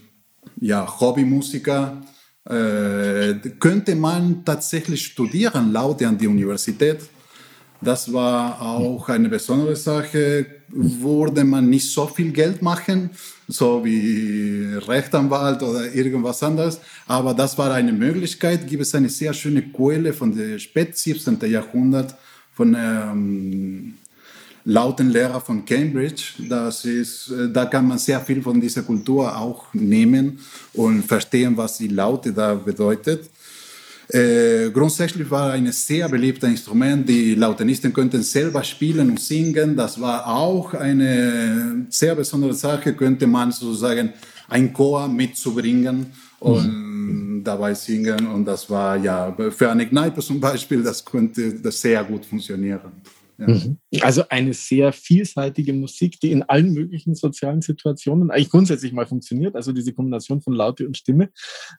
ja, 0.62 0.86
Hobbymusiker. 1.00 2.02
Äh, 2.45 3.34
könnte 3.60 3.95
man 3.95 4.45
tatsächlich 4.45 5.06
studieren, 5.06 5.72
Laute 5.72 6.08
an 6.08 6.17
der 6.19 6.30
Universität. 6.30 7.00
Das 7.82 8.12
war 8.13 8.62
auch 8.62 9.10
eine 9.10 9.30
besondere 9.30 9.76
Sache. 9.76 10.45
Wurde 10.72 11.43
man 11.45 11.67
nicht 11.69 11.89
so 11.91 12.06
viel 12.06 12.32
Geld 12.32 12.62
machen, 12.62 13.10
so 13.48 13.84
wie 13.84 14.76
Rechtsanwalt 14.76 15.63
oder 15.63 15.91
irgendwas 15.91 16.43
anderes. 16.43 16.80
Aber 17.08 17.34
das 17.34 17.58
war 17.58 17.74
eine 17.74 17.93
Möglichkeit. 17.93 18.67
Gibt 18.67 18.84
es 18.84 18.93
eine 18.93 19.10
sehr 19.10 19.34
schöne 19.34 19.63
Quelle 19.63 20.13
von 20.13 20.36
der 20.36 20.60
spät 20.60 20.95
17. 20.95 21.39
Jahrhundert 21.50 22.15
von 22.54 22.76
ähm, 22.78 23.93
lauten 24.65 25.10
Lehrer 25.10 25.41
von 25.41 25.65
Cambridge. 25.65 26.34
Das 26.48 26.86
ist, 26.86 27.32
äh, 27.32 27.50
da 27.52 27.65
kann 27.65 27.88
man 27.88 27.98
sehr 27.98 28.19
viel 28.22 28.41
von 28.41 28.60
dieser 28.60 28.84
Kultur 28.84 29.36
auch 29.38 29.74
nehmen 29.74 30.39
und 30.74 31.04
verstehen, 31.04 31.56
was 31.58 31.78
die 31.78 31.88
Laute 31.88 32.34
da 32.34 32.54
bedeutet. 32.54 33.30
Äh, 34.12 34.72
grundsätzlich 34.72 35.30
war 35.30 35.52
ein 35.52 35.72
sehr 35.72 36.10
beliebtes 36.10 36.50
Instrument. 36.50 37.08
Die 37.08 37.36
Lautenisten 37.36 37.93
könnten 37.93 38.24
selber 38.24 38.63
spielen 38.63 39.12
und 39.12 39.19
singen. 39.19 39.76
Das 39.76 40.02
war 40.02 40.26
auch 40.28 40.74
eine 40.74 41.86
sehr 41.89 42.15
besondere 42.15 42.54
Sache, 42.56 42.93
könnte 42.93 43.28
man 43.28 43.52
sozusagen 43.52 44.13
ein 44.48 44.74
Chor 44.74 45.08
mitzubringen 45.08 46.08
und 46.39 47.38
mhm. 47.38 47.43
dabei 47.43 47.76
singen. 47.76 48.26
Und 48.28 48.45
das 48.45 48.67
war 48.67 48.98
ja 48.98 49.36
für 49.52 49.69
eine 49.69 49.88
Kneipe 49.88 50.22
zum 50.22 50.39
Beispiel, 50.39 50.82
das 50.82 51.06
könnte 51.06 51.54
das 51.54 51.80
sehr 51.80 52.04
gut 52.04 52.26
funktionieren. 52.26 52.91
Ja. 53.39 53.47
Mhm. 53.47 53.78
Also 54.02 54.23
eine 54.30 54.54
sehr 54.54 54.91
vielseitige 54.91 55.73
Musik, 55.73 56.19
die 56.19 56.32
in 56.32 56.43
allen 56.43 56.73
möglichen 56.73 57.15
sozialen 57.15 57.62
Situationen 57.62 58.32
eigentlich 58.32 58.49
grundsätzlich 58.49 58.91
mal 58.91 59.08
funktioniert. 59.08 59.56
Also 59.56 59.71
diese 59.71 59.93
Kombination 59.93 60.41
von 60.41 60.54
Laute 60.54 60.86
und 60.86 60.97
Stimme. 60.97 61.30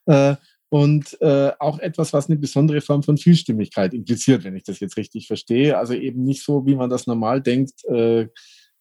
Äh, 0.06 0.36
und 0.72 1.20
äh, 1.20 1.50
auch 1.58 1.80
etwas, 1.80 2.12
was 2.12 2.28
eine 2.28 2.38
besondere 2.38 2.80
Form 2.80 3.02
von 3.02 3.18
Vielstimmigkeit 3.18 3.92
impliziert, 3.92 4.44
wenn 4.44 4.54
ich 4.54 4.62
das 4.62 4.78
jetzt 4.78 4.96
richtig 4.96 5.26
verstehe. 5.26 5.76
Also 5.76 5.94
eben 5.94 6.22
nicht 6.22 6.44
so, 6.44 6.64
wie 6.64 6.76
man 6.76 6.88
das 6.88 7.08
normal 7.08 7.42
denkt, 7.42 7.84
äh, 7.86 8.28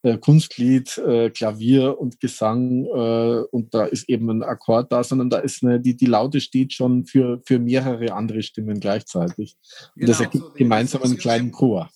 äh, 0.03 0.17
Kunstlied, 0.17 0.97
äh, 0.99 1.29
Klavier 1.29 1.99
und 1.99 2.19
Gesang 2.21 2.85
äh, 2.85 3.43
und 3.51 3.73
da 3.73 3.85
ist 3.85 4.07
eben 4.07 4.29
ein 4.29 4.43
Akkord 4.43 4.91
da, 4.91 5.03
sondern 5.03 5.29
da 5.29 5.39
ist 5.39 5.63
eine, 5.63 5.79
die, 5.79 5.97
die 5.97 6.05
Laute 6.05 6.39
steht 6.39 6.73
schon 6.73 7.05
für, 7.05 7.41
für 7.45 7.59
mehrere 7.59 8.13
andere 8.13 8.41
Stimmen 8.43 8.79
gleichzeitig. 8.79 9.57
Und 9.95 10.01
genau, 10.01 10.11
das 10.11 10.21
ergibt 10.21 10.43
so 10.45 10.53
gemeinsam 10.53 11.03
einen 11.03 11.17
kleinen 11.17 11.51
Chor. 11.51 11.89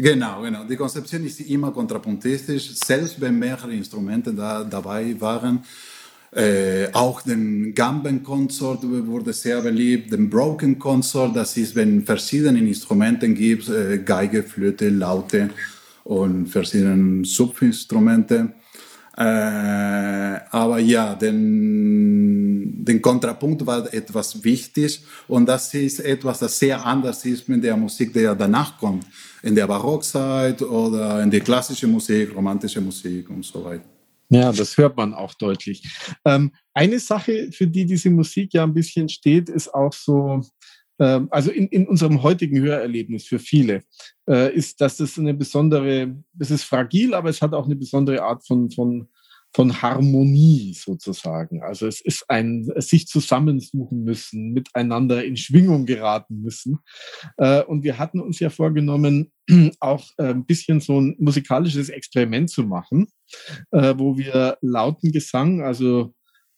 Genau, 0.00 0.42
genau. 0.42 0.62
Die 0.62 0.76
Konzeption 0.76 1.24
ist 1.24 1.40
immer 1.40 1.72
kontrapunktistisch, 1.72 2.76
selbst 2.76 3.20
wenn 3.20 3.36
mehrere 3.36 3.72
Instrumente 3.72 4.32
da, 4.32 4.62
dabei 4.62 5.20
waren. 5.20 5.64
Äh, 6.30 6.86
auch 6.92 7.22
den 7.22 7.74
Gamben-Konsort 7.74 8.84
wurde 8.84 9.32
sehr 9.32 9.60
beliebt, 9.60 10.12
den 10.12 10.30
Broken-Konsort, 10.30 11.34
das 11.34 11.56
ist, 11.56 11.74
wenn 11.74 12.04
verschiedene 12.04 12.60
Instrumente 12.60 13.28
gibt, 13.30 13.68
äh, 13.68 13.98
Geige, 13.98 14.44
Flöte, 14.44 14.88
Laute 14.88 15.50
und 16.04 16.46
verschiedene 16.46 17.24
Subinstrumente. 17.24 18.52
Äh, 19.18 20.40
aber 20.50 20.78
ja, 20.78 21.12
den, 21.16 22.84
den 22.84 23.02
Kontrapunkt 23.02 23.66
war 23.66 23.92
etwas 23.92 24.44
wichtig 24.44 25.02
und 25.26 25.46
das 25.46 25.74
ist 25.74 25.98
etwas, 25.98 26.38
das 26.38 26.56
sehr 26.56 26.86
anders 26.86 27.24
ist 27.24 27.48
mit 27.48 27.64
der 27.64 27.76
Musik, 27.76 28.12
die 28.12 28.20
ja 28.20 28.36
danach 28.36 28.78
kommt, 28.78 29.04
in 29.42 29.56
der 29.56 29.66
Barockzeit 29.66 30.62
oder 30.62 31.20
in 31.20 31.32
die 31.32 31.40
klassische 31.40 31.88
Musik, 31.88 32.32
romantische 32.32 32.80
Musik 32.80 33.28
und 33.28 33.44
so 33.44 33.64
weiter. 33.64 33.88
Ja, 34.30 34.52
das 34.52 34.76
hört 34.76 34.96
man 34.96 35.12
auch 35.14 35.34
deutlich. 35.34 35.82
Ähm, 36.24 36.52
eine 36.72 37.00
Sache, 37.00 37.50
für 37.50 37.66
die 37.66 37.86
diese 37.86 38.10
Musik 38.10 38.54
ja 38.54 38.62
ein 38.62 38.74
bisschen 38.74 39.08
steht, 39.08 39.48
ist 39.48 39.74
auch 39.74 39.92
so, 39.92 40.42
also 41.04 41.50
in, 41.50 41.68
in 41.68 41.86
unserem 41.86 42.22
heutigen 42.22 42.60
Hörerlebnis 42.60 43.26
für 43.26 43.38
viele, 43.38 43.82
äh, 44.28 44.54
ist, 44.54 44.80
dass 44.80 45.00
es 45.00 45.18
eine 45.18 45.34
besondere, 45.34 46.16
es 46.38 46.50
ist 46.50 46.64
fragil, 46.64 47.14
aber 47.14 47.30
es 47.30 47.40
hat 47.40 47.54
auch 47.54 47.66
eine 47.66 47.76
besondere 47.76 48.22
Art 48.22 48.46
von, 48.46 48.70
von 48.70 49.08
von 49.54 49.80
Harmonie 49.80 50.74
sozusagen. 50.74 51.62
Also 51.62 51.86
es 51.86 52.00
ist 52.00 52.24
ein 52.28 52.70
sich 52.76 53.06
zusammensuchen 53.06 54.04
müssen, 54.04 54.52
miteinander 54.52 55.24
in 55.24 55.36
Schwingung 55.36 55.86
geraten 55.86 56.40
müssen. 56.42 56.78
Äh, 57.38 57.62
und 57.62 57.82
wir 57.82 57.98
hatten 57.98 58.20
uns 58.20 58.40
ja 58.40 58.50
vorgenommen, 58.50 59.32
auch 59.80 60.04
äh, 60.18 60.28
ein 60.28 60.44
bisschen 60.44 60.80
so 60.80 61.00
ein 61.00 61.16
musikalisches 61.18 61.88
Experiment 61.88 62.50
zu 62.50 62.64
machen, 62.64 63.08
äh, 63.70 63.94
wo 63.96 64.16
wir 64.18 64.58
lauten 64.60 65.12
Gesang, 65.12 65.62
also 65.62 66.14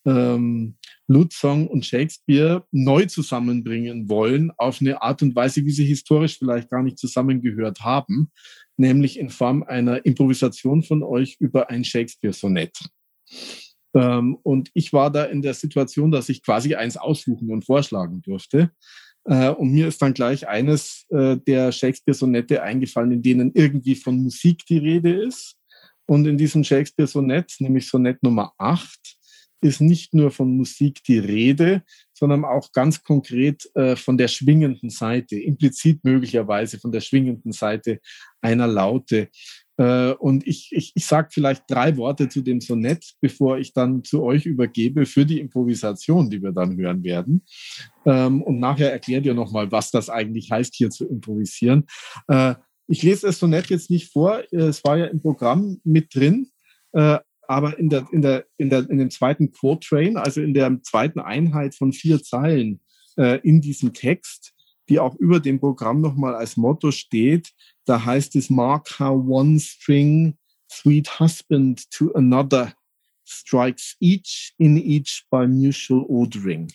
ähm, 0.07 0.77
Lutzong 1.11 1.67
und 1.67 1.85
Shakespeare 1.85 2.65
neu 2.71 3.05
zusammenbringen 3.07 4.09
wollen, 4.09 4.53
auf 4.57 4.81
eine 4.81 5.03
Art 5.03 5.23
und 5.23 5.35
Weise, 5.35 5.65
wie 5.65 5.73
sie 5.73 5.85
historisch 5.85 6.39
vielleicht 6.39 6.71
gar 6.71 6.85
nicht 6.85 6.99
zusammengehört 6.99 7.81
haben, 7.81 8.31
nämlich 8.77 9.19
in 9.19 9.29
Form 9.29 9.65
einer 9.65 10.07
Improvisation 10.07 10.85
von 10.85 11.03
euch 11.03 11.37
über 11.41 11.69
ein 11.69 11.83
Shakespeare-Sonett. 11.83 12.79
Ähm, 13.93 14.39
und 14.45 14.71
ich 14.73 14.93
war 14.93 15.11
da 15.11 15.25
in 15.25 15.43
der 15.43 15.55
Situation, 15.55 16.13
dass 16.13 16.29
ich 16.29 16.45
quasi 16.45 16.77
eins 16.77 16.97
aussuchen 16.97 17.51
und 17.51 17.65
vorschlagen 17.65 18.23
durfte. 18.23 18.71
Äh, 19.25 19.49
und 19.49 19.73
mir 19.73 19.89
ist 19.89 20.01
dann 20.01 20.15
gleich 20.15 20.47
eines 20.47 21.07
äh, 21.11 21.37
der 21.39 21.73
Shakespeare-Sonette 21.73 22.63
eingefallen, 22.63 23.11
in 23.11 23.23
denen 23.23 23.51
irgendwie 23.55 23.97
von 23.97 24.23
Musik 24.23 24.65
die 24.67 24.79
Rede 24.79 25.13
ist. 25.25 25.57
Und 26.07 26.29
in 26.29 26.39
diesem 26.39 26.63
Shakespeare-Sonett, 26.63 27.57
nämlich 27.59 27.89
Sonett 27.89 28.23
Nummer 28.23 28.53
8, 28.59 29.20
ist 29.61 29.81
nicht 29.81 30.15
nur 30.15 30.31
von 30.31 30.57
Musik 30.57 31.03
die 31.05 31.19
Rede, 31.19 31.83
sondern 32.13 32.45
auch 32.45 32.73
ganz 32.73 33.03
konkret 33.03 33.69
äh, 33.75 33.97
von 33.97 34.17
der 34.17 34.29
schwingenden 34.29 34.91
Seite, 34.91 35.39
implizit 35.39 36.05
möglicherweise 36.05 36.79
von 36.79 36.93
der 36.93 37.01
schwingenden 37.01 37.53
Seite 37.53 38.01
einer 38.41 38.67
Laute. 38.67 39.29
Äh, 39.77 40.13
und 40.13 40.47
ich, 40.47 40.71
ich, 40.73 40.93
ich 40.95 41.07
sage 41.07 41.29
vielleicht 41.33 41.65
drei 41.69 41.97
Worte 41.97 42.29
zu 42.29 42.43
dem 42.43 42.61
Sonett, 42.61 43.15
bevor 43.21 43.59
ich 43.59 43.73
dann 43.73 44.05
zu 44.05 44.23
euch 44.23 44.45
übergebe 44.45 45.07
für 45.07 45.25
die 45.25 45.41
Improvisation, 45.41 46.29
die 46.29 46.43
wir 46.43 46.53
dann 46.53 46.77
hören 46.77 47.03
werden. 47.03 47.47
Ähm, 48.05 48.43
und 48.43 48.61
nachher 48.61 48.93
erklärt 48.93 49.25
ihr 49.25 49.35
nochmal, 49.35 49.73
was 49.73 49.91
das 49.91 50.11
eigentlich 50.11 50.51
heißt, 50.51 50.75
hier 50.75 50.91
zu 50.91 51.09
improvisieren. 51.09 51.87
Äh, 52.29 52.55
ich 52.87 53.03
lese 53.03 53.29
das 53.29 53.39
Sonett 53.39 53.71
jetzt 53.71 53.89
nicht 53.89 54.13
vor, 54.13 54.43
es 54.51 54.83
war 54.85 54.99
ja 54.99 55.07
im 55.07 55.23
Programm 55.23 55.81
mit 55.85 56.15
drin, 56.15 56.51
äh, 56.93 57.19
aber 57.51 57.77
in, 57.81 57.89
der, 57.89 58.07
in, 58.13 58.23
der, 58.23 58.47
in, 58.59 58.71
der, 58.71 58.89
in 58.89 58.99
dem 58.99 59.11
zweiten 59.11 59.51
Quatrain, 59.51 60.17
also 60.17 60.41
in 60.41 60.55
der 60.55 60.81
zweiten 60.85 61.19
Einheit 61.19 61.75
von 61.75 61.93
vier 61.93 62.23
Zeilen 62.23 62.81
in 63.17 63.61
diesem 63.61 63.93
Text, 63.93 64.55
die 64.89 65.01
auch 65.01 65.17
über 65.17 65.41
dem 65.41 65.59
Programm 65.59 66.01
nochmal 66.01 66.37
als 66.37 66.57
Motto 66.57 66.93
steht, 66.93 67.51
da 67.87 68.05
heißt 68.05 68.37
es, 68.37 68.51
mark 68.51 69.01
how 69.01 69.21
one 69.27 69.59
string, 69.59 70.39
sweet 70.71 71.19
husband 71.19 71.91
to 71.91 72.13
another, 72.15 72.73
strikes 73.25 73.97
each 73.99 74.55
in 74.59 74.77
each 74.77 75.27
by 75.29 75.49
mutual 75.49 76.07
ordering, 76.09 76.73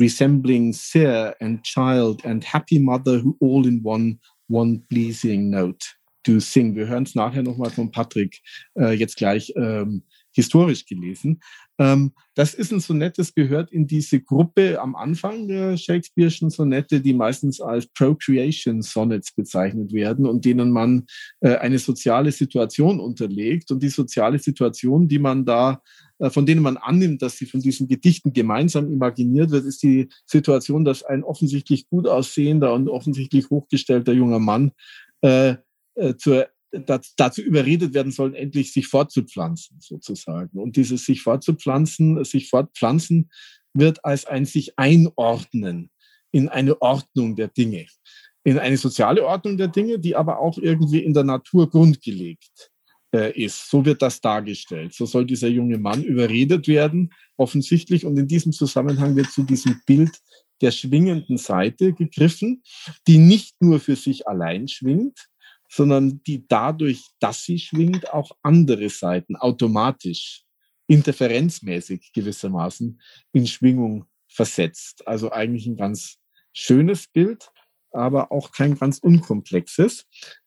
resembling 0.00 0.72
sire 0.72 1.36
and 1.40 1.62
child 1.62 2.24
and 2.24 2.44
happy 2.44 2.80
mother 2.80 3.20
who 3.20 3.36
all 3.38 3.64
in 3.68 3.80
one, 3.84 4.18
one 4.48 4.82
pleasing 4.88 5.48
note 5.48 5.94
do 6.26 6.40
sing. 6.40 6.74
Wir 6.74 6.88
hören 6.88 7.04
es 7.04 7.14
nachher 7.14 7.42
nochmal 7.42 7.70
von 7.70 7.90
Patrick 7.90 8.40
äh, 8.78 8.92
jetzt 8.92 9.16
gleich 9.16 9.52
ähm, 9.56 10.04
historisch 10.32 10.86
gelesen. 10.86 11.40
Ähm, 11.78 12.12
das 12.34 12.54
ist 12.54 12.72
ein 12.72 12.80
Sonett, 12.80 13.18
das 13.18 13.34
gehört 13.34 13.70
in 13.72 13.86
diese 13.86 14.20
Gruppe 14.20 14.80
am 14.80 14.94
Anfang 14.94 15.48
der 15.48 15.76
Shakespeare'schen 15.76 16.50
Sonette, 16.50 17.00
die 17.00 17.12
meistens 17.12 17.60
als 17.60 17.86
Procreation 17.86 18.82
Sonnets 18.82 19.32
bezeichnet 19.34 19.92
werden 19.92 20.26
und 20.26 20.44
denen 20.44 20.70
man 20.70 21.06
äh, 21.40 21.56
eine 21.56 21.78
soziale 21.78 22.32
Situation 22.32 23.00
unterlegt. 23.00 23.70
Und 23.70 23.82
die 23.82 23.88
soziale 23.88 24.38
Situation, 24.38 25.08
die 25.08 25.18
man 25.18 25.44
da, 25.44 25.82
äh, 26.18 26.30
von 26.30 26.46
denen 26.46 26.62
man 26.62 26.76
annimmt, 26.76 27.22
dass 27.22 27.36
sie 27.36 27.46
von 27.46 27.60
diesen 27.60 27.88
Gedichten 27.88 28.32
gemeinsam 28.32 28.90
imaginiert 28.90 29.50
wird, 29.50 29.64
ist 29.64 29.82
die 29.82 30.08
Situation, 30.26 30.84
dass 30.84 31.02
ein 31.02 31.24
offensichtlich 31.24 31.88
gut 31.88 32.06
aussehender 32.06 32.72
und 32.74 32.88
offensichtlich 32.88 33.50
hochgestellter 33.50 34.12
junger 34.12 34.40
Mann 34.40 34.72
äh, 35.22 35.56
äh 35.94 36.16
zur 36.16 36.48
dazu 37.16 37.42
überredet 37.42 37.94
werden 37.94 38.12
sollen, 38.12 38.34
endlich 38.34 38.72
sich 38.72 38.86
fortzupflanzen, 38.86 39.78
sozusagen. 39.80 40.58
Und 40.58 40.76
dieses 40.76 41.04
sich 41.04 41.22
fortzupflanzen, 41.22 42.24
sich 42.24 42.48
fortpflanzen 42.48 43.30
wird 43.74 44.04
als 44.04 44.24
ein 44.26 44.44
sich 44.44 44.78
einordnen 44.78 45.90
in 46.30 46.48
eine 46.48 46.80
Ordnung 46.80 47.36
der 47.36 47.48
Dinge, 47.48 47.86
in 48.44 48.58
eine 48.58 48.76
soziale 48.76 49.24
Ordnung 49.24 49.58
der 49.58 49.68
Dinge, 49.68 49.98
die 49.98 50.16
aber 50.16 50.38
auch 50.38 50.58
irgendwie 50.58 51.00
in 51.00 51.12
der 51.12 51.24
Natur 51.24 51.68
grundgelegt 51.68 52.70
äh, 53.14 53.38
ist. 53.38 53.70
So 53.70 53.84
wird 53.84 54.00
das 54.00 54.20
dargestellt. 54.20 54.94
So 54.94 55.04
soll 55.04 55.26
dieser 55.26 55.48
junge 55.48 55.78
Mann 55.78 56.02
überredet 56.02 56.68
werden, 56.68 57.12
offensichtlich. 57.36 58.06
Und 58.06 58.18
in 58.18 58.26
diesem 58.26 58.52
Zusammenhang 58.52 59.14
wird 59.14 59.30
zu 59.30 59.42
diesem 59.42 59.80
Bild 59.86 60.18
der 60.62 60.70
schwingenden 60.70 61.36
Seite 61.38 61.92
gegriffen, 61.92 62.62
die 63.06 63.18
nicht 63.18 63.56
nur 63.60 63.80
für 63.80 63.96
sich 63.96 64.26
allein 64.28 64.68
schwingt, 64.68 65.28
sondern 65.72 66.22
die 66.24 66.46
dadurch, 66.46 67.02
dass 67.18 67.44
sie 67.44 67.58
schwingt, 67.58 68.12
auch 68.12 68.32
andere 68.42 68.90
Seiten 68.90 69.36
automatisch, 69.36 70.44
interferenzmäßig 70.86 72.12
gewissermaßen 72.12 73.00
in 73.32 73.46
Schwingung 73.46 74.04
versetzt. 74.28 75.06
Also 75.08 75.32
eigentlich 75.32 75.66
ein 75.66 75.76
ganz 75.76 76.18
schönes 76.52 77.06
Bild, 77.06 77.50
aber 77.90 78.32
auch 78.32 78.52
kein 78.52 78.76
ganz 78.78 78.98
unkomplexes. 78.98 80.04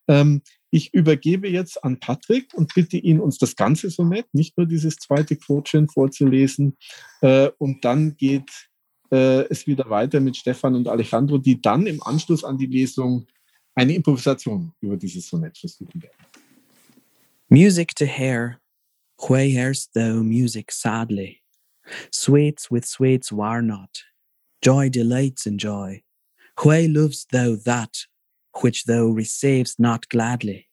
Ähm, 0.08 0.44
ich 0.70 0.94
übergebe 0.94 1.50
jetzt 1.50 1.84
an 1.84 2.00
Patrick 2.00 2.54
und 2.54 2.76
bitte 2.76 2.98
ihn, 2.98 3.20
uns 3.20 3.40
das 3.40 3.56
ganze 3.56 3.90
Sonett, 3.90 4.28
nicht 4.34 4.58
nur 4.58 4.68
dieses 4.68 4.98
zweite 4.98 5.38
Quotient 5.38 5.92
vorzulesen. 5.92 6.78
Äh, 7.22 7.50
und 7.58 7.84
dann 7.84 8.16
geht 8.18 8.52
äh, 9.12 9.48
es 9.50 9.66
wieder 9.66 9.90
weiter 9.90 10.20
mit 10.20 10.38
Stefan 10.38 10.76
und 10.76 10.88
Alejandro, 10.88 11.40
die 11.40 11.60
dann 11.60 11.88
im 11.88 12.04
Anschluss 12.04 12.44
an 12.44 12.60
die 12.60 12.68
Lesung 12.68 13.26
eine 13.76 13.94
Improvisation 13.94 14.74
über 14.82 14.98
dieses 14.98 15.28
Sonett 15.28 15.58
versuchen 15.58 16.02
werden. 16.02 16.16
Music 17.50 17.94
to 17.96 18.06
hair, 18.06 18.60
why 19.28 19.50
hearst 19.50 19.94
thou 19.94 20.24
music 20.24 20.72
sadly? 20.72 21.42
Sweets 22.12 22.72
with 22.72 22.86
sweets 22.86 23.32
war 23.32 23.62
not, 23.62 24.04
joy 24.62 24.90
delights 24.90 25.46
in 25.46 25.58
joy. 25.58 26.02
Why 26.64 26.88
lovest 26.88 27.30
thou 27.32 27.56
that 27.66 28.08
which 28.62 28.86
thou 28.86 29.08
receivest 29.08 29.80
not 29.80 30.08
gladly, 30.10 30.70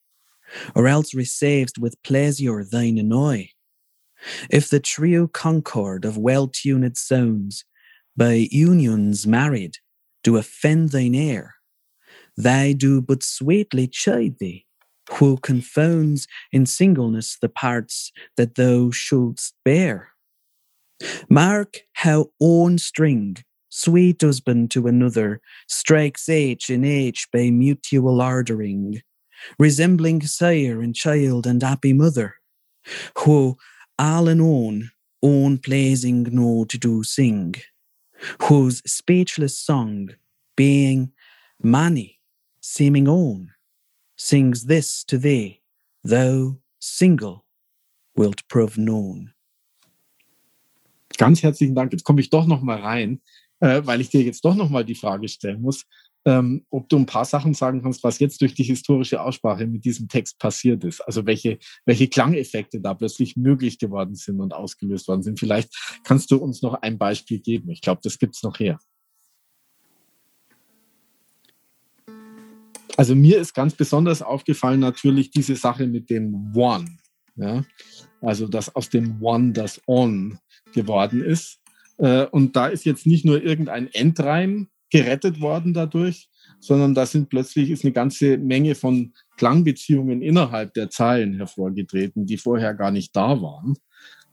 or 0.75 0.87
else 0.87 1.13
receivest 1.13 1.79
with 1.79 2.03
pleasure 2.03 2.65
thine 2.65 2.99
annoy? 2.99 3.51
If 4.49 4.71
the 4.71 4.81
trio 4.81 5.27
concord 5.27 6.05
of 6.05 6.17
well-tuned 6.17 6.97
sounds, 6.97 7.65
by 8.17 8.49
unions 8.51 9.27
married, 9.27 9.79
do 10.23 10.37
offend 10.37 10.91
thine 10.91 11.15
ear, 11.15 11.57
they 12.37 12.75
do 12.75 13.01
but 13.01 13.23
sweetly 13.23 13.87
chide 13.87 14.39
thee, 14.39 14.67
who 15.11 15.37
confounds 15.39 16.27
in 16.53 16.67
singleness 16.67 17.37
the 17.41 17.49
parts 17.49 18.13
that 18.37 18.55
thou 18.55 18.91
shouldst 18.91 19.55
bear. 19.65 20.11
Mark 21.29 21.79
how 21.95 22.31
one 22.39 22.79
string, 22.79 23.37
sweet 23.69 24.23
husband 24.23 24.71
to 24.71 24.87
another, 24.87 25.41
strikes 25.69 26.29
each 26.29 26.71
in 26.71 26.85
each 26.85 27.29
by 27.33 27.51
mutual 27.51 28.21
ordering, 28.21 29.03
resembling 29.59 30.23
sire 30.23 30.81
and 30.81 30.95
child 30.95 31.47
and 31.47 31.63
happy 31.63 31.93
mother, 31.93 32.37
who 33.19 33.57
all 33.99 34.29
in 34.29 34.41
own, 34.41 34.91
own 35.23 35.59
pleasing 35.59 36.25
note 36.31 36.75
do 36.81 37.03
sing, 37.03 37.55
whose 38.43 38.83
speechless 38.87 39.59
song, 39.59 40.11
being 40.57 41.13
many, 41.63 42.19
seeming 42.63 43.09
own, 43.09 43.53
sings 44.17 44.67
this 44.67 45.05
to 45.05 45.19
thee, 45.19 45.61
thou 46.05 46.59
single 46.79 47.45
wilt 48.17 48.47
prove 48.49 48.77
known. 48.77 49.33
Ganz 51.19 51.43
herzlichen 51.43 51.75
Dank. 51.75 51.93
Jetzt 51.93 52.05
komme 52.05 52.21
ich 52.21 52.31
doch 52.31 52.47
noch 52.47 52.63
mal 52.63 52.81
rein, 52.81 53.21
äh, 53.61 53.83
weil 53.85 54.01
ich 54.01 54.09
dir 54.09 54.23
jetzt 54.23 54.45
doch 54.45 54.55
noch 54.55 54.71
mal 54.71 54.85
die 54.85 54.95
Frage 54.95 55.29
stellen 55.29 55.61
muss, 55.61 55.85
ähm, 56.25 56.65
ob 56.71 56.89
du 56.89 56.97
ein 56.97 57.07
paar 57.07 57.25
Sachen 57.25 57.53
sagen 57.53 57.83
kannst, 57.83 58.03
was 58.05 58.21
jetzt 58.21 58.41
durch 58.41 58.55
die 58.55 58.63
historische 58.63 59.21
Aussprache 59.21 59.67
mit 59.67 59.85
diesem 59.85 60.09
Text 60.09 60.39
passiert 60.39 60.85
ist. 60.85 61.01
Also 61.01 61.27
welche, 61.27 61.59
welche 61.85 62.09
Klangeffekte 62.09 62.81
da 62.81 62.95
plötzlich 62.95 63.37
möglich 63.37 63.79
geworden 63.79 64.15
sind 64.15 64.41
und 64.41 64.55
ausgelöst 64.55 65.09
worden 65.09 65.23
sind. 65.23 65.39
Vielleicht 65.39 66.01
kannst 66.05 66.31
du 66.31 66.37
uns 66.37 66.63
noch 66.63 66.75
ein 66.75 66.97
Beispiel 66.97 67.41
geben. 67.41 67.71
Ich 67.71 67.81
glaube, 67.81 68.01
das 68.05 68.19
gibt's 68.19 68.43
noch 68.43 68.59
her. 68.61 68.79
Also 72.97 73.15
mir 73.15 73.39
ist 73.39 73.55
ganz 73.55 73.75
besonders 73.75 74.23
aufgefallen 74.23 74.81
natürlich 74.81 75.31
diese 75.31 75.57
Sache 75.57 75.87
mit 75.87 76.11
dem 76.11 76.55
One. 76.55 76.97
Ja? 77.37 77.65
Also 78.21 78.49
dass 78.49 78.75
aus 78.75 78.91
dem 78.91 79.23
One 79.23 79.53
das 79.53 79.81
On 79.87 80.39
geworden 80.73 81.23
ist. 81.23 81.61
Äh, 81.99 82.27
und 82.27 82.57
da 82.57 82.67
ist 82.67 82.85
jetzt 82.85 83.07
nicht 83.07 83.25
nur 83.25 83.43
irgendein 83.43 83.89
Endreim 83.93 84.69
gerettet 84.91 85.41
worden 85.41 85.73
dadurch, 85.73 86.29
sondern 86.61 86.95
da 86.95 87.07
sind 87.07 87.31
plötzlich 87.31 87.71
ist 87.71 87.85
eine 87.85 87.93
ganze 87.93 88.37
Menge 88.37 88.75
von 88.75 89.15
Klangbeziehungen 89.39 90.21
innerhalb 90.21 90.75
der 90.75 90.91
Zeilen 90.91 91.35
hervorgetreten, 91.35 92.27
die 92.27 92.37
vorher 92.37 92.75
gar 92.75 92.91
nicht 92.91 93.17
da 93.17 93.41
waren. 93.41 93.75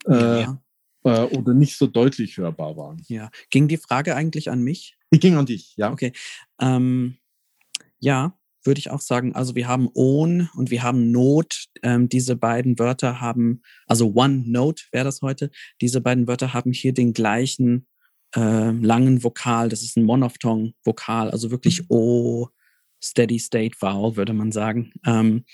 Äh, 0.06 0.42
ja. 0.42 0.62
Äh, 1.04 1.24
oder 1.38 1.54
nicht 1.54 1.78
so 1.78 1.88
deutlich 1.88 2.38
hörbar 2.38 2.76
waren. 2.76 3.02
Ja. 3.08 3.32
Ging 3.50 3.68
die 3.68 3.78
Frage 3.78 4.16
eigentlich 4.16 4.52
an 4.52 4.62
mich? 4.62 4.98
Die 5.14 5.20
ging 5.20 5.36
an 5.38 5.46
dich, 5.46 5.76
ja. 5.78 5.92
Okay. 5.92 6.12
Ähm, 6.60 7.18
ja, 8.00 8.38
würde 8.64 8.80
ich 8.80 8.92
auch 8.92 9.02
sagen. 9.02 9.36
Also 9.36 9.56
wir 9.56 9.68
haben 9.68 9.90
Own 9.94 10.50
und 10.56 10.72
wir 10.72 10.84
haben 10.84 11.12
Not. 11.12 11.66
Ähm, 11.84 12.10
diese 12.10 12.36
beiden 12.36 12.78
Wörter 12.80 13.22
haben, 13.22 13.62
also 13.88 14.14
One 14.14 14.44
Note 14.46 14.84
wäre 14.92 15.06
das 15.06 15.22
heute. 15.22 15.50
Diese 15.82 16.02
beiden 16.02 16.28
Wörter 16.28 16.54
haben 16.54 16.74
hier 16.74 16.94
den 16.94 17.14
gleichen 17.14 17.88
äh, 18.36 18.72
langen 18.72 19.24
Vokal. 19.24 19.70
Das 19.70 19.82
ist 19.82 19.98
ein 19.98 20.06
Monophthong-Vokal, 20.06 21.32
also 21.32 21.52
wirklich 21.52 21.82
mhm. 21.82 21.88
O, 21.90 22.50
Steady 23.02 23.40
State 23.40 23.78
Vowel, 23.80 24.18
würde 24.18 24.34
man 24.34 24.52
sagen. 24.52 24.92
Ähm, 25.06 25.46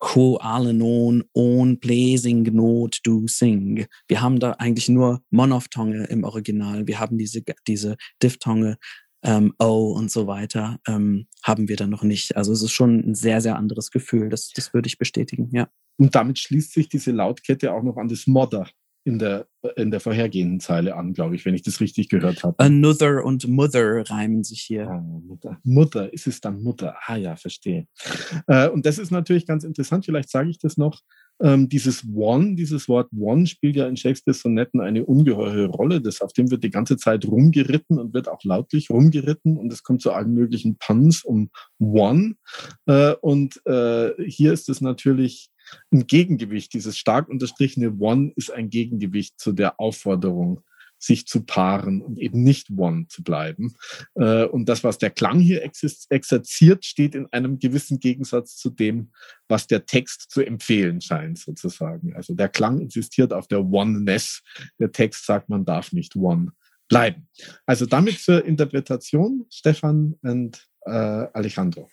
Who 0.00 0.36
alle 0.36 0.74
non, 0.74 1.24
on 1.34 1.78
pleasing 1.80 2.42
not 2.52 2.98
do 3.04 3.26
sing. 3.26 3.86
Wir 4.08 4.20
haben 4.20 4.38
da 4.38 4.52
eigentlich 4.52 4.88
nur 4.88 5.22
Monophthonge 5.30 6.04
im 6.04 6.24
Original. 6.24 6.86
Wir 6.86 7.00
haben 7.00 7.16
diese, 7.16 7.42
diese 7.66 7.96
Diphthonge 8.22 8.76
ähm, 9.24 9.54
oh 9.58 9.94
und 9.96 10.10
so 10.10 10.26
weiter, 10.26 10.78
ähm, 10.86 11.26
haben 11.42 11.68
wir 11.68 11.76
dann 11.76 11.90
noch 11.90 12.02
nicht. 12.02 12.36
Also 12.36 12.52
es 12.52 12.62
ist 12.62 12.72
schon 12.72 13.00
ein 13.00 13.14
sehr, 13.14 13.40
sehr 13.40 13.56
anderes 13.56 13.90
Gefühl. 13.90 14.28
Das, 14.28 14.50
das 14.50 14.74
würde 14.74 14.86
ich 14.86 14.98
bestätigen, 14.98 15.48
ja. 15.52 15.68
Und 15.96 16.14
damit 16.14 16.38
schließt 16.38 16.72
sich 16.72 16.88
diese 16.88 17.12
Lautkette 17.12 17.72
auch 17.72 17.82
noch 17.82 17.96
an 17.96 18.08
das 18.08 18.26
Modder 18.26 18.68
in 19.04 19.18
der, 19.18 19.46
in 19.76 19.90
der 19.90 20.00
vorhergehenden 20.00 20.60
Zeile 20.60 20.96
an, 20.96 21.12
glaube 21.12 21.36
ich, 21.36 21.44
wenn 21.44 21.54
ich 21.54 21.62
das 21.62 21.80
richtig 21.80 22.08
gehört 22.08 22.42
habe. 22.42 22.54
Another 22.58 23.24
und 23.24 23.46
Mother 23.46 24.08
reimen 24.08 24.44
sich 24.44 24.62
hier. 24.62 24.88
Ah, 24.88 25.00
Mutter. 25.00 25.58
Mutter, 25.62 26.12
ist 26.12 26.26
es 26.26 26.40
dann 26.40 26.62
Mutter? 26.62 26.96
Ah 27.04 27.16
ja, 27.16 27.36
verstehe. 27.36 27.86
Äh, 28.46 28.68
und 28.70 28.86
das 28.86 28.98
ist 28.98 29.10
natürlich 29.10 29.46
ganz 29.46 29.62
interessant, 29.62 30.06
vielleicht 30.06 30.30
sage 30.30 30.48
ich 30.48 30.58
das 30.58 30.78
noch. 30.78 31.02
Ähm, 31.42 31.68
dieses 31.68 32.04
One, 32.14 32.54
dieses 32.54 32.88
Wort 32.88 33.10
One 33.18 33.46
spielt 33.46 33.76
ja 33.76 33.86
in 33.88 33.96
Shakespeares 33.96 34.40
Sonetten 34.40 34.80
eine 34.80 35.04
ungeheure 35.04 35.66
Rolle. 35.66 36.00
Das, 36.00 36.20
auf 36.20 36.32
dem 36.32 36.50
wird 36.50 36.62
die 36.62 36.70
ganze 36.70 36.96
Zeit 36.96 37.26
rumgeritten 37.26 37.98
und 37.98 38.14
wird 38.14 38.28
auch 38.28 38.42
lautlich 38.44 38.90
rumgeritten 38.90 39.56
und 39.56 39.72
es 39.72 39.82
kommt 39.82 40.02
zu 40.02 40.12
allen 40.12 40.32
möglichen 40.32 40.76
Puns 40.78 41.24
um 41.24 41.50
One. 41.78 42.36
Äh, 42.86 43.14
und 43.20 43.60
äh, 43.66 44.12
hier 44.26 44.52
ist 44.52 44.68
es 44.68 44.80
natürlich 44.80 45.50
ein 45.90 46.06
Gegengewicht. 46.06 46.72
Dieses 46.72 46.96
stark 46.96 47.28
unterstrichene 47.28 47.96
One 47.98 48.32
ist 48.36 48.52
ein 48.52 48.70
Gegengewicht 48.70 49.38
zu 49.38 49.52
der 49.52 49.80
Aufforderung, 49.80 50.60
sich 51.04 51.26
zu 51.26 51.42
paaren 51.42 52.00
und 52.00 52.18
eben 52.18 52.42
nicht 52.42 52.70
One 52.76 53.06
zu 53.08 53.22
bleiben. 53.22 53.74
Äh, 54.14 54.44
und 54.44 54.68
das, 54.68 54.84
was 54.84 54.98
der 54.98 55.10
Klang 55.10 55.40
hier 55.40 55.62
exerziert, 55.62 56.84
steht 56.84 57.14
in 57.14 57.26
einem 57.32 57.58
gewissen 57.58 58.00
Gegensatz 58.00 58.56
zu 58.56 58.70
dem, 58.70 59.10
was 59.48 59.66
der 59.66 59.86
Text 59.86 60.30
zu 60.30 60.42
empfehlen 60.42 61.00
scheint, 61.00 61.38
sozusagen. 61.38 62.14
Also 62.14 62.34
der 62.34 62.48
Klang 62.48 62.80
insistiert 62.80 63.32
auf 63.32 63.46
der 63.48 63.64
Oneness. 63.64 64.42
Der 64.78 64.92
Text 64.92 65.26
sagt, 65.26 65.48
man 65.48 65.64
darf 65.64 65.92
nicht 65.92 66.16
One 66.16 66.52
bleiben. 66.88 67.28
Also 67.66 67.86
damit 67.86 68.18
zur 68.20 68.44
Interpretation, 68.44 69.46
Stefan 69.50 70.14
und 70.22 70.66
äh, 70.86 70.90
Alejandro. 70.90 71.88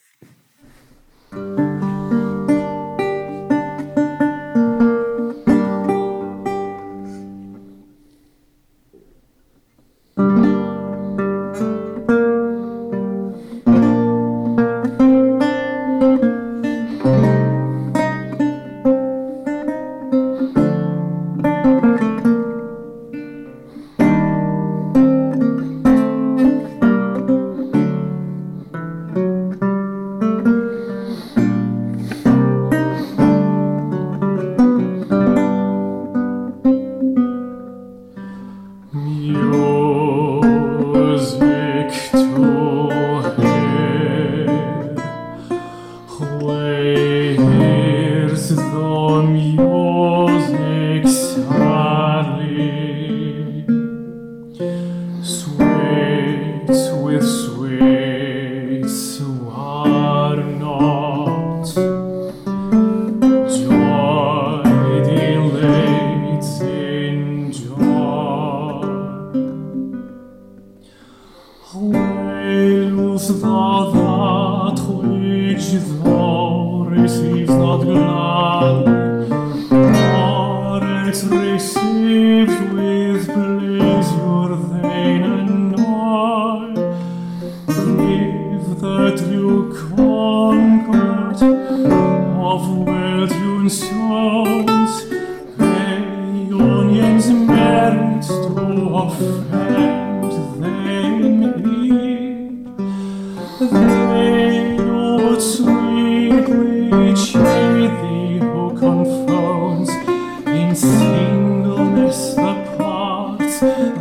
Ihr 113.61 113.93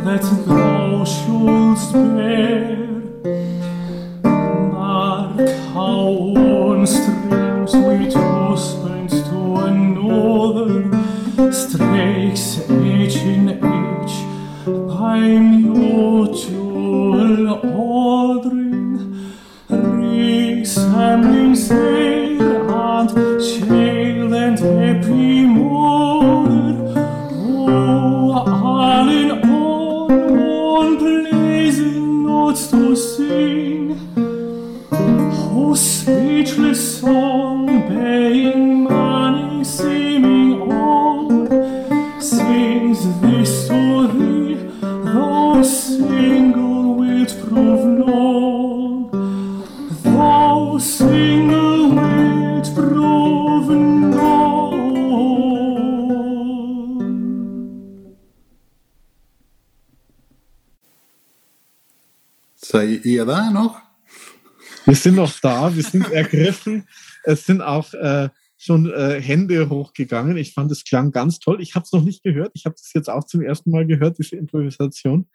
sind 65.03 65.15
noch 65.15 65.39
da, 65.39 65.75
wir 65.75 65.83
sind 65.83 66.11
ergriffen. 66.11 66.87
Es 67.23 67.45
sind 67.45 67.61
auch 67.61 67.93
äh, 67.93 68.29
schon 68.57 68.91
äh, 68.91 69.19
Hände 69.21 69.69
hochgegangen. 69.69 70.37
Ich 70.37 70.53
fand, 70.53 70.71
es 70.71 70.83
klang 70.83 71.11
ganz 71.11 71.39
toll. 71.39 71.61
Ich 71.61 71.75
habe 71.75 71.83
es 71.83 71.91
noch 71.91 72.03
nicht 72.03 72.23
gehört. 72.23 72.51
Ich 72.53 72.65
habe 72.65 72.75
es 72.75 72.91
jetzt 72.93 73.09
auch 73.09 73.23
zum 73.23 73.41
ersten 73.41 73.71
Mal 73.71 73.87
gehört, 73.87 74.19
diese 74.19 74.35
Improvisation. 74.35 75.27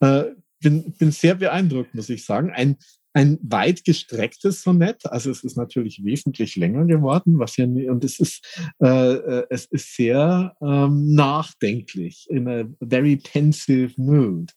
Äh, 0.00 0.24
bin, 0.60 0.92
bin 0.92 1.10
sehr 1.10 1.34
beeindruckt, 1.34 1.94
muss 1.94 2.08
ich 2.08 2.24
sagen. 2.24 2.50
Ein, 2.50 2.76
ein 3.12 3.38
weit 3.42 3.84
gestrecktes 3.84 4.62
Sonett. 4.62 5.06
Also 5.06 5.30
es 5.30 5.42
ist 5.42 5.56
natürlich 5.56 6.04
wesentlich 6.04 6.56
länger 6.56 6.84
geworden, 6.84 7.38
was 7.38 7.56
ja 7.56 7.64
und 7.64 8.04
es 8.04 8.20
ist 8.20 8.46
äh, 8.80 9.14
äh, 9.14 9.46
es 9.50 9.66
ist 9.66 9.96
sehr 9.96 10.54
ähm, 10.60 11.14
nachdenklich 11.14 12.26
in 12.30 12.48
a 12.48 12.64
very 12.80 13.16
pensive 13.16 13.94
mood. 13.96 14.52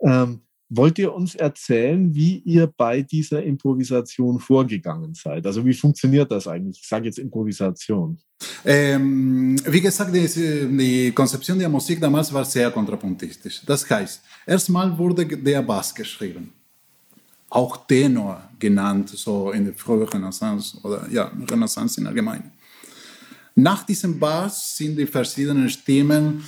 Ähm, 0.00 0.42
Wollt 0.68 0.98
ihr 0.98 1.14
uns 1.14 1.36
erzählen, 1.36 2.12
wie 2.12 2.38
ihr 2.38 2.66
bei 2.66 3.02
dieser 3.02 3.42
Improvisation 3.42 4.40
vorgegangen 4.40 5.14
seid? 5.14 5.46
Also 5.46 5.64
wie 5.64 5.74
funktioniert 5.74 6.30
das 6.32 6.48
eigentlich? 6.48 6.80
Ich 6.82 6.88
sage 6.88 7.06
jetzt 7.06 7.18
Improvisation. 7.20 8.18
Ähm, 8.64 9.56
wie 9.64 9.80
gesagt, 9.80 10.12
die, 10.12 10.26
die 10.26 11.12
Konzeption 11.12 11.58
der 11.58 11.68
Musik 11.68 12.00
damals 12.00 12.32
war 12.32 12.44
sehr 12.44 12.70
kontrapunktistisch. 12.72 13.62
Das 13.64 13.88
heißt, 13.88 14.22
erstmal 14.44 14.96
wurde 14.98 15.24
der 15.24 15.62
Bass 15.62 15.94
geschrieben. 15.94 16.52
Auch 17.48 17.86
Tenor 17.86 18.50
genannt, 18.58 19.10
so 19.10 19.52
in 19.52 19.66
der 19.66 19.74
frühen 19.74 20.02
Renaissance 20.02 20.76
oder 20.82 21.08
ja, 21.10 21.30
Renaissance 21.48 22.00
in 22.00 22.08
allgemein. 22.08 22.50
Nach 23.54 23.84
diesem 23.84 24.18
Bass 24.18 24.76
sind 24.76 24.98
die 24.98 25.06
verschiedenen 25.06 25.70
Stimmen 25.70 26.44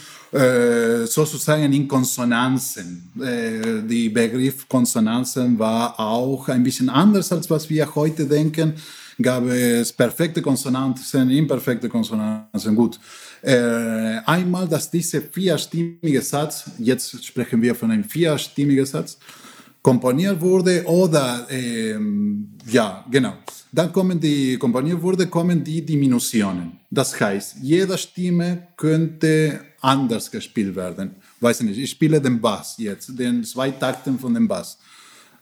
sozusagen 1.06 1.72
in 1.72 1.88
Konsonanzen. 1.88 3.10
Äh, 3.20 3.86
die 3.88 4.08
Begriff 4.10 4.68
Konsonanzen 4.68 5.58
war 5.58 5.98
auch 5.98 6.48
ein 6.48 6.62
bisschen 6.62 6.88
anders, 6.88 7.32
als 7.32 7.48
was 7.48 7.68
wir 7.70 7.94
heute 7.94 8.26
denken. 8.26 8.74
gab 9.20 9.46
es 9.46 9.92
perfekte 9.92 10.42
Konsonanten, 10.42 11.30
imperfekte 11.30 11.88
Konsonanten, 11.88 12.76
gut. 12.76 13.00
Äh, 13.42 14.18
einmal, 14.26 14.68
dass 14.68 14.90
dieser 14.90 15.22
vierstimmige 15.22 16.22
Satz, 16.22 16.70
jetzt 16.78 17.24
sprechen 17.24 17.62
wir 17.62 17.74
von 17.74 17.90
einem 17.90 18.04
vierstimmigen 18.04 18.86
Satz, 18.86 19.18
komponiert 19.82 20.40
wurde 20.40 20.84
oder, 20.84 21.46
ähm, 21.50 22.50
ja, 22.66 23.04
genau. 23.10 23.34
Dann 23.70 23.92
kommen 23.92 24.18
die, 24.18 24.56
komponiert 24.56 25.00
wurde, 25.00 25.26
kommen 25.26 25.62
die 25.62 25.84
Diminutionen. 25.84 26.80
Das 26.90 27.18
heißt, 27.20 27.56
jede 27.60 27.98
Stimme 27.98 28.68
könnte 28.76 29.60
anders 29.80 30.30
gespielt 30.30 30.74
werden. 30.74 31.16
Weiß 31.40 31.60
nicht, 31.62 31.78
ich 31.78 31.90
spiele 31.90 32.20
den 32.20 32.40
Bass 32.40 32.76
jetzt, 32.78 33.18
den 33.18 33.44
zwei 33.44 33.70
Takten 33.70 34.18
von 34.18 34.34
dem 34.34 34.48
Bass. 34.48 34.78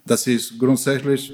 Das 0.05 0.27
ist 0.27 0.59
grundsätzlich. 0.59 1.33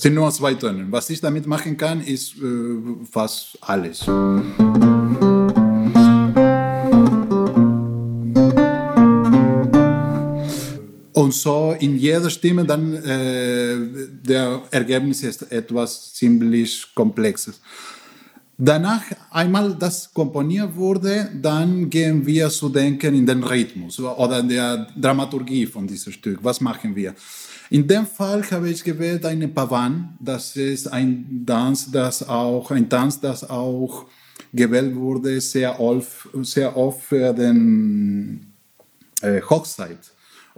sind 0.00 0.14
nur 0.14 0.30
zwei 0.30 0.54
Töne. 0.54 0.86
Was 0.90 1.10
ich 1.10 1.20
damit 1.20 1.46
machen 1.46 1.76
kann, 1.76 2.00
ist 2.00 2.34
äh, 2.38 3.04
fast 3.10 3.58
alles. 3.60 4.06
Und 11.30 11.36
so 11.36 11.76
in 11.78 11.96
jeder 11.96 12.28
Stimme 12.28 12.64
dann 12.64 12.92
äh, 12.92 13.76
der 14.20 14.62
Ergebnis 14.72 15.22
ist 15.22 15.42
etwas 15.52 16.12
ziemlich 16.12 16.88
Komplexes. 16.92 17.60
Danach, 18.58 19.02
einmal 19.30 19.76
das 19.76 20.12
komponiert 20.12 20.74
wurde, 20.74 21.30
dann 21.40 21.88
gehen 21.88 22.26
wir 22.26 22.50
zu 22.50 22.68
denken 22.68 23.14
in 23.14 23.24
den 23.24 23.44
Rhythmus 23.44 24.00
oder 24.00 24.42
der 24.42 24.88
Dramaturgie 24.96 25.66
von 25.66 25.86
diesem 25.86 26.12
Stück. 26.12 26.40
Was 26.42 26.60
machen 26.60 26.96
wir? 26.96 27.14
In 27.70 27.86
dem 27.86 28.06
Fall 28.06 28.42
habe 28.50 28.68
ich 28.68 28.82
gewählt 28.82 29.24
eine 29.24 29.46
Pavan. 29.46 30.18
Das 30.18 30.56
ist 30.56 30.88
ein 30.92 31.44
Tanz, 31.46 31.92
das 31.92 32.28
auch, 32.28 32.72
ein 32.72 32.88
Tanz, 32.88 33.20
das 33.20 33.48
auch 33.48 34.06
gewählt 34.52 34.96
wurde 34.96 35.40
sehr 35.40 35.78
oft, 35.78 36.28
sehr 36.42 36.76
oft 36.76 37.02
für 37.02 37.32
den 37.32 38.52
äh, 39.22 39.40
Hochzeit. 39.42 40.00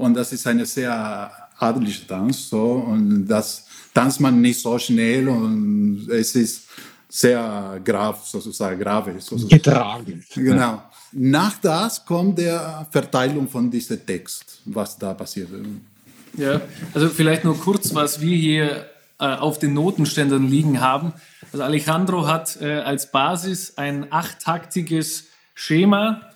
Und 0.03 0.15
das 0.15 0.33
ist 0.33 0.45
eine 0.49 0.67
sehr 0.67 1.31
adelige 1.59 2.05
Tanz, 2.09 2.49
so, 2.49 2.73
und 2.93 3.25
das 3.29 3.67
tanzt 3.95 4.19
man 4.19 4.41
nicht 4.41 4.61
so 4.61 4.77
schnell 4.77 5.29
und 5.29 6.09
es 6.11 6.35
ist 6.35 6.65
sehr 7.09 7.81
grav, 7.85 8.27
sozusagen, 8.27 8.81
grave. 8.81 9.13
Sozusagen. 9.21 9.49
Getragen. 9.49 10.25
Genau. 10.35 10.83
Nach 11.13 11.57
das 11.59 12.05
kommt 12.05 12.37
der 12.39 12.85
Verteilung 12.91 13.49
von 13.49 13.71
diesem 13.71 14.05
Text, 14.05 14.61
was 14.65 14.99
da 14.99 15.15
passiert. 15.15 15.51
Ja, 16.37 16.61
also 16.95 17.09
vielleicht 17.09 17.45
nur 17.45 17.57
kurz, 17.57 17.95
was 17.95 18.21
wir 18.21 18.37
hier 18.37 18.87
äh, 19.21 19.27
auf 19.27 19.61
den 19.61 19.73
Notenständern 19.73 20.49
liegen 20.49 20.81
haben. 20.81 21.13
Also 21.53 21.63
Alejandro 21.63 22.27
hat 22.27 22.61
äh, 22.61 22.81
als 22.81 23.13
Basis 23.13 23.79
ein 23.79 24.11
achttaktiges 24.11 25.29
Schema, 25.55 26.32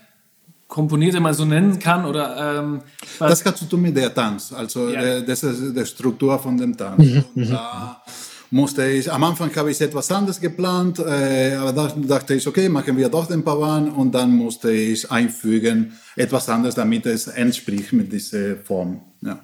komponiert, 0.68 1.14
wenn 1.14 1.22
man 1.22 1.34
so 1.34 1.44
nennen 1.44 1.78
kann, 1.78 2.04
oder 2.04 2.58
ähm, 2.58 2.80
Das 3.18 3.44
hat 3.44 3.56
zu 3.56 3.66
tun 3.66 3.82
mit 3.82 3.96
der 3.96 4.12
Tanz, 4.12 4.52
also 4.52 4.88
Ja. 4.88 5.00
der, 5.00 5.20
das 5.22 5.42
ist 5.42 5.76
die 5.76 5.86
Struktur 5.86 6.38
von 6.38 6.56
dem 6.56 6.76
Tanz. 6.76 7.24
Und 7.34 7.50
da 7.50 8.02
musste 8.50 8.86
ich, 8.88 9.10
am 9.12 9.22
Anfang 9.24 9.54
habe 9.56 9.70
ich 9.70 9.80
etwas 9.80 10.10
anderes 10.10 10.40
geplant, 10.40 10.98
äh, 10.98 11.54
aber 11.56 11.72
da 11.72 11.88
dachte 11.96 12.34
ich, 12.34 12.46
okay, 12.46 12.68
machen 12.68 12.96
wir 12.96 13.08
doch 13.08 13.26
den 13.26 13.42
Pavan 13.44 13.90
und 13.90 14.14
dann 14.14 14.30
musste 14.34 14.70
ich 14.70 15.10
einfügen 15.10 15.92
etwas 16.16 16.48
anderes, 16.48 16.74
damit 16.74 17.06
es 17.06 17.26
entspricht 17.28 17.92
mit 17.92 18.12
dieser 18.12 18.56
Form. 18.56 19.00
Ja. 19.22 19.40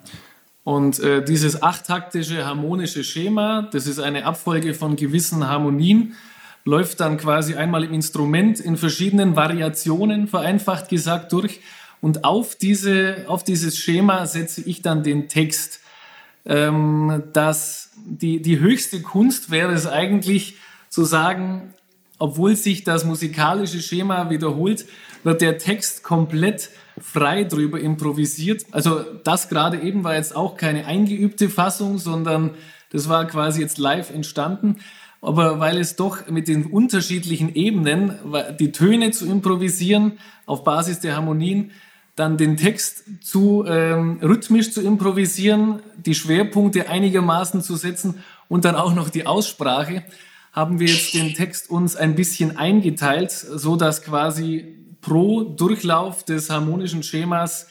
Und 0.63 0.99
äh, 0.99 1.23
dieses 1.23 1.61
achttaktische 1.61 2.45
harmonische 2.45 3.03
Schema, 3.03 3.67
das 3.71 3.85
ist 3.85 3.99
eine 3.99 4.25
Abfolge 4.25 4.73
von 4.73 4.95
gewissen 4.95 5.47
Harmonien, 5.47 6.13
läuft 6.65 6.99
dann 6.99 7.17
quasi 7.17 7.55
einmal 7.55 7.83
im 7.83 7.93
Instrument 7.93 8.59
in 8.59 8.77
verschiedenen 8.77 9.35
Variationen, 9.35 10.27
vereinfacht 10.27 10.89
gesagt, 10.89 11.31
durch. 11.33 11.61
Und 12.01 12.23
auf, 12.23 12.55
diese, 12.55 13.25
auf 13.27 13.43
dieses 13.43 13.77
Schema 13.77 14.25
setze 14.25 14.61
ich 14.61 14.81
dann 14.81 15.03
den 15.03 15.27
Text. 15.27 15.79
Ähm, 16.45 17.23
dass 17.31 17.91
die, 17.95 18.41
die 18.41 18.59
höchste 18.59 19.01
Kunst 19.01 19.49
wäre 19.49 19.71
es 19.71 19.87
eigentlich 19.87 20.57
zu 20.89 21.05
sagen, 21.05 21.73
obwohl 22.19 22.57
sich 22.57 22.83
das 22.83 23.05
musikalische 23.05 23.81
Schema 23.81 24.29
wiederholt, 24.29 24.85
wird 25.23 25.41
der 25.41 25.57
Text 25.57 26.03
komplett 26.03 26.69
frei 27.01 27.43
drüber 27.43 27.79
improvisiert. 27.79 28.65
Also 28.71 29.03
das 29.23 29.49
gerade 29.49 29.79
eben 29.79 30.03
war 30.03 30.15
jetzt 30.15 30.35
auch 30.35 30.57
keine 30.57 30.85
eingeübte 30.85 31.49
Fassung, 31.49 31.97
sondern 31.97 32.51
das 32.91 33.09
war 33.09 33.25
quasi 33.25 33.61
jetzt 33.61 33.77
live 33.77 34.11
entstanden. 34.11 34.77
Aber 35.23 35.61
weil 35.61 35.77
es 35.77 35.95
doch 35.95 36.27
mit 36.27 36.49
den 36.49 36.65
unterschiedlichen 36.65 37.55
Ebenen, 37.55 38.19
die 38.59 38.73
Töne 38.73 39.11
zu 39.11 39.25
improvisieren 39.25 40.19
auf 40.45 40.65
Basis 40.65 40.99
der 40.99 41.15
Harmonien, 41.15 41.71
dann 42.17 42.37
den 42.37 42.57
Text 42.57 43.05
zu 43.21 43.63
ähm, 43.65 44.19
rhythmisch 44.21 44.71
zu 44.71 44.81
improvisieren, 44.81 45.79
die 45.95 46.13
Schwerpunkte 46.13 46.89
einigermaßen 46.89 47.61
zu 47.61 47.77
setzen 47.77 48.21
und 48.49 48.65
dann 48.65 48.75
auch 48.75 48.93
noch 48.93 49.09
die 49.09 49.25
Aussprache, 49.25 50.03
haben 50.51 50.81
wir 50.81 50.87
jetzt 50.87 51.13
den 51.13 51.33
Text 51.33 51.69
uns 51.69 51.95
ein 51.95 52.15
bisschen 52.15 52.57
eingeteilt, 52.57 53.31
so 53.31 53.77
dass 53.77 54.03
quasi 54.03 54.75
pro 54.99 55.43
Durchlauf 55.43 56.25
des 56.25 56.49
harmonischen 56.49 57.01
Schemas 57.01 57.67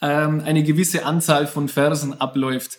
ähm, 0.00 0.42
eine 0.46 0.62
gewisse 0.62 1.04
Anzahl 1.04 1.46
von 1.46 1.68
Versen 1.68 2.18
abläuft. 2.18 2.78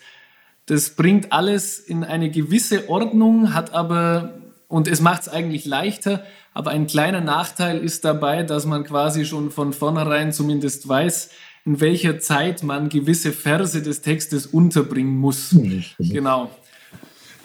Das 0.68 0.90
bringt 0.90 1.32
alles 1.32 1.80
in 1.80 2.04
eine 2.04 2.30
gewisse 2.30 2.90
Ordnung, 2.90 3.54
hat 3.54 3.74
aber, 3.74 4.34
und 4.68 4.90
es 4.90 5.00
macht 5.00 5.22
es 5.24 5.30
eigentlich 5.30 5.66
leichter, 5.66 6.24
aber 6.54 6.72
ein 6.72 6.88
kleiner 6.88 7.22
Nachteil 7.22 7.78
ist 7.80 8.04
dabei, 8.04 8.44
dass 8.44 8.66
man 8.66 8.84
quasi 8.84 9.26
schon 9.26 9.50
von 9.50 9.72
vornherein 9.72 10.34
zumindest 10.34 10.88
weiß, 10.88 11.30
in 11.66 11.80
welcher 11.80 12.20
Zeit 12.20 12.64
man 12.64 12.90
gewisse 12.90 13.32
Verse 13.32 13.82
des 13.82 14.02
Textes 14.02 14.46
unterbringen 14.46 15.18
muss. 15.18 15.56
Genau. 16.00 16.52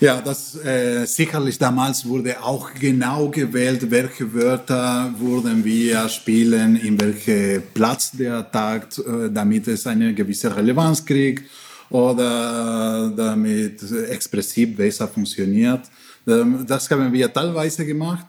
Ja, 0.01 0.21
das 0.21 0.57
äh, 0.65 1.05
sicherlich 1.05 1.59
damals 1.59 2.05
wurde 2.05 2.43
auch 2.43 2.75
genau 2.75 3.29
gewählt, 3.29 3.89
welche 3.93 4.35
Wörter 4.35 5.15
würden 5.17 5.65
wir 5.65 6.09
spielen, 6.09 6.75
in 6.75 7.01
welchem 7.01 7.63
Platz 7.73 8.11
der 8.11 8.51
Takt, 8.51 8.99
äh, 8.99 9.31
damit 9.31 9.69
es 9.69 9.87
eine 9.87 10.13
gewisse 10.13 10.57
Relevanz 10.57 11.05
kriegt 11.05 11.45
oder 11.93 13.13
damit 13.15 13.83
expressiv 14.09 14.77
besser 14.77 15.07
funktioniert. 15.07 15.83
Ähm, 16.27 16.65
das 16.67 16.91
haben 16.91 17.13
wir 17.13 17.33
teilweise 17.33 17.85
gemacht, 17.85 18.27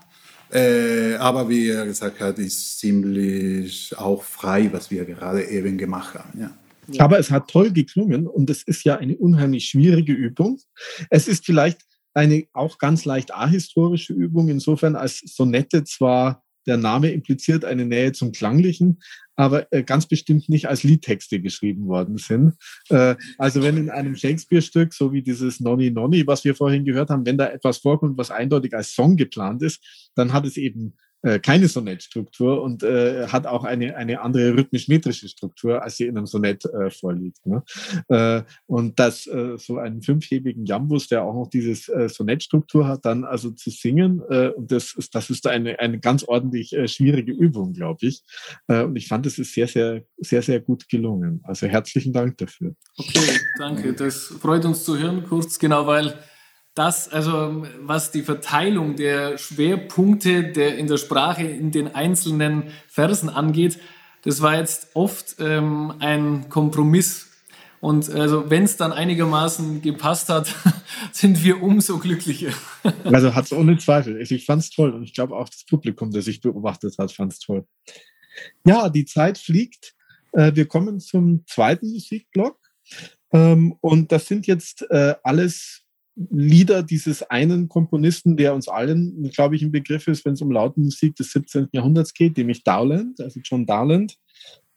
äh, 0.51 1.16
aber 1.16 1.47
wie 1.47 1.70
er 1.70 1.86
gesagt 1.86 2.20
hat, 2.20 2.39
ist 2.39 2.80
ziemlich 2.80 3.93
auch 3.97 4.24
frei, 4.24 4.70
was 4.72 4.91
wir 4.91 5.05
gerade 5.05 5.43
eben 5.45 5.78
gemacht 5.78 6.16
haben. 6.16 6.39
Ja. 6.39 6.51
Aber 6.97 7.18
es 7.18 7.32
hat 7.32 7.49
toll 7.49 7.72
geklungen 7.72 8.28
und 8.28 8.49
es 8.49 8.64
ist 8.64 8.84
ja 8.84 8.97
eine 8.97 9.16
unheimlich 9.16 9.70
schwierige 9.70 10.11
Übung. 10.11 10.59
Es 11.09 11.30
ist 11.30 11.45
vielleicht 11.45 11.80
eine 12.14 12.45
auch 12.51 12.78
ganz 12.78 13.05
leicht 13.05 13.34
ahistorische 13.34 14.14
Übung, 14.14 14.49
insofern 14.49 14.95
als 14.97 15.20
Sonette 15.26 15.86
zwar 15.86 16.43
der 16.66 16.78
Name 16.78 17.11
impliziert 17.11 17.66
eine 17.66 17.86
Nähe 17.86 18.11
zum 18.11 18.32
Klanglichen, 18.32 19.01
aber 19.36 19.71
äh, 19.71 19.84
ganz 19.84 20.05
bestimmt 20.05 20.49
nicht 20.49 20.67
als 20.67 20.84
Liedtexte 20.84 21.39
geschrieben 21.39 21.88
worden 21.88 22.17
sind. 22.17 22.53
Äh, 22.89 23.15
also 23.38 23.61
wenn 23.63 23.77
in 23.77 23.89
einem 23.89 24.15
Shakespeare-Stück, 24.15 24.93
so 24.93 25.11
wie 25.11 25.21
dieses 25.21 25.59
Nonny 25.59 25.91
Nonny, 25.91 26.27
was 26.27 26.43
wir 26.43 26.55
vorhin 26.55 26.86
gehört 26.86 27.09
haben, 27.09 27.25
wenn 27.25 27.38
da 27.38 27.47
etwas 27.47 27.77
vorkommt, 27.77 28.17
was 28.17 28.31
eindeutig 28.31 28.73
als 28.73 28.93
Song 28.93 29.15
geplant 29.15 29.61
ist, 29.63 30.11
dann 30.15 30.34
hat 30.34 30.45
es 30.45 30.57
eben 30.57 30.95
äh, 31.24 31.39
keine 31.39 31.67
Sonettstruktur 31.67 32.61
und 32.61 32.84
äh, 32.84 33.28
hat 33.28 33.47
auch 33.47 33.63
eine, 33.63 33.95
eine 33.95 34.21
andere 34.21 34.55
rhythmisch-metrische 34.55 35.28
Struktur, 35.30 35.82
als 35.82 35.97
sie 35.97 36.05
in 36.05 36.17
einem 36.17 36.28
Sonett 36.28 36.65
äh, 36.65 36.89
vorliegt. 36.91 37.45
Ne? 37.45 37.63
Äh, 38.09 38.43
und 38.67 38.99
das 38.99 39.26
äh, 39.28 39.57
so 39.57 39.78
einen 39.78 40.01
fünfhebigen 40.01 40.65
Jambus, 40.65 41.07
der 41.07 41.24
auch 41.24 41.34
noch 41.34 41.49
dieses 41.49 41.88
äh, 41.89 42.09
Sonettstruktur 42.09 42.88
hat, 42.88 43.05
dann 43.05 43.24
also 43.24 43.51
zu 43.51 43.69
singen, 43.69 44.21
äh, 44.30 44.49
und 44.49 44.71
das 44.71 44.93
ist, 44.93 45.15
das 45.15 45.30
ist 45.30 45.47
eine, 45.47 45.80
eine 45.80 45.99
ganz 45.99 46.24
ordentlich 46.24 46.74
äh, 46.74 46.88
schwierige 46.88 47.32
Übung, 47.32 47.74
glaube 47.74 48.05
ich. 48.05 48.24
Äh, 48.67 48.84
und 48.84 48.95
ich 48.95 49.07
fand, 49.07 49.26
es 49.26 49.39
ist 49.39 49.53
sehr, 49.53 49.67
sehr, 49.67 50.03
sehr, 50.17 50.41
sehr 50.41 50.59
gut 50.59 50.89
gelungen. 50.89 51.41
Also 51.43 51.67
herzlichen 51.67 52.13
Dank 52.13 52.38
dafür. 52.38 52.76
Okay, 52.97 53.39
danke. 53.57 53.93
Das 53.93 54.26
freut 54.26 54.65
uns 54.65 54.84
zu 54.84 54.97
hören, 54.97 55.24
kurz, 55.24 55.57
genau, 55.57 55.88
weil 55.88 56.13
das, 56.76 57.07
also 57.07 57.65
was 57.82 58.11
die 58.11 58.24
Verteilung 58.24 58.95
der 58.95 59.38
Schwerpunkte 59.38 60.51
der 60.51 60.78
in 60.78 60.88
der 60.88 60.97
Sprache 60.97 61.43
in 61.43 61.71
den 61.71 61.93
einzelnen 61.93 62.71
Versen 62.88 63.30
angeht, 63.30 63.80
das 64.24 64.41
war 64.41 64.57
jetzt 64.57 64.95
oft 64.95 65.36
ähm, 65.39 65.93
ein 65.99 66.49
Kompromiss. 66.49 67.30
Und 67.80 68.09
also 68.09 68.49
wenn 68.49 68.63
es 68.63 68.78
dann 68.78 68.93
einigermaßen 68.93 69.82
gepasst 69.82 70.30
hat, 70.30 70.55
sind 71.11 71.43
wir 71.43 71.61
umso 71.61 71.99
glücklicher. 71.99 72.53
Also 73.03 73.36
hat 73.36 73.45
es 73.45 73.53
ohne 73.53 73.78
Zweifel. 73.78 74.21
Ich 74.21 74.45
fand 74.45 74.61
es 74.61 74.69
toll 74.69 74.91
und 74.91 75.03
ich 75.03 75.13
glaube 75.13 75.36
auch 75.36 75.47
das 75.47 75.65
Publikum, 75.65 76.11
das 76.11 76.28
ich 76.28 76.41
beobachtet 76.41 76.97
hat, 76.97 77.11
fand 77.11 77.34
es 77.34 77.39
toll. 77.39 77.65
Ja, 78.65 78.89
die 78.89 79.05
Zeit 79.05 79.38
fliegt. 79.38 79.93
Äh, 80.32 80.55
Wir 80.55 80.65
kommen 80.67 80.99
zum 80.99 81.45
zweiten 81.45 81.91
Musikblock. 81.91 82.57
Ähm, 83.32 83.76
und 83.82 84.11
das 84.11 84.28
sind 84.28 84.47
jetzt 84.47 84.86
äh, 84.89 85.15
alles 85.24 85.82
Lieder 86.16 86.84
dieses 86.84 87.24
einen 87.24 87.70
Komponisten, 87.70 88.38
der 88.38 88.53
uns 88.53 88.68
allen, 88.68 89.30
glaube 89.32 89.55
ich, 89.55 89.64
ein 89.64 89.72
Begriff 89.72 90.07
ist, 90.07 90.26
wenn 90.26 90.34
es 90.34 90.41
um 90.41 90.51
Lautmusik 90.51 91.16
des 91.16 91.32
17. 91.32 91.70
Jahrhunderts 91.72 92.14
geht, 92.14 92.38
nämlich 92.38 92.64
Dowland, 92.64 93.20
also 93.20 93.39
John 93.43 93.66
Dowland. 93.66 94.18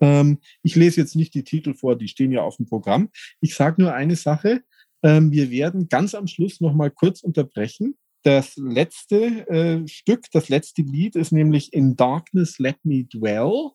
Ähm, 0.01 0.39
ich 0.63 0.77
lese 0.77 1.01
jetzt 1.01 1.17
nicht 1.17 1.35
die 1.35 1.45
Titel 1.45 1.75
vor, 1.75 1.97
die 1.97 2.09
stehen 2.09 2.33
ja 2.33 2.43
auf 2.43 2.57
dem 2.57 2.67
Programm. 2.67 3.11
Ich 3.41 3.55
sage 3.55 3.83
nur 3.83 3.93
eine 3.93 4.17
Sache. 4.17 4.63
Ähm, 5.03 5.31
wir 5.31 5.51
werden 5.51 5.89
ganz 5.89 6.15
am 6.15 6.27
Schluss 6.27 6.61
noch 6.61 6.75
mal 6.75 6.91
kurz 6.91 7.23
unterbrechen. 7.23 7.97
Das 8.23 8.57
letzte 8.57 9.49
äh, 9.49 9.87
Stück, 9.87 10.25
das 10.33 10.49
letzte 10.49 10.83
Lied 10.83 11.17
ist 11.17 11.33
nämlich 11.33 11.73
In 11.73 11.97
Darkness 11.97 12.59
Let 12.59 12.79
Me 12.85 13.05
Dwell. 13.05 13.71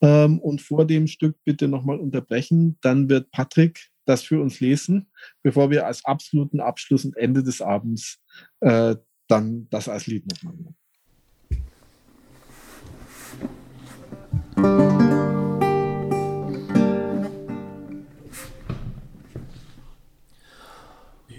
Ähm, 0.00 0.38
und 0.40 0.60
vor 0.60 0.86
dem 0.86 1.06
Stück 1.06 1.36
bitte 1.44 1.68
noch 1.68 1.84
mal 1.84 1.98
unterbrechen. 1.98 2.76
Dann 2.82 3.08
wird 3.08 3.30
Patrick 3.30 3.88
das 4.08 4.22
für 4.22 4.40
uns 4.40 4.60
lesen, 4.60 5.08
bevor 5.42 5.70
wir 5.70 5.86
als 5.86 6.04
absoluten 6.04 6.60
Abschluss 6.60 7.04
und 7.04 7.16
Ende 7.16 7.42
des 7.42 7.60
Abends 7.60 8.20
äh, 8.60 8.96
dann 9.28 9.68
das 9.70 9.88
als 9.88 10.06
Lied 10.06 10.24
noch 10.26 10.42
machen. 10.42 10.74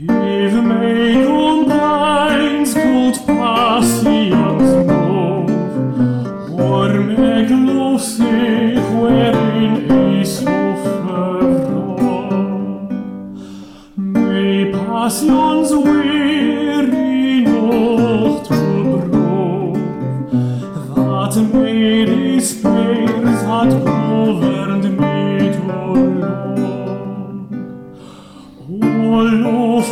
If 0.01 0.53
may 0.53 1.26
combines 1.26 2.74
good 2.74 3.15
passions 3.26 4.88
move, 4.88 5.51
or 6.57 6.93
make 6.93 7.49
love 7.49 7.99
sick 7.99 8.78
wherein 8.93 10.09
May 15.00 15.06
passions 15.06 15.72
weary 15.72 17.41
noch 17.45 18.43
to 18.47 18.60
grow, 19.08 19.74
that 20.93 21.36
may 21.54 22.06
despair 22.06 23.08
that 23.22 23.70
governed 23.86 24.86
me 25.00 25.16
too 25.54 25.72
long. 26.20 27.47
All 28.84 29.80
of 29.80 29.88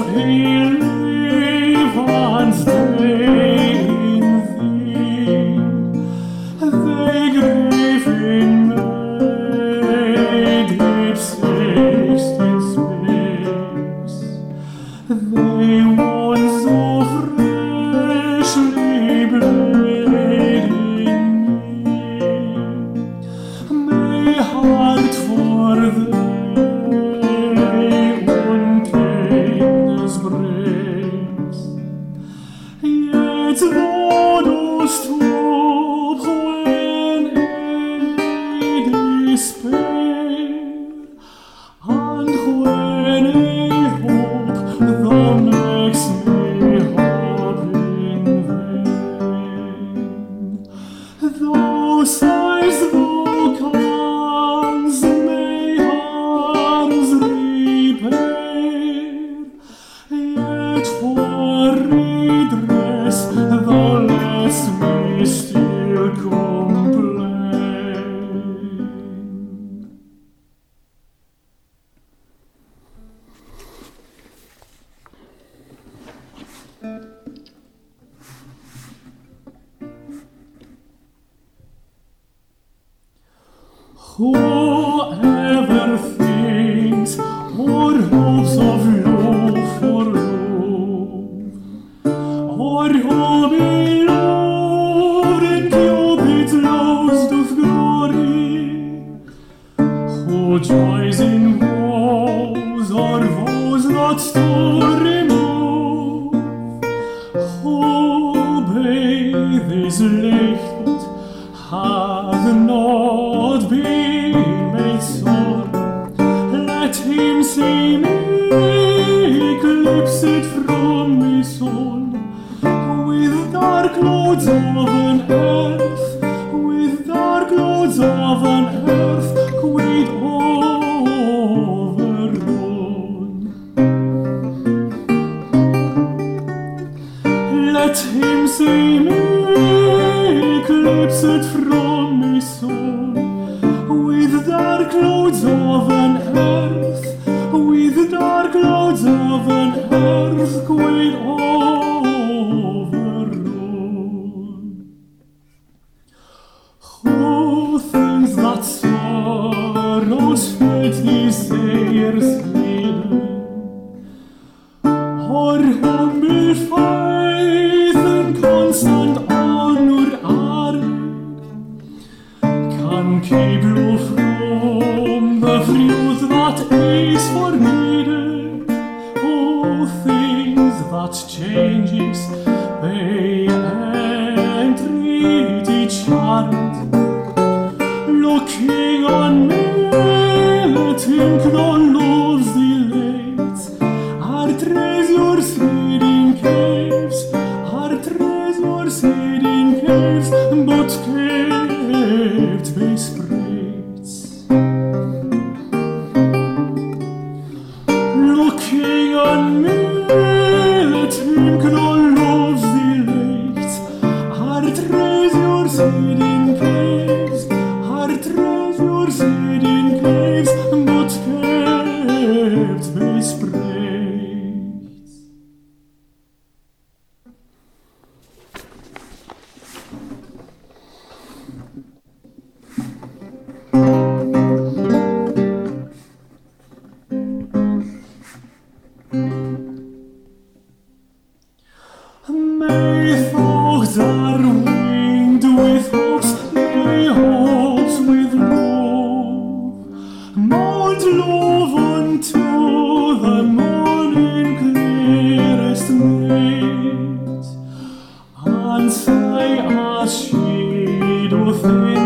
and 258.77 258.93
say 258.93 259.57
as 259.59 260.13
she 260.15 261.27
do. 261.29 261.96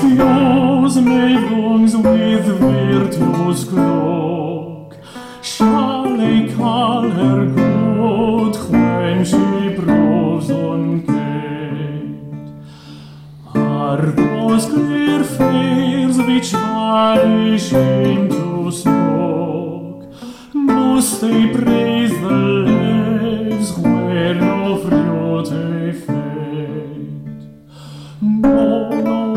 Slås 0.00 0.96
med 0.96 1.50
vångs 1.50 1.94
with 1.94 2.48
virtus 2.48 3.68
klok 3.68 4.94
Kärlek 5.42 6.60
all 6.60 7.04
är 7.04 7.44
god 7.46 8.56
skäms 8.56 9.32
i 9.34 9.76
bros 9.76 10.50
Argos 13.88 14.66
clear 14.66 15.24
fears 15.24 16.18
which 16.18 16.52
vanish 16.52 17.72
into 17.72 18.70
smoke? 18.70 20.04
Must 20.52 21.20
they 21.20 21.48
praise 21.48 22.12
the 22.20 22.36
lives, 22.68 23.78
where 23.78 24.42
of 24.44 24.84
rote 24.92 25.92
fade? 26.06 27.48
No, 28.20 28.90
no 28.90 29.27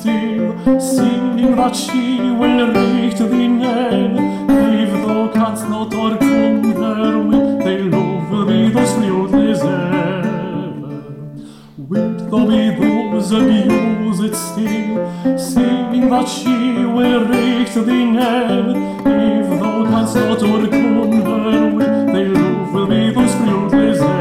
still, 0.00 0.80
singing 0.80 1.56
that 1.56 1.74
she 1.76 2.18
will 2.40 2.66
reach 2.72 3.18
thee 3.18 3.48
name, 3.48 4.16
if 4.48 4.90
thou 5.04 5.28
canst 5.70 5.92
not 5.92 5.94
o'ercome 5.94 6.72
her 6.74 7.22
with 7.22 7.64
thy 7.64 7.76
love 7.76 8.48
thee 8.48 8.70
thus 8.70 8.94
fruitless 8.94 9.60
ever. 9.60 11.02
Wilt 11.76 12.30
thou 12.30 12.46
be 12.46 12.62
those 12.78 13.32
abused 13.32 14.34
still, 14.34 15.38
singing 15.38 16.08
that 16.10 16.28
she 16.28 16.84
will 16.96 17.24
reach 17.24 17.74
thee 17.74 18.04
name, 18.04 18.70
if 19.06 19.60
thou 19.60 19.84
canst 19.90 20.16
not 20.16 20.42
o'ercome 20.42 21.22
her 21.22 21.70
with 21.76 21.86
thy 22.14 22.24
love 22.24 22.88
thee 22.90 23.10
thus 23.12 23.34
fruitless 23.34 24.00
ever. 24.00 24.20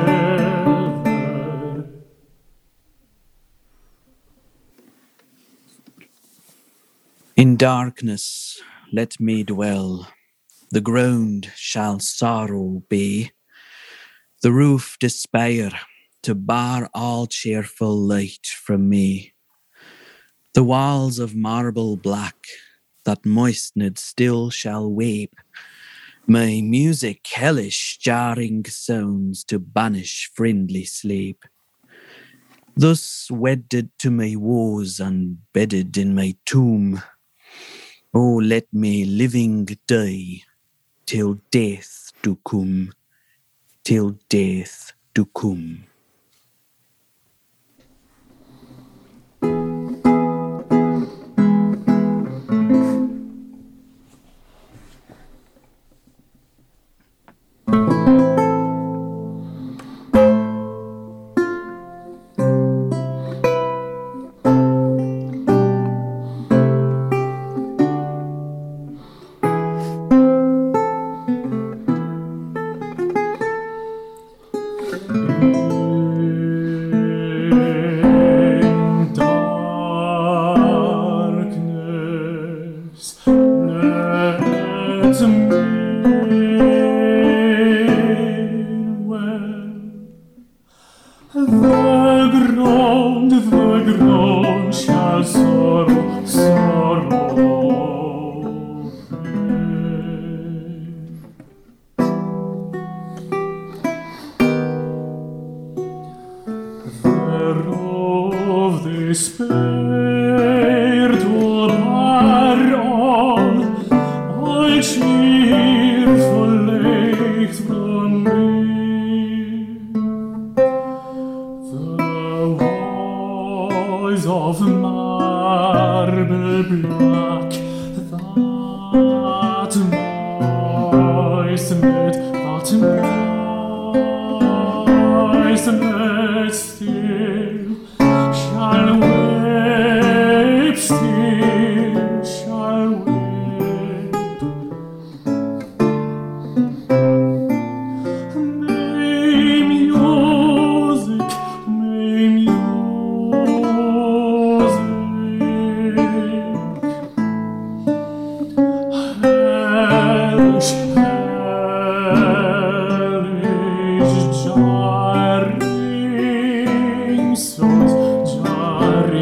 In 7.35 7.55
darkness 7.57 8.61
let 8.91 9.19
me 9.19 9.43
dwell, 9.43 10.07
the 10.71 10.81
ground 10.81 11.51
shall 11.55 11.99
sorrow 11.99 12.83
be, 12.89 13.31
the 14.41 14.51
roof 14.51 14.97
despair 14.99 15.71
to 16.21 16.35
bar 16.35 16.89
all 16.93 17.25
cheerful 17.25 17.97
light 17.97 18.45
from 18.45 18.87
me. 18.87 19.33
The 20.53 20.63
walls 20.63 21.17
of 21.17 21.35
marble 21.35 21.97
black 21.97 22.35
that 23.05 23.25
moistened 23.25 23.97
still 23.97 24.49
shall 24.49 24.91
weep, 24.91 25.35
my 26.27 26.61
music 26.61 27.25
hellish 27.33 27.97
jarring 27.97 28.65
sounds 28.65 29.43
to 29.45 29.57
banish 29.57 30.29
friendly 30.35 30.85
sleep. 30.85 31.45
Thus 32.75 33.29
wedded 33.31 33.89
to 33.99 34.11
my 34.11 34.35
woes 34.37 34.99
and 34.99 35.39
bedded 35.53 35.97
in 35.97 36.13
my 36.13 36.35
tomb, 36.45 37.01
Oh, 38.13 38.35
let 38.35 38.71
me 38.71 39.05
living 39.05 39.65
die 39.87 40.43
till 41.09 41.39
death 41.49 42.11
do 42.21 42.37
come, 42.45 42.93
till 43.83 44.15
death 44.29 44.93
do 45.15 45.25
come. 45.25 45.88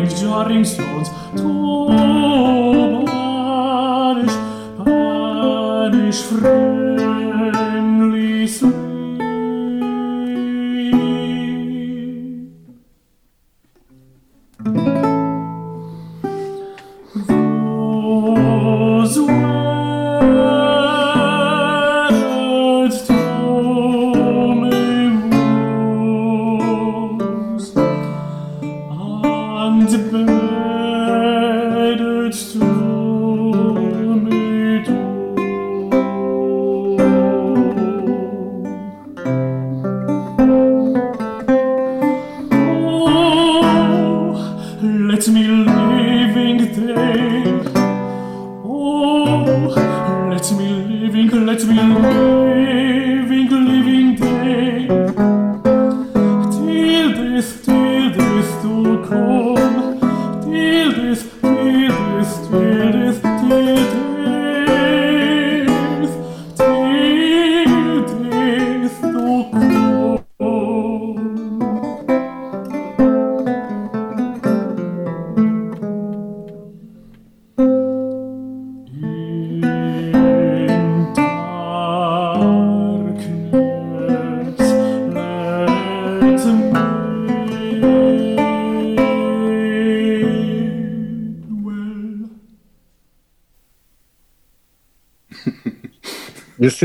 Jarring, 0.05 0.15
jarring 0.15 0.65
sounds 0.65 1.09
to 1.35 1.87
banish, 3.07 4.35
banish 4.85 6.21
friendly 6.21 6.86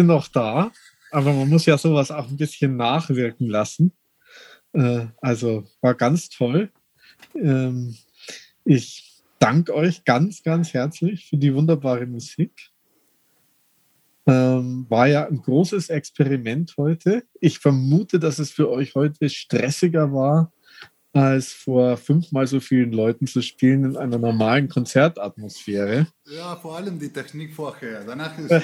Sind 0.03 0.09
noch 0.09 0.27
da, 0.27 0.73
aber 1.13 1.33
man 1.33 1.49
muss 1.49 1.65
ja 1.67 1.79
sowas 1.79 2.11
auch 2.11 2.27
ein 2.27 2.37
bisschen 2.37 2.77
nachwirken 2.77 3.47
lassen. 3.49 3.93
Äh, 4.73 5.07
also 5.19 5.63
war 5.81 5.95
ganz 5.95 6.29
toll. 6.29 6.73
Ähm, 7.37 7.97
ich 8.65 9.23
danke 9.39 9.73
euch 9.73 10.03
ganz, 10.03 10.43
ganz 10.43 10.75
herzlich 10.75 11.27
für 11.27 11.37
die 11.37 11.55
wunderbare 11.55 12.05
Musik. 12.07 12.73
Ähm, 14.27 14.87
war 14.89 15.07
ja 15.07 15.25
ein 15.29 15.41
großes 15.41 15.89
Experiment 15.89 16.75
heute. 16.77 17.23
Ich 17.41 17.61
vermute, 17.61 18.19
dass 18.19 18.41
es 18.41 18.51
für 18.51 18.69
euch 18.69 18.97
heute 18.97 19.29
stressiger 19.31 20.13
war, 20.13 20.53
als 21.13 21.53
vor 21.53 21.97
fünfmal 21.97 22.47
so 22.47 22.61
vielen 22.61 22.93
Leuten 22.93 23.27
zu 23.27 23.43
spielen 23.43 23.85
in 23.85 23.97
einer 23.97 24.19
normalen 24.19 24.69
Konzertatmosphäre. 24.69 26.07
Ja, 26.27 26.57
vor 26.57 26.77
allem 26.77 26.99
die 26.99 27.13
Technik 27.13 27.55
vorher. 27.55 28.05
Danach 28.05 28.39
ist 28.39 28.51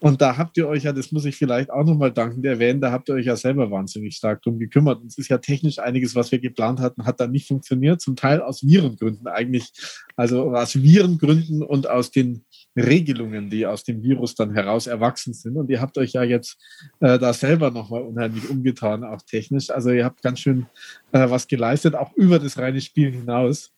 Und 0.00 0.20
da 0.22 0.36
habt 0.36 0.56
ihr 0.56 0.68
euch 0.68 0.84
ja, 0.84 0.92
das 0.92 1.10
muss 1.10 1.24
ich 1.24 1.36
vielleicht 1.36 1.70
auch 1.70 1.84
nochmal 1.84 2.12
dankend 2.12 2.44
erwähnen, 2.46 2.80
da 2.80 2.92
habt 2.92 3.08
ihr 3.08 3.16
euch 3.16 3.26
ja 3.26 3.34
selber 3.34 3.70
wahnsinnig 3.70 4.14
stark 4.14 4.42
drum 4.42 4.58
gekümmert. 4.58 5.00
Und 5.00 5.08
es 5.08 5.18
ist 5.18 5.28
ja 5.28 5.38
technisch 5.38 5.80
einiges, 5.80 6.14
was 6.14 6.30
wir 6.30 6.38
geplant 6.38 6.78
hatten, 6.78 7.04
hat 7.04 7.18
dann 7.18 7.32
nicht 7.32 7.48
funktioniert, 7.48 8.00
zum 8.00 8.14
Teil 8.14 8.40
aus 8.40 8.64
Virengründen 8.64 9.26
eigentlich. 9.26 9.72
Also 10.14 10.54
aus 10.54 10.80
Virengründen 10.80 11.62
und 11.64 11.90
aus 11.90 12.12
den 12.12 12.44
Regelungen, 12.78 13.50
die 13.50 13.66
aus 13.66 13.84
dem 13.84 14.02
Virus 14.02 14.34
dann 14.34 14.54
heraus 14.54 14.86
erwachsen 14.86 15.34
sind. 15.34 15.56
Und 15.56 15.70
ihr 15.70 15.80
habt 15.80 15.98
euch 15.98 16.12
ja 16.12 16.22
jetzt 16.22 16.58
äh, 17.00 17.18
da 17.18 17.32
selber 17.32 17.70
nochmal 17.70 18.02
unheimlich 18.02 18.48
umgetan, 18.48 19.04
auch 19.04 19.22
technisch. 19.22 19.70
Also 19.70 19.90
ihr 19.90 20.04
habt 20.04 20.22
ganz 20.22 20.40
schön 20.40 20.66
äh, 21.12 21.28
was 21.30 21.46
geleistet, 21.48 21.94
auch 21.94 22.12
über 22.14 22.38
das 22.38 22.58
reine 22.58 22.80
Spiel 22.80 23.12
hinaus. 23.12 23.72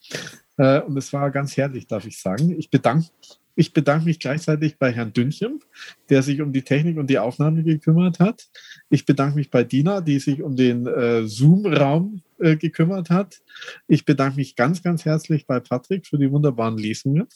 Äh, 0.56 0.80
und 0.80 0.96
es 0.96 1.12
war 1.12 1.30
ganz 1.30 1.56
herrlich, 1.56 1.86
darf 1.86 2.06
ich 2.06 2.20
sagen. 2.20 2.54
Ich 2.58 2.70
bedanke 2.70 3.08
ich 3.56 3.74
bedanke 3.74 4.06
mich 4.06 4.18
gleichzeitig 4.18 4.78
bei 4.78 4.90
Herrn 4.90 5.12
Dünchem, 5.12 5.60
der 6.08 6.22
sich 6.22 6.40
um 6.40 6.52
die 6.52 6.62
Technik 6.62 6.96
und 6.96 7.10
die 7.10 7.18
Aufnahme 7.18 7.62
gekümmert 7.62 8.18
hat. 8.18 8.48
Ich 8.88 9.04
bedanke 9.04 9.36
mich 9.36 9.50
bei 9.50 9.64
Dina, 9.64 10.00
die 10.00 10.18
sich 10.18 10.42
um 10.42 10.56
den 10.56 10.86
äh, 10.86 11.26
Zoom-Raum 11.26 12.22
äh, 12.40 12.56
gekümmert 12.56 13.10
hat. 13.10 13.40
Ich 13.88 14.04
bedanke 14.04 14.36
mich 14.36 14.56
ganz, 14.56 14.82
ganz 14.82 15.04
herzlich 15.04 15.46
bei 15.46 15.60
Patrick 15.60 16.06
für 16.06 16.18
die 16.18 16.30
wunderbaren 16.30 16.78
Lesungen, 16.78 17.26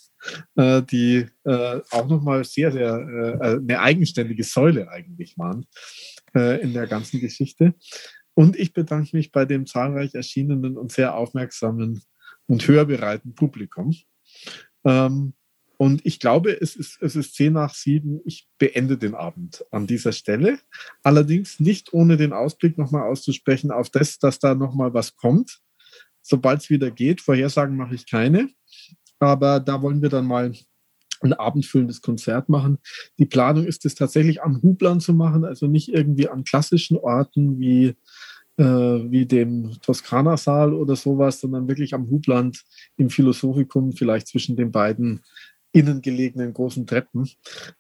äh, 0.57 0.83
die 0.83 1.27
äh, 1.45 1.81
auch 1.91 2.09
nochmal 2.09 2.45
sehr, 2.45 2.73
sehr 2.73 3.41
äh, 3.41 3.57
eine 3.57 3.81
eigenständige 3.81 4.45
Säule 4.45 4.89
eigentlich 4.89 5.37
waren 5.39 5.67
äh, 6.35 6.61
in 6.61 6.73
der 6.73 6.87
ganzen 6.87 7.21
Geschichte. 7.21 7.75
Und 8.35 8.57
ich 8.57 8.73
bedanke 8.73 9.17
mich 9.17 9.31
bei 9.31 9.45
dem 9.45 9.67
zahlreich 9.67 10.15
erschienenen 10.15 10.77
und 10.77 10.93
sehr 10.93 11.15
aufmerksamen 11.15 12.03
und 12.47 12.69
hörbereiten 12.69 13.35
Publikum. 13.35 13.95
Ähm, 14.85 15.35
und 15.77 16.05
ich 16.07 16.21
glaube, 16.21 16.61
es 16.61 16.77
ist, 16.77 16.99
es 17.01 17.17
ist 17.17 17.35
zehn 17.35 17.55
nach 17.55 17.75
sieben. 17.75 18.21
Ich 18.25 18.49
beende 18.59 18.97
den 18.97 19.15
Abend 19.15 19.65
an 19.71 19.87
dieser 19.87 20.13
Stelle. 20.13 20.59
Allerdings 21.03 21.59
nicht 21.59 21.93
ohne 21.93 22.17
den 22.17 22.33
Ausblick 22.33 22.79
nochmal 22.79 23.09
auszusprechen 23.11 23.71
auf 23.71 23.91
das, 23.91 24.19
dass 24.19 24.39
da 24.39 24.55
nochmal 24.55 24.95
was 24.95 25.17
kommt. 25.17 25.61
Sobald 26.23 26.63
es 26.63 26.71
wieder 26.71 26.91
geht. 26.91 27.21
Vorhersagen 27.21 27.77
mache 27.77 27.95
ich 27.95 28.09
keine. 28.09 28.51
Aber 29.19 29.61
da 29.61 29.83
wollen 29.83 30.01
wir 30.01 30.09
dann 30.09 30.27
mal 30.27 30.53
ein 31.21 31.33
abendfüllendes 31.33 32.03
Konzert 32.03 32.49
machen. 32.49 32.79
Die 33.19 33.27
Planung 33.27 33.65
ist 33.65 33.85
es 33.85 33.95
tatsächlich 33.95 34.43
am 34.43 34.63
Hubland 34.63 35.03
zu 35.03 35.15
machen, 35.15 35.45
also 35.45 35.67
nicht 35.67 35.89
irgendwie 35.89 36.29
an 36.29 36.45
klassischen 36.45 36.99
Orten 36.99 37.59
wie, 37.59 37.95
äh, 38.59 38.65
wie 38.65 39.27
dem 39.27 39.73
Toskana-Saal 39.81 40.75
oder 40.75 40.97
sowas, 40.97 41.41
sondern 41.41 41.67
wirklich 41.67 41.95
am 41.95 42.11
Hubland 42.11 42.63
im 42.97 43.11
Philosophikum, 43.11 43.93
vielleicht 43.93 44.29
zwischen 44.29 44.57
den 44.57 44.71
beiden 44.71 45.23
innen 45.75 46.01
gelegenen 46.01 46.55
großen 46.55 46.87
Treppen. 46.87 47.29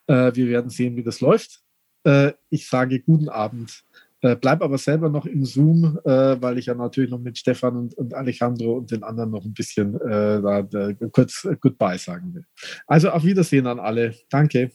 Äh, 0.06 0.32
wir 0.34 0.48
werden 0.48 0.68
sehen, 0.68 0.96
wie 0.96 1.04
das 1.04 1.20
läuft. 1.20 1.62
Äh, 2.04 2.32
ich 2.50 2.68
sage 2.68 3.00
guten 3.00 3.28
Abend. 3.28 3.84
Äh, 4.20 4.36
bleib 4.36 4.62
aber 4.62 4.78
selber 4.78 5.10
noch 5.10 5.26
im 5.26 5.44
Zoom, 5.44 5.98
äh, 6.04 6.40
weil 6.40 6.58
ich 6.58 6.66
ja 6.66 6.74
natürlich 6.74 7.10
noch 7.10 7.20
mit 7.20 7.38
Stefan 7.38 7.76
und, 7.76 7.94
und 7.94 8.14
Alejandro 8.14 8.72
und 8.72 8.90
den 8.90 9.02
anderen 9.02 9.30
noch 9.30 9.44
ein 9.44 9.54
bisschen 9.54 9.94
äh, 10.00 10.42
da, 10.42 10.62
da, 10.62 10.92
kurz 11.12 11.46
Goodbye 11.60 11.98
sagen 11.98 12.34
will. 12.34 12.44
Also 12.86 13.10
auf 13.10 13.22
Wiedersehen 13.22 13.66
an 13.66 13.78
alle. 13.78 14.14
Danke. 14.30 14.70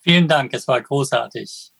Vielen 0.00 0.28
Dank, 0.28 0.54
es 0.54 0.66
war 0.68 0.80
großartig. 0.80 1.72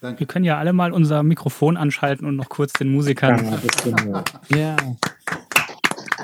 Danke. 0.00 0.20
Wir 0.20 0.26
können 0.26 0.44
ja 0.44 0.58
alle 0.58 0.72
mal 0.72 0.92
unser 0.92 1.22
Mikrofon 1.22 1.76
anschalten 1.76 2.26
und 2.26 2.36
noch 2.36 2.48
kurz 2.50 2.72
den 2.74 2.92
Musikern. 2.92 3.58
Ja. 3.84 4.24
Ja. 4.54 4.76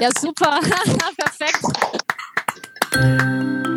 Ja, 0.01 0.09
super. 0.18 0.61
Perfekt. 1.16 2.11
Thank 2.93 3.66
you. 3.66 3.72